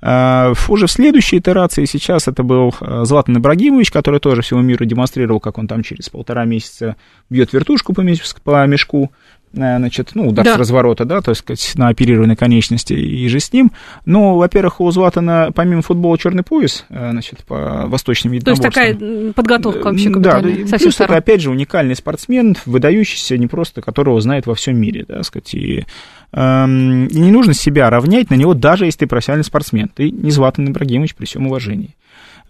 А, 0.00 0.52
уже 0.68 0.86
в 0.86 0.90
следующей 0.90 1.38
итерации 1.38 1.84
сейчас 1.84 2.28
это 2.28 2.42
был 2.42 2.74
а, 2.80 3.04
Златан 3.04 3.36
Ибрагимович, 3.38 3.90
который 3.90 4.20
тоже 4.20 4.42
всему 4.42 4.60
миру 4.60 4.84
демонстрировал, 4.84 5.40
как 5.40 5.58
он 5.58 5.66
там 5.66 5.82
через 5.82 6.08
полтора 6.08 6.44
месяца 6.44 6.96
бьет 7.30 7.52
вертушку 7.52 7.92
по 7.92 8.00
мешку, 8.00 9.10
Э, 9.10 9.37
значит, 9.58 10.10
ну, 10.14 10.28
удар 10.28 10.44
да. 10.44 10.54
с 10.54 10.58
разворота, 10.58 11.04
да, 11.04 11.20
то 11.20 11.30
есть 11.30 11.76
на 11.76 11.88
оперированной 11.88 12.36
конечности 12.36 12.92
и 12.92 13.28
же 13.28 13.40
с 13.40 13.52
ним. 13.52 13.72
Но, 14.04 14.36
во-первых, 14.36 14.80
у 14.80 14.90
Златана 14.90 15.50
помимо 15.54 15.82
футбола 15.82 16.18
черный 16.18 16.42
пояс, 16.42 16.84
э, 16.88 17.10
значит, 17.10 17.44
по 17.44 17.84
восточным 17.86 18.32
единоборствам. 18.32 18.72
То 18.72 18.80
есть 18.80 18.98
такая 18.98 19.32
подготовка 19.32 19.84
вообще 19.86 20.10
Да, 20.10 20.40
плюс 20.40 21.00
это, 21.00 21.16
опять 21.16 21.40
же, 21.40 21.50
уникальный 21.50 21.96
спортсмен, 21.96 22.56
выдающийся, 22.66 23.36
не 23.36 23.46
просто 23.46 23.82
которого 23.82 24.20
знает 24.20 24.46
во 24.46 24.54
всем 24.54 24.78
мире, 24.80 25.04
да, 25.06 25.22
сказать, 25.22 25.54
и 25.54 25.84
эм, 26.32 27.06
и 27.06 27.18
не 27.18 27.30
нужно 27.30 27.54
себя 27.54 27.90
равнять 27.90 28.30
на 28.30 28.34
него, 28.34 28.54
даже 28.54 28.84
если 28.84 29.00
ты 29.00 29.06
профессиональный 29.06 29.44
спортсмен. 29.44 29.88
Ты 29.94 30.10
не 30.10 30.30
Златан 30.30 30.68
Ибрагимович 30.68 31.14
при 31.14 31.24
всем 31.24 31.46
уважении. 31.46 31.94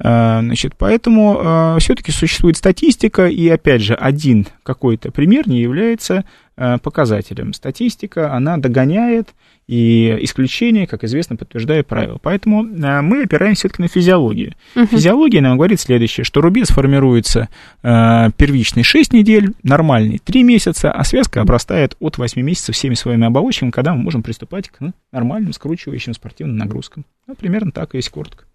Э, 0.01 0.41
значит, 0.41 0.75
поэтому 0.77 1.41
э, 1.41 1.77
все-таки 1.81 2.13
существует 2.13 2.57
статистика, 2.57 3.27
и 3.27 3.49
опять 3.49 3.83
же, 3.83 3.95
один 3.95 4.47
какой-то 4.63 5.11
пример 5.11 5.49
не 5.49 5.61
является 5.61 6.25
э, 6.57 6.79
показателем. 6.79 7.53
Статистика, 7.53 8.33
она 8.33 8.57
догоняет, 8.59 9.31
и 9.67 10.17
исключение, 10.23 10.87
как 10.87 11.05
известно, 11.05 11.37
подтверждает 11.37 11.87
правило. 11.87 12.19
Поэтому 12.23 12.63
мы 12.63 13.25
опираемся 13.25 13.61
все-таки 13.61 13.83
на 13.83 13.89
физиологию. 13.89 14.55
Угу. 14.75 14.87
Физиология 14.87 15.43
нам 15.43 15.59
говорит 15.59 15.79
следующее, 15.79 16.25
что 16.25 16.41
рубец 16.41 16.71
формируется 16.71 17.51
первичный 17.83 18.83
6 18.83 19.13
недель, 19.13 19.53
нормальный 19.63 20.21
3 20.25 20.43
месяца, 20.43 20.91
а 20.91 21.05
связка 21.05 21.43
обрастает 21.43 21.97
от 22.01 22.17
8 22.17 22.41
месяцев 22.41 22.77
всеми 22.77 22.95
своими 22.95 23.27
оболочками, 23.27 23.69
когда 23.69 23.93
мы 23.93 24.03
можем 24.03 24.23
приступать 24.23 24.71
к 24.71 24.79
нормальным 25.13 25.53
скручивающим 25.53 26.15
спортивным 26.15 26.57
нагрузкам. 26.57 27.05
Ну, 27.27 27.35
примерно 27.35 27.71
так 27.71 27.95
и 27.95 27.99
есть 27.99 28.09
коротко 28.09 28.48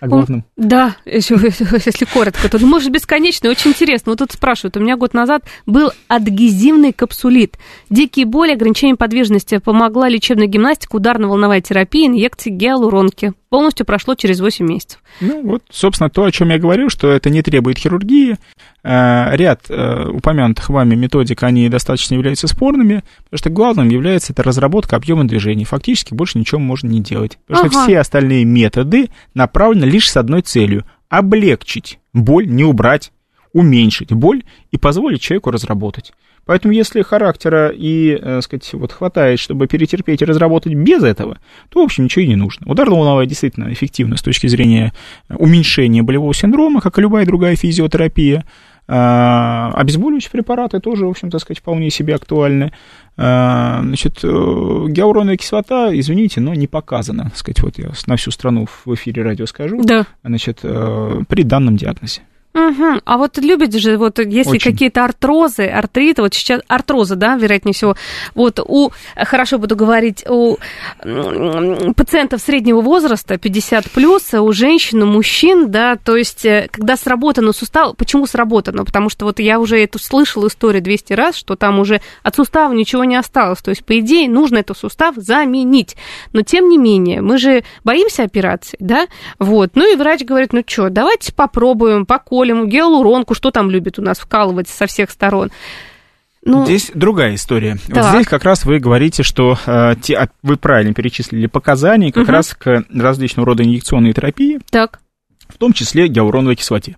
о 0.00 0.08
главном. 0.08 0.44
Да, 0.56 0.96
еще, 1.04 1.34
если 1.34 2.04
коротко, 2.04 2.48
то 2.48 2.58
может 2.64 2.90
бесконечно, 2.90 3.50
очень 3.50 3.70
интересно. 3.70 4.12
Вот 4.12 4.18
тут 4.18 4.32
спрашивают, 4.32 4.76
у 4.76 4.80
меня 4.80 4.96
год 4.96 5.14
назад 5.14 5.44
был 5.66 5.90
адгезивный 6.08 6.92
капсулит. 6.92 7.56
Дикие 7.90 8.26
боли, 8.26 8.52
ограничение 8.52 8.96
подвижности. 8.96 9.58
Помогла 9.58 10.08
лечебная 10.08 10.46
гимнастика, 10.46 10.96
ударно-волновая 10.96 11.60
терапия, 11.60 12.06
инъекции 12.06 12.50
гиалуронки 12.50 13.34
полностью 13.52 13.84
прошло 13.84 14.14
через 14.14 14.40
8 14.40 14.66
месяцев. 14.66 14.98
Ну, 15.20 15.46
вот, 15.46 15.62
собственно, 15.70 16.08
то, 16.08 16.24
о 16.24 16.32
чем 16.32 16.48
я 16.48 16.58
говорил, 16.58 16.88
что 16.88 17.10
это 17.10 17.28
не 17.28 17.42
требует 17.42 17.76
хирургии. 17.76 18.38
Э, 18.82 19.36
ряд 19.36 19.66
э, 19.68 20.08
упомянутых 20.08 20.70
вами 20.70 20.94
методик, 20.94 21.42
они 21.42 21.68
достаточно 21.68 22.14
являются 22.14 22.48
спорными, 22.48 23.04
потому 23.24 23.38
что 23.38 23.50
главным 23.50 23.90
является 23.90 24.32
это 24.32 24.42
разработка 24.42 24.96
объема 24.96 25.28
движений. 25.28 25.66
Фактически 25.66 26.14
больше 26.14 26.38
ничего 26.38 26.60
можно 26.62 26.88
не 26.88 27.00
делать. 27.00 27.36
Потому 27.46 27.66
ага. 27.66 27.72
что 27.72 27.82
все 27.82 27.98
остальные 27.98 28.46
методы 28.46 29.10
направлены 29.34 29.84
лишь 29.84 30.10
с 30.10 30.16
одной 30.16 30.40
целью– 30.40 30.86
облегчить 31.10 31.98
боль, 32.14 32.48
не 32.48 32.64
убрать, 32.64 33.12
уменьшить 33.52 34.14
боль 34.14 34.44
и 34.70 34.78
позволить 34.78 35.20
человеку 35.20 35.50
разработать. 35.50 36.14
Поэтому 36.44 36.74
если 36.74 37.02
характера 37.02 37.72
и, 37.74 38.16
так 38.16 38.26
э, 38.26 38.42
сказать, 38.42 38.72
вот 38.72 38.92
хватает, 38.92 39.38
чтобы 39.38 39.66
перетерпеть 39.66 40.22
и 40.22 40.24
разработать 40.24 40.74
без 40.74 41.02
этого, 41.02 41.38
то, 41.68 41.80
в 41.80 41.84
общем, 41.84 42.04
ничего 42.04 42.24
и 42.24 42.28
не 42.28 42.36
нужно. 42.36 42.70
Ударно-волновая 42.70 43.26
действительно 43.26 43.72
эффективна 43.72 44.16
с 44.16 44.22
точки 44.22 44.48
зрения 44.48 44.92
уменьшения 45.28 46.02
болевого 46.02 46.34
синдрома, 46.34 46.80
как 46.80 46.98
и 46.98 47.02
любая 47.02 47.26
другая 47.26 47.56
физиотерапия. 47.56 48.44
А, 48.88 49.70
обезболивающие 49.74 50.30
препараты 50.30 50.80
тоже, 50.80 51.06
в 51.06 51.10
общем, 51.10 51.30
так 51.30 51.40
сказать, 51.40 51.60
вполне 51.60 51.88
себе 51.90 52.16
актуальны. 52.16 52.72
А, 53.16 53.80
значит, 53.82 54.18
э, 54.24 54.26
гиалуроновая 54.26 55.36
кислота, 55.36 55.96
извините, 55.96 56.40
но 56.40 56.54
не 56.54 56.66
показана, 56.66 57.24
так 57.24 57.36
сказать, 57.36 57.62
вот 57.62 57.78
я 57.78 57.92
на 58.06 58.16
всю 58.16 58.32
страну 58.32 58.66
в 58.66 58.94
эфире 58.94 59.22
радио 59.22 59.46
скажу, 59.46 59.82
да. 59.84 60.06
значит, 60.24 60.60
э, 60.62 61.22
при 61.28 61.42
данном 61.44 61.76
диагнозе. 61.76 62.22
Угу. 62.54 63.00
А 63.04 63.16
вот 63.16 63.38
любят 63.38 63.72
же, 63.72 63.96
вот 63.96 64.18
если 64.18 64.56
Очень. 64.56 64.72
какие-то 64.72 65.04
артрозы, 65.04 65.66
артриты, 65.66 66.20
вот 66.20 66.34
сейчас 66.34 66.60
артрозы, 66.68 67.16
да, 67.16 67.36
вероятнее 67.36 67.72
всего, 67.72 67.96
вот 68.34 68.60
у, 68.60 68.90
хорошо 69.16 69.58
буду 69.58 69.74
говорить, 69.74 70.24
у 70.28 70.58
пациентов 71.96 72.42
среднего 72.42 72.82
возраста, 72.82 73.38
50 73.38 73.90
плюс, 73.92 74.34
у 74.34 74.52
женщин, 74.52 75.02
у 75.02 75.06
мужчин, 75.06 75.70
да, 75.70 75.96
то 75.96 76.16
есть, 76.16 76.44
э, 76.44 76.68
когда 76.70 76.96
сработано 76.96 77.52
сустав, 77.52 77.96
почему 77.96 78.26
сработано? 78.26 78.84
Потому 78.84 79.08
что 79.08 79.24
вот 79.24 79.38
я 79.40 79.58
уже 79.58 79.82
эту 79.82 79.98
слышала 79.98 80.48
историю 80.48 80.82
200 80.82 81.14
раз, 81.14 81.36
что 81.36 81.56
там 81.56 81.78
уже 81.78 82.02
от 82.22 82.36
сустава 82.36 82.74
ничего 82.74 83.04
не 83.04 83.16
осталось, 83.16 83.60
то 83.60 83.70
есть, 83.70 83.84
по 83.84 83.98
идее, 83.98 84.28
нужно 84.28 84.58
этот 84.58 84.76
сустав 84.76 85.16
заменить. 85.16 85.96
Но, 86.34 86.42
тем 86.42 86.68
не 86.68 86.76
менее, 86.76 87.22
мы 87.22 87.38
же 87.38 87.64
боимся 87.82 88.24
операции, 88.24 88.76
да, 88.78 89.06
вот, 89.38 89.70
ну 89.74 89.90
и 89.90 89.96
врач 89.96 90.22
говорит, 90.22 90.52
ну 90.52 90.62
что, 90.66 90.90
давайте 90.90 91.32
попробуем, 91.32 92.04
поколем, 92.42 92.68
гиалуронку, 92.68 93.34
что 93.34 93.50
там 93.50 93.70
любят 93.70 93.98
у 93.98 94.02
нас 94.02 94.18
вкалывать 94.18 94.68
со 94.68 94.86
всех 94.86 95.10
сторон. 95.10 95.50
Ну, 96.44 96.64
Здесь 96.66 96.90
другая 96.92 97.36
история. 97.36 97.78
Вот 97.86 97.94
Так. 97.94 98.14
здесь 98.14 98.26
как 98.26 98.42
раз 98.42 98.64
вы 98.64 98.80
говорите, 98.80 99.22
что 99.22 99.56
э, 99.64 99.94
те, 100.02 100.16
а, 100.16 100.28
вы 100.42 100.56
правильно 100.56 100.92
перечислили 100.92 101.46
показания 101.46 102.10
как 102.10 102.24
Мгм. 102.24 102.32
раз 102.32 102.54
к 102.54 102.84
различного 102.92 103.46
рода 103.46 103.62
инъекционной 103.62 104.12
терапии, 104.12 104.58
так. 104.70 104.98
в 105.48 105.56
том 105.56 105.72
числе 105.72 106.08
гиалуроновой 106.08 106.56
кислоте. 106.56 106.96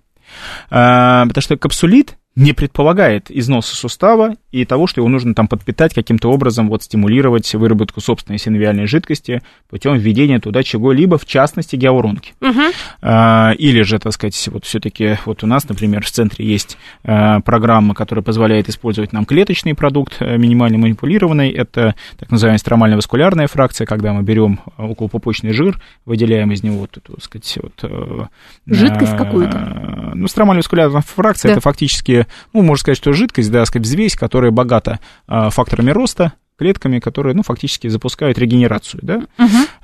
А, 0.70 1.26
потому 1.26 1.42
что 1.42 1.58
капсулит 1.58 2.16
не 2.36 2.52
предполагает 2.52 3.30
износа 3.30 3.76
сустава 3.76 4.34
и 4.50 4.64
того, 4.64 4.86
что 4.86 5.00
его 5.00 5.08
нужно 5.08 5.34
там 5.34 5.46
подпитать 5.46 5.94
каким-то 5.94 6.30
образом, 6.30 6.68
вот 6.68 6.82
стимулировать 6.82 7.52
выработку 7.54 8.00
собственной 8.00 8.38
синовиальной 8.38 8.86
жидкости 8.86 9.42
путем 9.68 9.96
введения 9.96 10.40
туда 10.40 10.62
чего-либо, 10.62 11.16
в 11.16 11.26
частности 11.26 11.76
гиалуронки. 11.76 12.34
Мгм. 12.40 12.72
А, 13.02 13.52
Или 13.58 13.82
же, 13.82 13.98
так 13.98 14.12
сказать, 14.12 14.48
вот 14.50 14.64
все-таки 14.64 15.16
вот 15.26 15.44
у 15.44 15.46
нас, 15.46 15.68
например, 15.68 16.04
в 16.04 16.10
центре 16.10 16.44
есть 16.44 16.76
а, 17.04 17.40
программа, 17.40 17.94
которая 17.94 18.22
позволяет 18.22 18.68
использовать 18.68 19.12
нам 19.12 19.24
клеточный 19.26 19.74
продукт, 19.74 20.16
э, 20.20 20.36
минимально 20.36 20.78
манипулированный. 20.78 21.50
Это 21.50 21.94
так 22.18 22.30
называемая 22.30 22.58
стромально-васкулярная 22.58 23.46
фракция, 23.46 23.86
когда 23.86 24.12
мы 24.12 24.22
берем 24.22 24.60
а, 24.76 24.86
околопупочный 24.86 25.52
жир, 25.52 25.80
выделяем 26.04 26.50
из 26.50 26.62
него 26.62 26.78
вот 26.78 26.90
так 26.90 27.22
сказать, 27.22 27.58
вот... 27.62 27.72
э, 27.82 28.26
Жидкость 28.66 29.12
а, 29.12 29.16
какую-то? 29.16 30.12
Ну, 30.14 30.26
стромально-васкулярная 30.26 31.02
фракция, 31.02 31.50
Да. 31.50 31.52
это 31.54 31.60
фактически, 31.60 32.23
ну, 32.52 32.62
можно 32.62 32.80
сказать, 32.80 32.98
что 32.98 33.12
жидкость, 33.12 33.50
да, 33.50 33.64
сказать, 33.66 33.86
взвесь, 33.86 34.14
которая 34.16 34.50
богата 34.50 35.00
а, 35.26 35.50
факторами 35.50 35.90
роста, 35.90 36.32
клетками, 36.56 37.00
которые, 37.00 37.34
ну, 37.34 37.42
фактически 37.42 37.88
запускают 37.88 38.38
регенерацию, 38.38 39.00
да. 39.02 39.22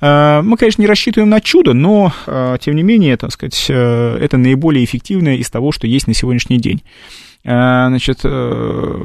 Э, 0.01 0.41
Мы, 0.43 0.57
конечно, 0.57 0.81
не 0.83 0.87
рассчитываем 0.87 1.29
на 1.29 1.41
чудо, 1.41 1.75
но, 1.75 2.13
э, 2.27 2.59
тем 2.61 2.77
не 2.77 2.85
менее, 2.85 3.17
так 3.17 3.33
сказать, 3.33 3.67
э, 3.69 4.19
это 4.21 4.37
наиболее 4.37 4.85
эффективное 4.85 5.35
из 5.37 5.51
того, 5.51 5.73
что 5.73 5.89
есть 5.89 6.07
на 6.07 6.15
сегодняшний 6.15 6.59
день. 6.59 6.83
Значит, 7.43 8.21
э, 8.23 9.05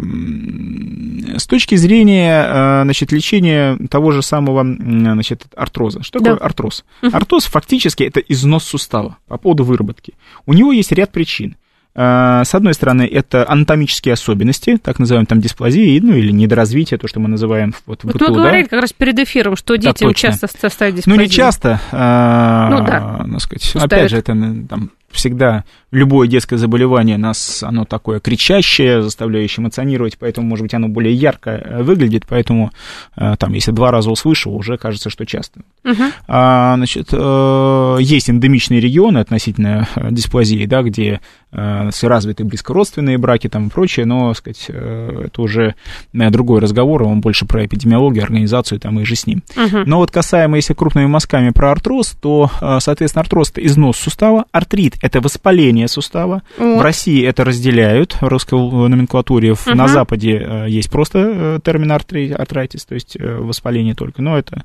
с 1.37 1.47
точки 1.47 1.75
зрения, 1.75 2.83
значит, 2.83 3.11
лечения 3.13 3.77
того 3.89 4.11
же 4.11 4.21
самого, 4.21 4.61
значит, 4.63 5.45
артроза. 5.55 6.03
Что 6.03 6.19
такое 6.19 6.35
Да. 6.37 6.45
артроз? 6.45 6.83
Артроз 7.01 7.45
фактически 7.45 8.03
это 8.03 8.19
износ 8.19 8.65
сустава 8.65 9.17
по 9.27 9.37
поводу 9.37 9.63
выработки. 9.63 10.15
У 10.45 10.53
него 10.53 10.71
есть 10.73 10.91
ряд 10.91 11.11
причин. 11.11 11.55
Э, 11.95 12.41
С 12.45 12.53
одной 12.53 12.73
стороны, 12.73 13.03
это 13.09 13.49
анатомические 13.49 14.13
особенности, 14.13 14.77
так 14.77 14.99
называемые 14.99 15.27
там 15.27 15.39
дисплазии, 15.39 15.99
ну 16.03 16.13
или 16.13 16.31
недоразвитие, 16.31 16.97
то, 16.97 17.07
что 17.07 17.19
мы 17.19 17.29
называем 17.29 17.73
вот 17.85 18.01
в 18.01 18.03
Вот 18.05 18.13
быту, 18.13 18.25
мы 18.31 18.35
да. 18.35 18.41
говорили 18.41 18.67
как 18.67 18.81
раз 18.81 18.91
перед 18.93 19.17
эфиром, 19.19 19.55
что 19.55 19.75
детям 19.77 20.09
точно. 20.09 20.31
часто 20.31 20.47
составить 20.47 21.07
Ну, 21.07 21.15
не 21.15 21.29
часто, 21.29 21.79
а, 21.91 22.69
Ну, 22.69 22.85
да. 22.85 23.25
так 23.31 23.41
сказать, 23.41 23.75
опять 23.75 24.09
же, 24.11 24.17
это 24.17 24.33
там, 24.67 24.91
всегда 25.15 25.63
любое 25.91 26.27
детское 26.27 26.57
заболевание 26.57 27.17
нас, 27.17 27.63
оно 27.63 27.85
такое 27.85 28.19
кричащее, 28.19 29.01
заставляющее 29.01 29.63
эмоционировать, 29.63 30.17
поэтому, 30.19 30.47
может 30.47 30.63
быть, 30.63 30.73
оно 30.73 30.89
более 30.89 31.13
ярко 31.13 31.51
э, 31.51 31.83
выглядит, 31.83 32.25
поэтому, 32.27 32.71
э, 33.15 33.35
там, 33.39 33.53
если 33.53 33.71
два 33.71 33.91
раза 33.91 34.11
услышал, 34.11 34.53
уже 34.55 34.77
кажется, 34.77 35.09
что 35.09 35.25
часто. 35.25 35.61
Мгм. 35.83 36.11
А, 36.27 36.75
значит, 36.75 37.09
э, 37.11 37.97
есть 38.01 38.29
эндемичные 38.29 38.81
регионы 38.81 39.19
относительно 39.19 39.87
дисплазии, 40.11 40.65
да, 40.65 40.83
где 40.83 41.21
с- 41.51 42.03
развиты 42.03 42.43
близкородственные 42.43 43.17
браки 43.17 43.47
там 43.47 43.67
и 43.67 43.69
прочее, 43.69 44.05
но, 44.05 44.33
так 44.33 44.37
сказать, 44.39 44.65
это 44.67 45.41
уже 45.41 45.75
другой 46.11 46.59
разговор, 46.59 47.03
он 47.03 47.21
больше 47.21 47.45
про 47.45 47.65
эпидемиологию, 47.65 48.23
организацию 48.23 48.77
там 48.81 48.99
и 48.99 49.05
же 49.05 49.15
с 49.15 49.25
ним. 49.25 49.41
Мгм. 49.55 49.83
Но 49.85 49.99
вот 49.99 50.11
касаемо, 50.11 50.57
если 50.57 50.73
крупными 50.73 51.05
мазками 51.05 51.51
про 51.51 51.71
артроз, 51.71 52.17
то, 52.21 52.51
соответственно, 52.79 53.21
артроз– 53.21 53.51
это 53.51 53.65
износ 53.65 53.95
сустава, 53.95 54.43
артрит– 54.51 54.95
это 55.05 55.21
воспаление 55.21 55.87
сустава. 55.87 56.41
Вот. 56.57 56.79
В 56.79 56.81
России 56.81 57.23
это 57.23 57.43
разделяют 57.43 58.13
в 58.19 58.23
русской 58.27 58.55
номенклатуре. 58.59 59.53
В- 59.53 59.67
На. 59.67 59.87
Западе 59.87 60.37
э, 60.45 60.65
есть 60.67 60.89
просто 60.89 61.19
э, 61.19 61.59
термин 61.63 61.91
артри- 61.91 62.33
артрайтис, 62.33 62.85
то 62.85 62.95
есть 62.95 63.15
э, 63.19 63.37
воспаление 63.37 63.93
только. 63.95 64.21
Но 64.21 64.37
это, 64.37 64.63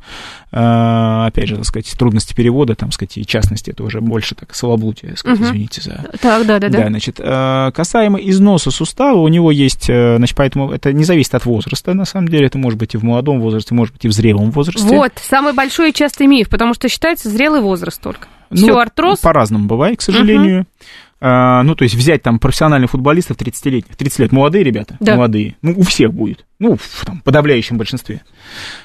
опять 0.50 1.48
же, 1.48 1.56
так 1.56 1.64
сказать, 1.66 1.94
трудности 1.98 2.34
перевода, 2.34 2.74
там, 2.74 2.90
сказать, 2.92 3.18
и 3.18 3.26
частности, 3.26 3.70
это 3.70 3.84
уже 3.84 4.00
больше 4.00 4.34
так 4.34 4.54
так 5.10 5.18
сказать, 5.18 5.38
Мгм. 5.40 5.48
извините 5.48 5.80
за 5.82 6.10
Так, 6.20 6.46
да, 6.46 6.58
да, 6.58 6.68
да. 6.68 6.78
да, 6.80 6.86
значит, 6.88 7.16
касаемо 7.18 8.18
износа 8.18 8.70
сустава, 8.70 9.18
у 9.18 9.28
него 9.28 9.50
есть, 9.50 9.84
значит, 9.86 10.36
поэтому 10.36 10.70
это 10.72 10.92
не 10.92 11.04
зависит 11.04 11.34
от 11.34 11.44
возраста, 11.44 11.94
на 11.94 12.04
самом 12.04 12.28
деле, 12.28 12.46
это 12.46 12.58
может 12.58 12.78
быть 12.78 12.94
и 12.94 12.98
в 12.98 13.04
молодом 13.04 13.40
возрасте, 13.40 13.74
может 13.74 13.94
быть 13.94 14.04
и 14.04 14.08
в 14.08 14.12
зрелом 14.12 14.50
возрасте. 14.50 14.86
Вот, 14.88 15.12
самый 15.16 15.52
большой 15.52 15.90
и 15.90 15.92
частый 15.92 16.26
миф, 16.26 16.48
потому 16.48 16.74
что 16.74 16.88
считается 16.88 17.28
зрелый 17.28 17.60
возраст 17.60 18.00
только. 18.00 18.26
Ну, 18.50 18.56
Все, 18.56 18.78
артроз. 18.78 19.20
По-разному 19.20 19.66
бывает, 19.66 19.98
к 19.98 20.02
сожалению. 20.02 20.66
А, 21.20 21.62
ну, 21.62 21.74
то 21.74 21.84
есть 21.84 21.94
взять 21.94 22.22
там 22.22 22.38
профессиональных 22.38 22.90
футболистов 22.90 23.36
30-летних. 23.36 23.94
30 23.96 24.18
лет, 24.20 24.32
молодые 24.32 24.64
ребята, 24.64 24.96
Да. 25.00 25.16
молодые. 25.16 25.56
Ну, 25.62 25.74
у 25.76 25.82
всех 25.82 26.12
будет. 26.14 26.46
Ну, 26.60 26.76
в 26.76 27.06
там, 27.06 27.20
подавляющем 27.22 27.78
большинстве. 27.78 28.20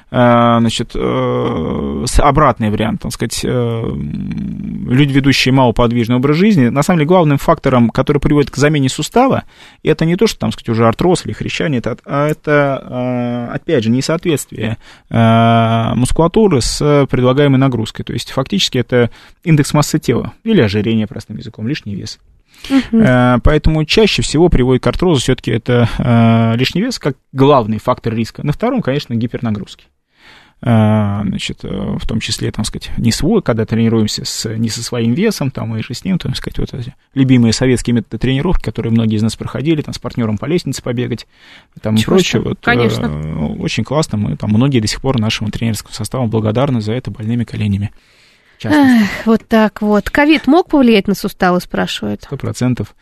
А, 0.09 0.61
значит, 0.61 0.91
э, 0.95 2.05
обратный 2.19 2.69
вариант, 2.69 3.01
так 3.01 3.11
сказать, 3.11 3.41
э, 3.43 3.47
люди, 3.49 5.11
ведущие 5.11 5.53
малоподвижный 5.53 6.15
образ 6.15 6.38
жизни, 6.38 6.69
на 6.69 6.84
самом 6.84 6.99
деле 6.99 7.09
главным 7.09 7.38
фактором, 7.38 7.89
который 7.89 8.19
приводит 8.19 8.49
к 8.49 8.55
замене 8.55 8.88
сустава, 8.88 9.43
это 9.84 10.05
не 10.05 10.15
то, 10.15 10.26
что 10.26 10.39
там, 10.39 10.53
сказать, 10.53 10.69
уже 10.69 10.88
артроз 10.88 11.26
или 11.26 11.34
хрящание, 11.34 11.80
это, 11.80 11.97
а 12.05 12.30
это, 12.30 13.51
опять 13.53 13.84
же, 13.84 13.89
несоответствие 13.89 14.78
мускулатуры 15.09 16.61
с 16.61 17.07
предлагаемой 17.09 17.59
нагрузкой. 17.59 18.05
То 18.05 18.13
есть, 18.13 18.32
фактически, 18.32 18.78
это 18.78 19.09
индекс 19.43 19.73
массы 19.73 19.99
тела 19.99 20.32
или 20.45 20.61
ожирение, 20.61 21.07
простым 21.07 21.38
языком, 21.38 21.67
лишний 21.67 21.95
вес. 21.95 22.19
Э, 22.91 23.38
Поэтому 23.43 23.86
чаще 23.86 24.22
всего 24.22 24.49
приводит 24.49 24.84
к 24.84 24.88
артрозу 24.88 25.22
все-таки 25.22 25.51
это 25.51 25.88
э, 25.97 26.58
лишний 26.58 26.82
вес 26.82 26.99
как 26.99 27.18
главный 27.32 27.80
фактор 27.80 28.14
риска. 28.14 28.45
На 28.45 28.53
втором, 28.53 28.82
конечно, 28.82 29.14
гипернагрузки. 29.14 29.86
Э, 30.62 31.22
Значит, 31.26 31.64
в 31.64 32.08
том 32.08 32.20
числе, 32.20 32.51
там 32.51 32.66
сказать, 32.66 32.89
не 32.97 33.12
свой, 33.12 33.41
когда 33.41 33.66
тренируемся 33.66 34.26
с, 34.26 34.49
не 34.56 34.70
со 34.70 34.84
своим 34.84 35.14
весом, 35.14 35.51
там, 35.51 35.76
и 35.76 35.84
же 35.84 35.93
с 35.93 36.03
ним, 36.06 36.18
там 36.18 36.34
сказать, 36.34 36.58
вот 36.60 36.74
эти 36.74 36.95
любимые 37.14 37.53
советские 37.53 37.93
методы 37.93 38.18
тренировки, 38.18 38.64
которые 38.64 38.91
многие 38.91 39.18
из 39.18 39.22
нас 39.22 39.36
проходили, 39.36 39.82
там, 39.82 39.93
с 39.93 39.99
партнером 39.99 40.38
по 40.38 40.45
лестнице 40.45 40.82
побегать, 40.82 41.28
там, 41.82 41.95
и 41.95 41.99
Чего 41.99 42.16
прочее. 42.16 42.41
что? 42.41 42.49
Вот, 42.49 42.60
Конечно. 42.62 43.06
э, 43.06 43.36
очень 43.60 43.84
классно, 43.84 44.18
мы 44.18 44.38
там, 44.38 44.49
многие 44.51 44.80
до 44.80 44.88
сих 44.88 45.01
пор 45.01 45.20
нашему 45.20 45.51
тренерскому 45.51 45.93
составу 45.93 46.28
благодарны 46.28 46.82
за 46.82 46.93
это 46.93 47.12
больными 47.12 47.43
коленями. 47.43 47.91
Эх, 48.64 49.26
вот 49.26 49.47
так 49.47 49.82
вот. 49.82 50.10
Ковид 50.10 50.47
мог 50.47 50.70
повлиять 50.70 51.08
на 51.08 51.16
суставы, 51.16 51.60
спрашивают. 51.60 52.24
Сто 52.24 52.38
процентов. 52.38 52.95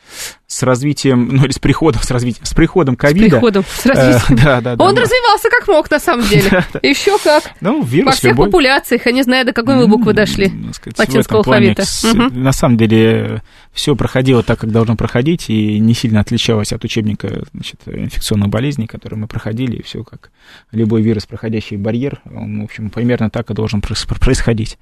С 0.54 0.64
развитием, 0.64 1.28
ну 1.32 1.46
или 1.46 1.52
с 1.52 1.60
приходом, 1.60 2.02
с 2.04 2.12
развитием, 2.12 2.46
с 2.46 2.54
приходом 2.54 2.96
С 2.96 2.98
ковида. 3.00 3.30
приходом, 3.30 3.64
с 3.68 3.86
э, 3.86 3.90
развитием. 3.90 4.38
да, 4.44 4.62
да, 4.62 4.76
да. 4.76 4.84
Он 4.86 4.94
да. 4.96 5.02
развивался 5.02 5.50
как 5.50 5.68
мог, 5.68 5.90
на 5.90 6.00
самом 6.00 6.28
деле. 6.28 6.44
Да, 6.52 6.66
да. 6.74 6.80
Еще 6.88 7.18
как. 7.24 7.44
Ну, 7.62 7.82
Во 7.82 7.88
вирус 7.88 8.16
всех 8.16 8.32
любой. 8.32 8.48
популяциях, 8.48 9.06
я 9.06 9.12
не 9.12 9.24
знаю, 9.24 9.46
до 9.46 9.54
какой 9.54 9.78
вы 9.78 9.88
буквы 9.88 10.14
дошли. 10.14 10.52
Сказать, 10.74 10.96
в 10.96 11.00
латинского 11.00 11.40
алфавита. 11.40 11.84
с-. 11.86 12.14
На 12.14 12.52
самом 12.52 12.78
деле 12.78 13.42
все 13.72 13.96
проходило 13.96 14.44
так, 14.44 14.60
как 14.60 14.72
должно 14.72 14.96
проходить, 14.96 15.50
и 15.50 15.80
не 15.80 15.94
сильно 15.96 16.20
отличалось 16.20 16.72
от 16.74 16.84
учебника 16.84 17.44
значит, 17.54 17.80
инфекционных 17.88 18.50
болезней, 18.50 18.86
которые 18.86 19.20
мы 19.20 19.28
проходили, 19.28 19.78
и 19.78 19.84
все 19.84 20.04
как 20.04 20.30
любой 20.72 21.02
вирус, 21.02 21.26
проходящий 21.26 21.78
барьер, 21.78 22.22
он, 22.26 22.62
в 22.62 22.66
общем, 22.66 22.90
примерно 22.92 23.30
так 23.32 23.50
и 23.50 23.54
должен 23.56 23.82
происходить. 23.82 24.78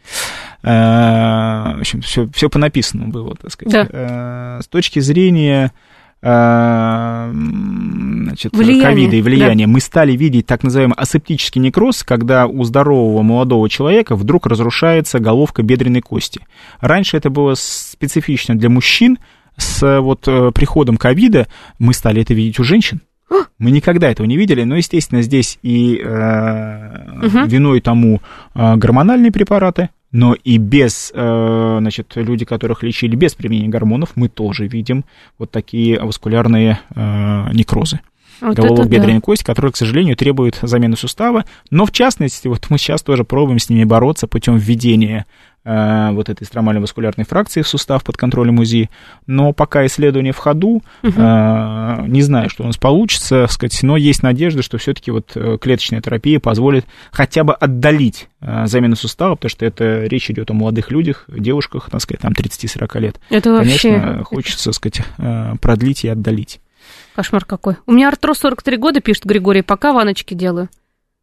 Э, 0.63 1.75
В 1.75 1.79
общем, 1.81 2.01
все, 2.01 2.27
все 2.33 2.49
по 2.49 2.59
написанному 2.59 3.11
было, 3.11 3.35
так 3.35 3.51
сказать. 3.51 3.87
Э, 3.91 4.59
С 4.63 4.67
точки 4.67 4.99
зрения 4.99 5.60
э, 6.21 6.27
м, 6.27 8.23
значит, 8.25 8.55
Влияние, 8.55 8.83
ковида 8.83 9.15
и 9.17 9.21
влияния, 9.21 9.67
мы 9.67 9.79
стали 9.79 10.13
видеть 10.13 10.45
так 10.45 10.63
называемый 10.63 10.95
асептический 10.95 11.61
некроз, 11.61 12.03
когда 12.03 12.47
у 12.47 12.63
здорового 12.63 13.21
молодого 13.21 13.69
человека 13.69 14.15
вдруг 14.15 14.47
разрушается 14.47 15.19
головка 15.19 15.63
бедренной 15.63 16.01
кости. 16.01 16.41
Раньше 16.79 17.17
это 17.17 17.29
было 17.29 17.53
специфично 17.55 18.57
для 18.57 18.69
мужчин, 18.69 19.17
с 19.57 19.99
вот 20.01 20.27
э, 20.27 20.51
приходом 20.53 20.97
ковида 20.97 21.47
мы 21.77 21.93
стали 21.93 22.21
это 22.21 22.33
видеть 22.33 22.59
у 22.59 22.63
женщин. 22.63 23.01
Мы 23.59 23.71
никогда 23.71 24.09
этого 24.09 24.27
не 24.27 24.37
видели, 24.37 24.63
но, 24.63 24.75
естественно, 24.75 25.21
здесь 25.21 25.59
и 25.61 26.01
э, 26.03 27.27
угу. 27.27 27.45
виной 27.45 27.79
тому 27.79 28.21
э, 28.55 28.75
гормональные 28.75 29.31
препараты, 29.31 29.89
но 30.11 30.33
и 30.33 30.57
без, 30.57 31.11
э, 31.13 31.77
значит, 31.79 32.11
люди, 32.15 32.45
которых 32.45 32.83
лечили 32.83 33.15
без 33.15 33.33
применения 33.33 33.69
гормонов, 33.69 34.11
мы 34.15 34.27
тоже 34.27 34.67
видим 34.67 35.05
вот 35.37 35.51
такие 35.51 35.99
васкулярные 35.99 36.79
э, 36.93 37.53
некрозы. 37.53 38.01
Вот 38.41 38.57
головок-бедренной 38.57 39.15
да. 39.15 39.21
кости, 39.21 39.43
которые, 39.43 39.71
к 39.71 39.77
сожалению, 39.77 40.17
требуют 40.17 40.57
замены 40.61 40.97
сустава. 40.97 41.45
Но, 41.69 41.85
в 41.85 41.91
частности, 41.91 42.47
вот 42.47 42.69
мы 42.69 42.79
сейчас 42.79 43.03
тоже 43.03 43.23
пробуем 43.23 43.59
с 43.59 43.69
ними 43.69 43.83
бороться 43.83 44.27
путем 44.27 44.57
введения 44.57 45.27
вот 45.63 46.29
этой 46.29 46.43
стромально-васкулярной 46.45 47.25
фракции 47.25 47.61
в 47.61 47.67
сустав 47.67 48.03
под 48.03 48.17
контролем 48.17 48.59
УЗИ. 48.59 48.89
Но 49.27 49.53
пока 49.53 49.85
исследование 49.85 50.33
в 50.33 50.37
ходу, 50.37 50.81
угу. 51.03 51.13
э, 51.15 52.05
не 52.07 52.21
знаю, 52.23 52.49
что 52.49 52.63
у 52.63 52.65
нас 52.65 52.77
получится, 52.77 53.45
сказать, 53.47 53.77
но 53.83 53.95
есть 53.95 54.23
надежда, 54.23 54.63
что 54.63 54.77
все-таки 54.77 55.11
вот 55.11 55.31
э, 55.35 55.57
клеточная 55.61 56.01
терапия 56.01 56.39
позволит 56.39 56.85
хотя 57.11 57.43
бы 57.43 57.53
отдалить 57.53 58.27
э, 58.41 58.65
замену 58.65 58.95
сустава, 58.95 59.35
потому 59.35 59.49
что 59.49 59.65
это 59.65 60.05
речь 60.05 60.31
идет 60.31 60.49
о 60.49 60.53
молодых 60.53 60.89
людях, 60.89 61.25
девушках, 61.27 61.89
так 61.91 62.01
сказать, 62.01 62.21
там 62.21 62.33
30-40 62.33 62.99
лет. 62.99 63.19
Это 63.29 63.57
Конечно, 63.57 63.91
вообще... 63.91 64.23
хочется, 64.23 64.65
так 64.65 64.73
сказать, 64.75 65.01
э, 65.17 65.53
продлить 65.61 66.03
и 66.03 66.07
отдалить. 66.07 66.59
Кошмар 67.15 67.45
какой. 67.45 67.75
У 67.85 67.91
меня 67.91 68.07
артроз 68.07 68.39
43 68.39 68.77
года, 68.77 69.01
пишет 69.01 69.25
Григорий, 69.25 69.61
пока 69.61 69.93
ванночки 69.93 70.33
делаю. 70.33 70.69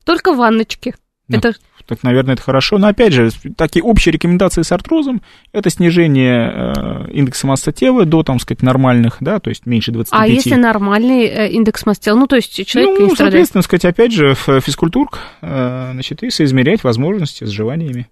Только 0.05 0.33
ванночки. 0.33 0.95
Ну, 1.29 1.39
это... 1.39 1.55
Так, 1.87 2.03
наверное, 2.03 2.35
это 2.35 2.43
хорошо. 2.43 2.77
Но, 2.77 2.89
опять 2.89 3.15
же, 3.15 3.31
такие 3.57 3.83
общие 3.83 4.13
рекомендации 4.13 4.61
с 4.61 4.73
артрозом– 4.73 5.23
это 5.53 5.71
снижение 5.71 6.53
э, 6.53 7.11
индекса 7.13 7.47
массы 7.47 7.73
тела 7.73 8.05
до, 8.05 8.23
там, 8.23 8.39
сказать, 8.39 8.63
нормальных, 8.63 9.17
да, 9.21 9.39
то 9.39 9.49
есть 9.49 9.65
меньше 9.65 9.91
25. 9.93 10.21
А 10.21 10.27
если 10.27 10.55
нормальный 10.55 11.25
э, 11.25 11.51
индекс 11.51 11.87
массы 11.87 12.03
тела? 12.03 12.19
Ну, 12.19 12.27
то 12.27 12.37
есть 12.37 12.53
человек 12.67 12.99
Ну, 12.99 13.09
не 13.09 13.17
соответственно, 13.17 13.63
сказать, 13.63 13.87
опять 13.87 14.13
же, 14.13 14.35
физкультург, 14.35 15.21
э, 15.41 15.91
значит, 15.93 16.23
и 16.23 16.31
соизмерять 16.31 16.85
возможности 16.85 17.45
с 17.45 17.49
желаниями 17.49 18.09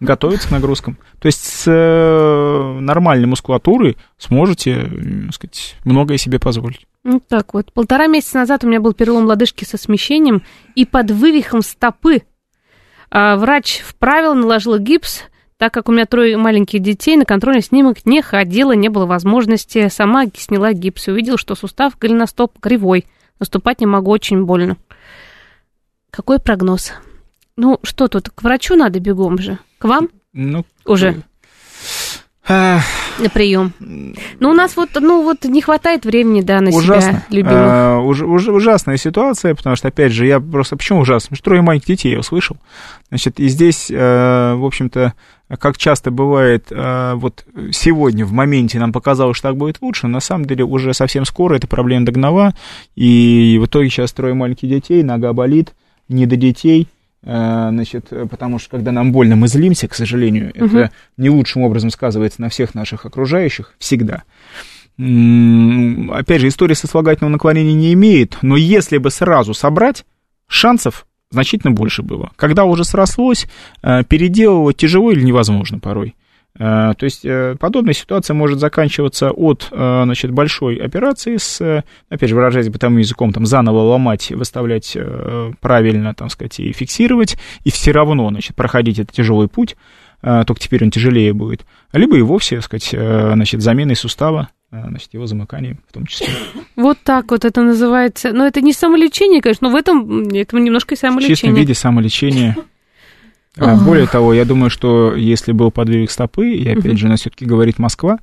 готовиться 0.00 0.48
к 0.48 0.50
нагрузкам. 0.50 0.98
То 1.20 1.26
есть 1.26 1.42
с 1.42 1.64
э, 1.66 2.78
нормальной 2.80 3.26
мускулатурой 3.26 3.96
сможете, 4.18 4.90
так 5.26 5.34
сказать, 5.34 5.76
многое 5.84 6.18
себе 6.18 6.38
позволить. 6.38 6.86
Ну 7.04 7.20
так 7.20 7.54
вот. 7.54 7.72
Полтора 7.72 8.06
месяца 8.06 8.38
назад 8.38 8.64
у 8.64 8.68
меня 8.68 8.80
был 8.80 8.92
перелом 8.92 9.24
лодыжки 9.24 9.64
со 9.64 9.78
смещением 9.78 10.42
и 10.74 10.84
под 10.84 11.10
вывихом 11.10 11.62
стопы. 11.62 12.22
А 13.10 13.36
врач 13.36 13.80
вправил, 13.80 14.34
наложил 14.34 14.78
гипс, 14.78 15.22
так 15.58 15.72
как 15.72 15.88
у 15.88 15.92
меня 15.92 16.06
трое 16.06 16.36
маленьких 16.36 16.80
детей, 16.80 17.16
на 17.16 17.24
контрольный 17.24 17.62
снимок 17.62 18.04
не 18.04 18.20
ходила, 18.20 18.72
не 18.72 18.88
было 18.88 19.06
возможности. 19.06 19.88
Сама 19.88 20.26
сняла 20.36 20.72
гипс 20.72 21.08
и 21.08 21.12
увидела, 21.12 21.38
что 21.38 21.54
сустав 21.54 21.98
голеностоп 21.98 22.58
кривой. 22.60 23.06
Наступать 23.38 23.80
не 23.80 23.86
могу, 23.86 24.10
очень 24.10 24.44
больно. 24.44 24.76
Какой 26.10 26.38
прогноз? 26.38 26.92
Ну, 27.56 27.78
что 27.82 28.08
тут, 28.08 28.30
к 28.30 28.42
врачу 28.42 28.76
надо 28.76 29.00
бегом 29.00 29.38
же. 29.38 29.58
К 29.78 29.84
вам? 29.84 30.10
Ну, 30.32 30.64
уже. 30.84 31.22
На 33.18 33.30
прием. 33.30 33.72
Ну, 33.80 34.50
у 34.50 34.52
нас 34.52 34.76
вот, 34.76 34.90
ну, 34.94 35.22
вот 35.22 35.44
не 35.44 35.62
хватает 35.62 36.04
времени, 36.04 36.42
да, 36.42 36.60
на 36.60 36.70
ужасно. 36.70 37.12
себя 37.12 37.24
любимых. 37.30 37.54
А, 37.56 38.00
уж, 38.00 38.20
уж, 38.22 38.48
ужасная 38.48 38.96
ситуация, 38.96 39.54
потому 39.54 39.76
что, 39.76 39.88
опять 39.88 40.12
же, 40.12 40.26
я 40.26 40.40
просто... 40.40 40.76
Почему 40.76 41.00
ужасно? 41.00 41.28
Потому 41.28 41.36
что 41.36 41.44
трое 41.44 41.62
маленьких 41.62 41.86
детей 41.86 42.12
я 42.12 42.18
услышал. 42.18 42.56
Значит, 43.08 43.40
и 43.40 43.48
здесь, 43.48 43.90
э, 43.90 44.54
в 44.54 44.64
общем-то, 44.64 45.14
как 45.58 45.78
часто 45.78 46.10
бывает, 46.10 46.66
э, 46.70 47.12
вот 47.14 47.44
сегодня 47.72 48.26
в 48.26 48.32
моменте 48.32 48.78
нам 48.78 48.92
показалось, 48.92 49.36
что 49.36 49.48
так 49.48 49.56
будет 49.56 49.80
лучше, 49.80 50.06
но 50.06 50.14
на 50.14 50.20
самом 50.20 50.44
деле 50.44 50.64
уже 50.64 50.92
совсем 50.92 51.24
скоро 51.24 51.56
эта 51.56 51.66
проблема 51.66 52.04
догнала, 52.04 52.54
и 52.96 53.58
в 53.60 53.66
итоге 53.66 53.88
сейчас 53.88 54.12
трое 54.12 54.34
маленьких 54.34 54.68
детей, 54.68 55.02
нога 55.02 55.32
болит, 55.32 55.72
не 56.08 56.26
до 56.26 56.36
детей, 56.36 56.88
значит, 57.22 58.12
потому 58.30 58.58
что 58.58 58.70
когда 58.70 58.92
нам 58.92 59.12
больно, 59.12 59.36
мы 59.36 59.48
злимся, 59.48 59.88
к 59.88 59.94
сожалению, 59.94 60.52
угу. 60.54 60.64
это 60.66 60.90
не 61.16 61.28
лучшим 61.28 61.62
образом 61.62 61.90
сказывается 61.90 62.40
на 62.40 62.48
всех 62.48 62.74
наших 62.74 63.04
окружающих 63.04 63.74
всегда. 63.78 64.22
Опять 64.98 66.40
же, 66.40 66.48
история 66.48 66.74
сослагательного 66.74 67.32
наклонения 67.32 67.74
не 67.74 67.92
имеет, 67.92 68.38
но 68.42 68.56
если 68.56 68.98
бы 68.98 69.10
сразу 69.10 69.52
собрать, 69.52 70.04
шансов 70.46 71.06
значительно 71.30 71.72
больше 71.72 72.02
было. 72.02 72.30
Когда 72.36 72.64
уже 72.64 72.84
срослось, 72.84 73.46
э, 73.82 74.04
переделывать 74.04 74.76
тяжело 74.76 75.10
или 75.10 75.22
невозможно 75.22 75.78
порой. 75.78 76.14
Э, 76.58 76.94
то 76.96 77.04
есть 77.04 77.24
э, 77.24 77.56
подобная 77.58 77.92
ситуация 77.92 78.34
может 78.34 78.58
заканчиваться 78.58 79.30
от 79.30 79.68
э, 79.70 80.02
значит, 80.04 80.30
большой 80.30 80.76
операции 80.76 81.36
с, 81.36 81.84
опять 82.08 82.28
же, 82.28 82.34
выражаясь 82.34 82.68
бытовым 82.68 82.98
языком, 82.98 83.32
там, 83.32 83.46
заново 83.46 83.80
ломать, 83.80 84.30
выставлять 84.30 84.96
правильно, 85.60 86.14
там 86.14 86.30
сказать, 86.30 86.60
и 86.60 86.72
фиксировать, 86.72 87.36
и 87.64 87.70
все 87.70 87.92
равно, 87.92 88.28
значит, 88.30 88.56
проходить 88.56 88.98
этот 88.98 89.14
тяжелый 89.14 89.48
путь, 89.48 89.76
только 90.20 90.60
теперь 90.60 90.82
он 90.84 90.90
тяжелее 90.90 91.32
будет, 91.32 91.66
либо 91.92 92.16
и 92.16 92.22
вовсе, 92.22 92.56
так 92.56 92.64
сказать, 92.64 92.88
значит, 92.88 93.60
заменой 93.62 93.96
сустава, 93.96 94.48
значит, 94.70 95.12
его 95.14 95.26
замыканием 95.26 95.78
в 95.88 95.92
том 95.92 96.06
числе. 96.06 96.28
Вот 96.74 96.98
так 97.02 97.30
вот 97.30 97.44
это 97.44 97.62
называется. 97.62 98.32
Но 98.32 98.46
это 98.46 98.60
не 98.60 98.72
самолечение, 98.72 99.40
конечно, 99.40 99.68
но 99.68 99.74
в 99.74 99.76
этом, 99.76 100.28
это 100.28 100.56
немножко 100.58 100.94
и 100.94 100.98
самолечение. 100.98 101.36
В 101.36 101.38
чистом 101.38 101.54
виде 101.54 101.74
самолечение. 101.74 102.56
А, 103.58 103.76
более 103.76 104.06
того, 104.06 104.34
я 104.34 104.44
думаю, 104.44 104.70
что 104.70 105.14
если 105.14 105.52
был 105.52 105.70
подвиг 105.70 106.10
стопы, 106.10 106.50
и 106.50 106.68
опять 106.68 106.98
же, 106.98 107.06
она 107.06 107.16
все-таки 107.16 107.44
говорит 107.44 107.78
Москва, 107.78 108.18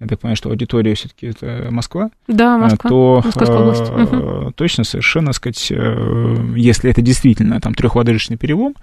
я 0.00 0.08
так 0.08 0.20
понимаю, 0.20 0.36
что 0.36 0.50
аудитория 0.50 0.94
все-таки 0.94 1.28
это 1.28 1.68
Москва, 1.70 2.10
да, 2.26 2.58
Москва. 2.58 2.90
то 2.90 3.22
э, 3.24 4.50
точно 4.56 4.84
совершенно, 4.84 5.32
сказать, 5.32 5.68
э, 5.70 6.36
если 6.56 6.90
это 6.90 7.00
действительно 7.00 7.60
там 7.60 7.74
трехлодыжечный 7.74 8.36
перелом, 8.36 8.74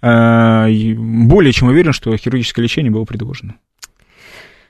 э, 0.00 0.94
более 0.96 1.52
чем 1.52 1.68
уверен, 1.68 1.92
что 1.92 2.16
хирургическое 2.16 2.62
лечение 2.62 2.90
было 2.90 3.04
предложено. 3.04 3.54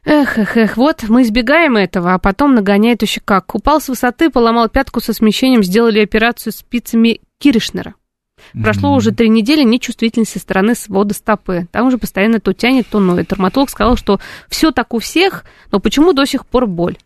Эх, 0.04 0.36
эх, 0.36 0.56
эх, 0.58 0.76
вот 0.76 1.04
мы 1.08 1.22
избегаем 1.22 1.76
этого, 1.76 2.12
а 2.12 2.18
потом 2.18 2.54
нагоняет 2.54 3.00
еще 3.00 3.22
как. 3.24 3.54
Упал 3.54 3.80
с 3.80 3.88
высоты, 3.88 4.28
поломал 4.28 4.68
пятку 4.68 5.00
со 5.00 5.14
смещением, 5.14 5.62
сделали 5.62 6.00
операцию 6.00 6.52
спицами 6.52 7.20
Киришнера. 7.38 7.94
Прошло 8.52 8.94
mm-hmm. 8.94 8.96
уже 8.96 9.12
три 9.12 9.28
недели 9.28 9.64
нечувствительности 9.64 10.34
со 10.34 10.40
стороны 10.40 10.74
свода 10.74 11.14
стопы. 11.14 11.66
Там 11.72 11.86
уже 11.86 11.98
постоянно 11.98 12.40
то 12.40 12.52
тянет, 12.52 12.86
то 12.88 13.00
ноет. 13.00 13.28
Травматолог 13.28 13.70
сказал, 13.70 13.96
что 13.96 14.20
все 14.48 14.70
так 14.70 14.94
у 14.94 14.98
всех, 14.98 15.44
но 15.72 15.80
почему 15.80 16.12
до 16.12 16.24
сих 16.24 16.46
пор 16.46 16.66
боль? 16.66 16.96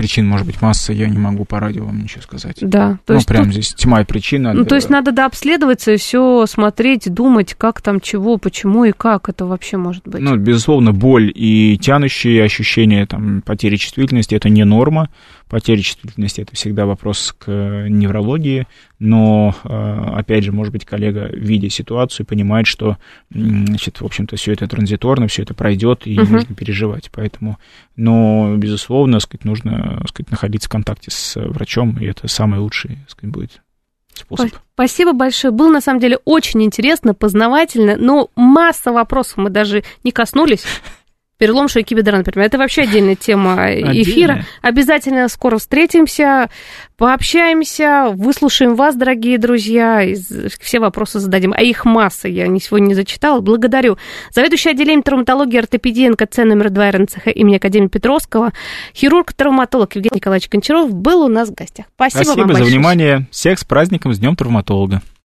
Причин 0.00 0.26
может 0.26 0.46
быть 0.46 0.62
масса, 0.62 0.94
я 0.94 1.08
не 1.08 1.18
могу 1.18 1.44
по 1.44 1.60
радио 1.60 1.84
вам 1.84 2.02
ничего 2.02 2.22
сказать. 2.22 2.56
Да, 2.62 2.98
то 3.04 3.12
ну, 3.12 3.14
есть 3.16 3.26
прям 3.26 3.44
тут... 3.44 3.52
здесь 3.52 3.74
тьма 3.74 4.00
и 4.00 4.04
причина. 4.04 4.54
Ну, 4.54 4.64
то 4.64 4.74
есть 4.74 4.88
надо 4.88 5.12
дообследоваться 5.12 5.92
и 5.92 5.98
все 5.98 6.46
смотреть, 6.46 7.12
думать, 7.12 7.54
как 7.54 7.82
там, 7.82 8.00
чего, 8.00 8.38
почему 8.38 8.84
и 8.84 8.92
как 8.92 9.28
это 9.28 9.44
вообще 9.44 9.76
может 9.76 10.08
быть. 10.08 10.22
Ну, 10.22 10.36
безусловно, 10.36 10.92
боль 10.92 11.30
и 11.34 11.76
тянущие 11.78 12.42
ощущения 12.42 13.04
там, 13.04 13.42
потери 13.42 13.76
чувствительности– 13.76 14.34
это 14.36 14.48
не 14.48 14.64
норма. 14.64 15.10
Потеря 15.50 15.82
чувствительности– 15.82 16.40
это 16.42 16.54
всегда 16.54 16.86
вопрос 16.86 17.34
к 17.36 17.50
неврологии, 17.88 18.68
но, 19.00 19.52
э, 19.64 20.12
опять 20.14 20.44
же, 20.44 20.52
может 20.52 20.72
быть, 20.72 20.84
коллега, 20.84 21.28
видя 21.32 21.68
ситуацию, 21.68 22.24
понимает, 22.24 22.68
что, 22.68 22.98
значит, 23.30 24.00
в 24.00 24.04
общем-то, 24.04 24.36
все 24.36 24.52
это 24.52 24.68
транзиторно, 24.68 25.26
все 25.26 25.42
это 25.42 25.52
пройдет, 25.52 26.06
и 26.06 26.10
не 26.10 26.18
uh 26.18 26.30
нужно 26.30 26.54
переживать. 26.54 27.10
Поэтому, 27.12 27.58
но, 27.96 28.54
безусловно, 28.56 29.18
сказать, 29.18 29.44
нужно 29.44 30.00
сказать, 30.08 30.30
находиться 30.30 30.68
в 30.68 30.72
контакте 30.72 31.10
с 31.10 31.34
врачом, 31.34 31.98
и 31.98 32.06
это 32.06 32.28
самый 32.28 32.60
лучший 32.60 32.98
сказать, 33.08 33.32
будет 33.32 33.60
способ. 34.14 34.50
Спасибо 34.74 35.12
большое. 35.12 35.52
Было, 35.52 35.72
на 35.72 35.80
самом 35.80 35.98
деле, 35.98 36.18
очень 36.24 36.62
интересно, 36.62 37.12
познавательно, 37.12 37.96
но 37.96 38.30
масса 38.36 38.92
вопросов 38.92 39.38
мы 39.38 39.50
даже 39.50 39.82
не 40.04 40.12
коснулись. 40.12 40.64
Перелом 41.40 41.68
шейки 41.68 41.94
бедра, 41.94 42.18
например. 42.18 42.46
Это 42.46 42.58
вообще 42.58 42.82
отдельная 42.82 43.16
тема 43.16 43.72
эфира. 43.72 44.32
Отдельная. 44.32 44.46
Обязательно 44.60 45.28
скоро 45.28 45.56
встретимся, 45.56 46.50
пообщаемся, 46.98 48.10
выслушаем 48.12 48.74
вас, 48.74 48.94
дорогие 48.94 49.38
друзья, 49.38 50.02
все 50.60 50.80
вопросы 50.80 51.18
зададим. 51.18 51.54
А 51.56 51.62
их 51.62 51.86
масса, 51.86 52.28
я 52.28 52.44
сегодня 52.58 52.88
не 52.88 52.94
зачитала. 52.94 53.40
Благодарю. 53.40 53.96
Заведующий 54.30 54.68
отделением 54.68 55.02
травматологии 55.02 55.58
ортопедии 55.58 56.06
НКЦ 56.08 56.44
номер 56.44 56.68
2 56.68 56.90
РНЦХ 56.90 57.28
имени 57.34 57.56
Академии 57.56 57.88
Петровского, 57.88 58.52
хирург-травматолог 58.94 59.94
Евгений 59.94 60.16
Николаевич 60.16 60.50
Гончаров 60.50 60.92
был 60.92 61.22
у 61.22 61.28
нас 61.28 61.48
в 61.48 61.54
гостях. 61.54 61.86
Спасибо, 61.94 62.24
Спасибо 62.24 62.40
вам 62.40 62.48
за 62.48 62.54
большое. 62.58 62.76
внимание. 62.76 63.28
Всех 63.30 63.58
с 63.58 63.64
праздником, 63.64 64.12
с 64.12 64.18
Днем 64.18 64.36
травматолога. 64.36 65.00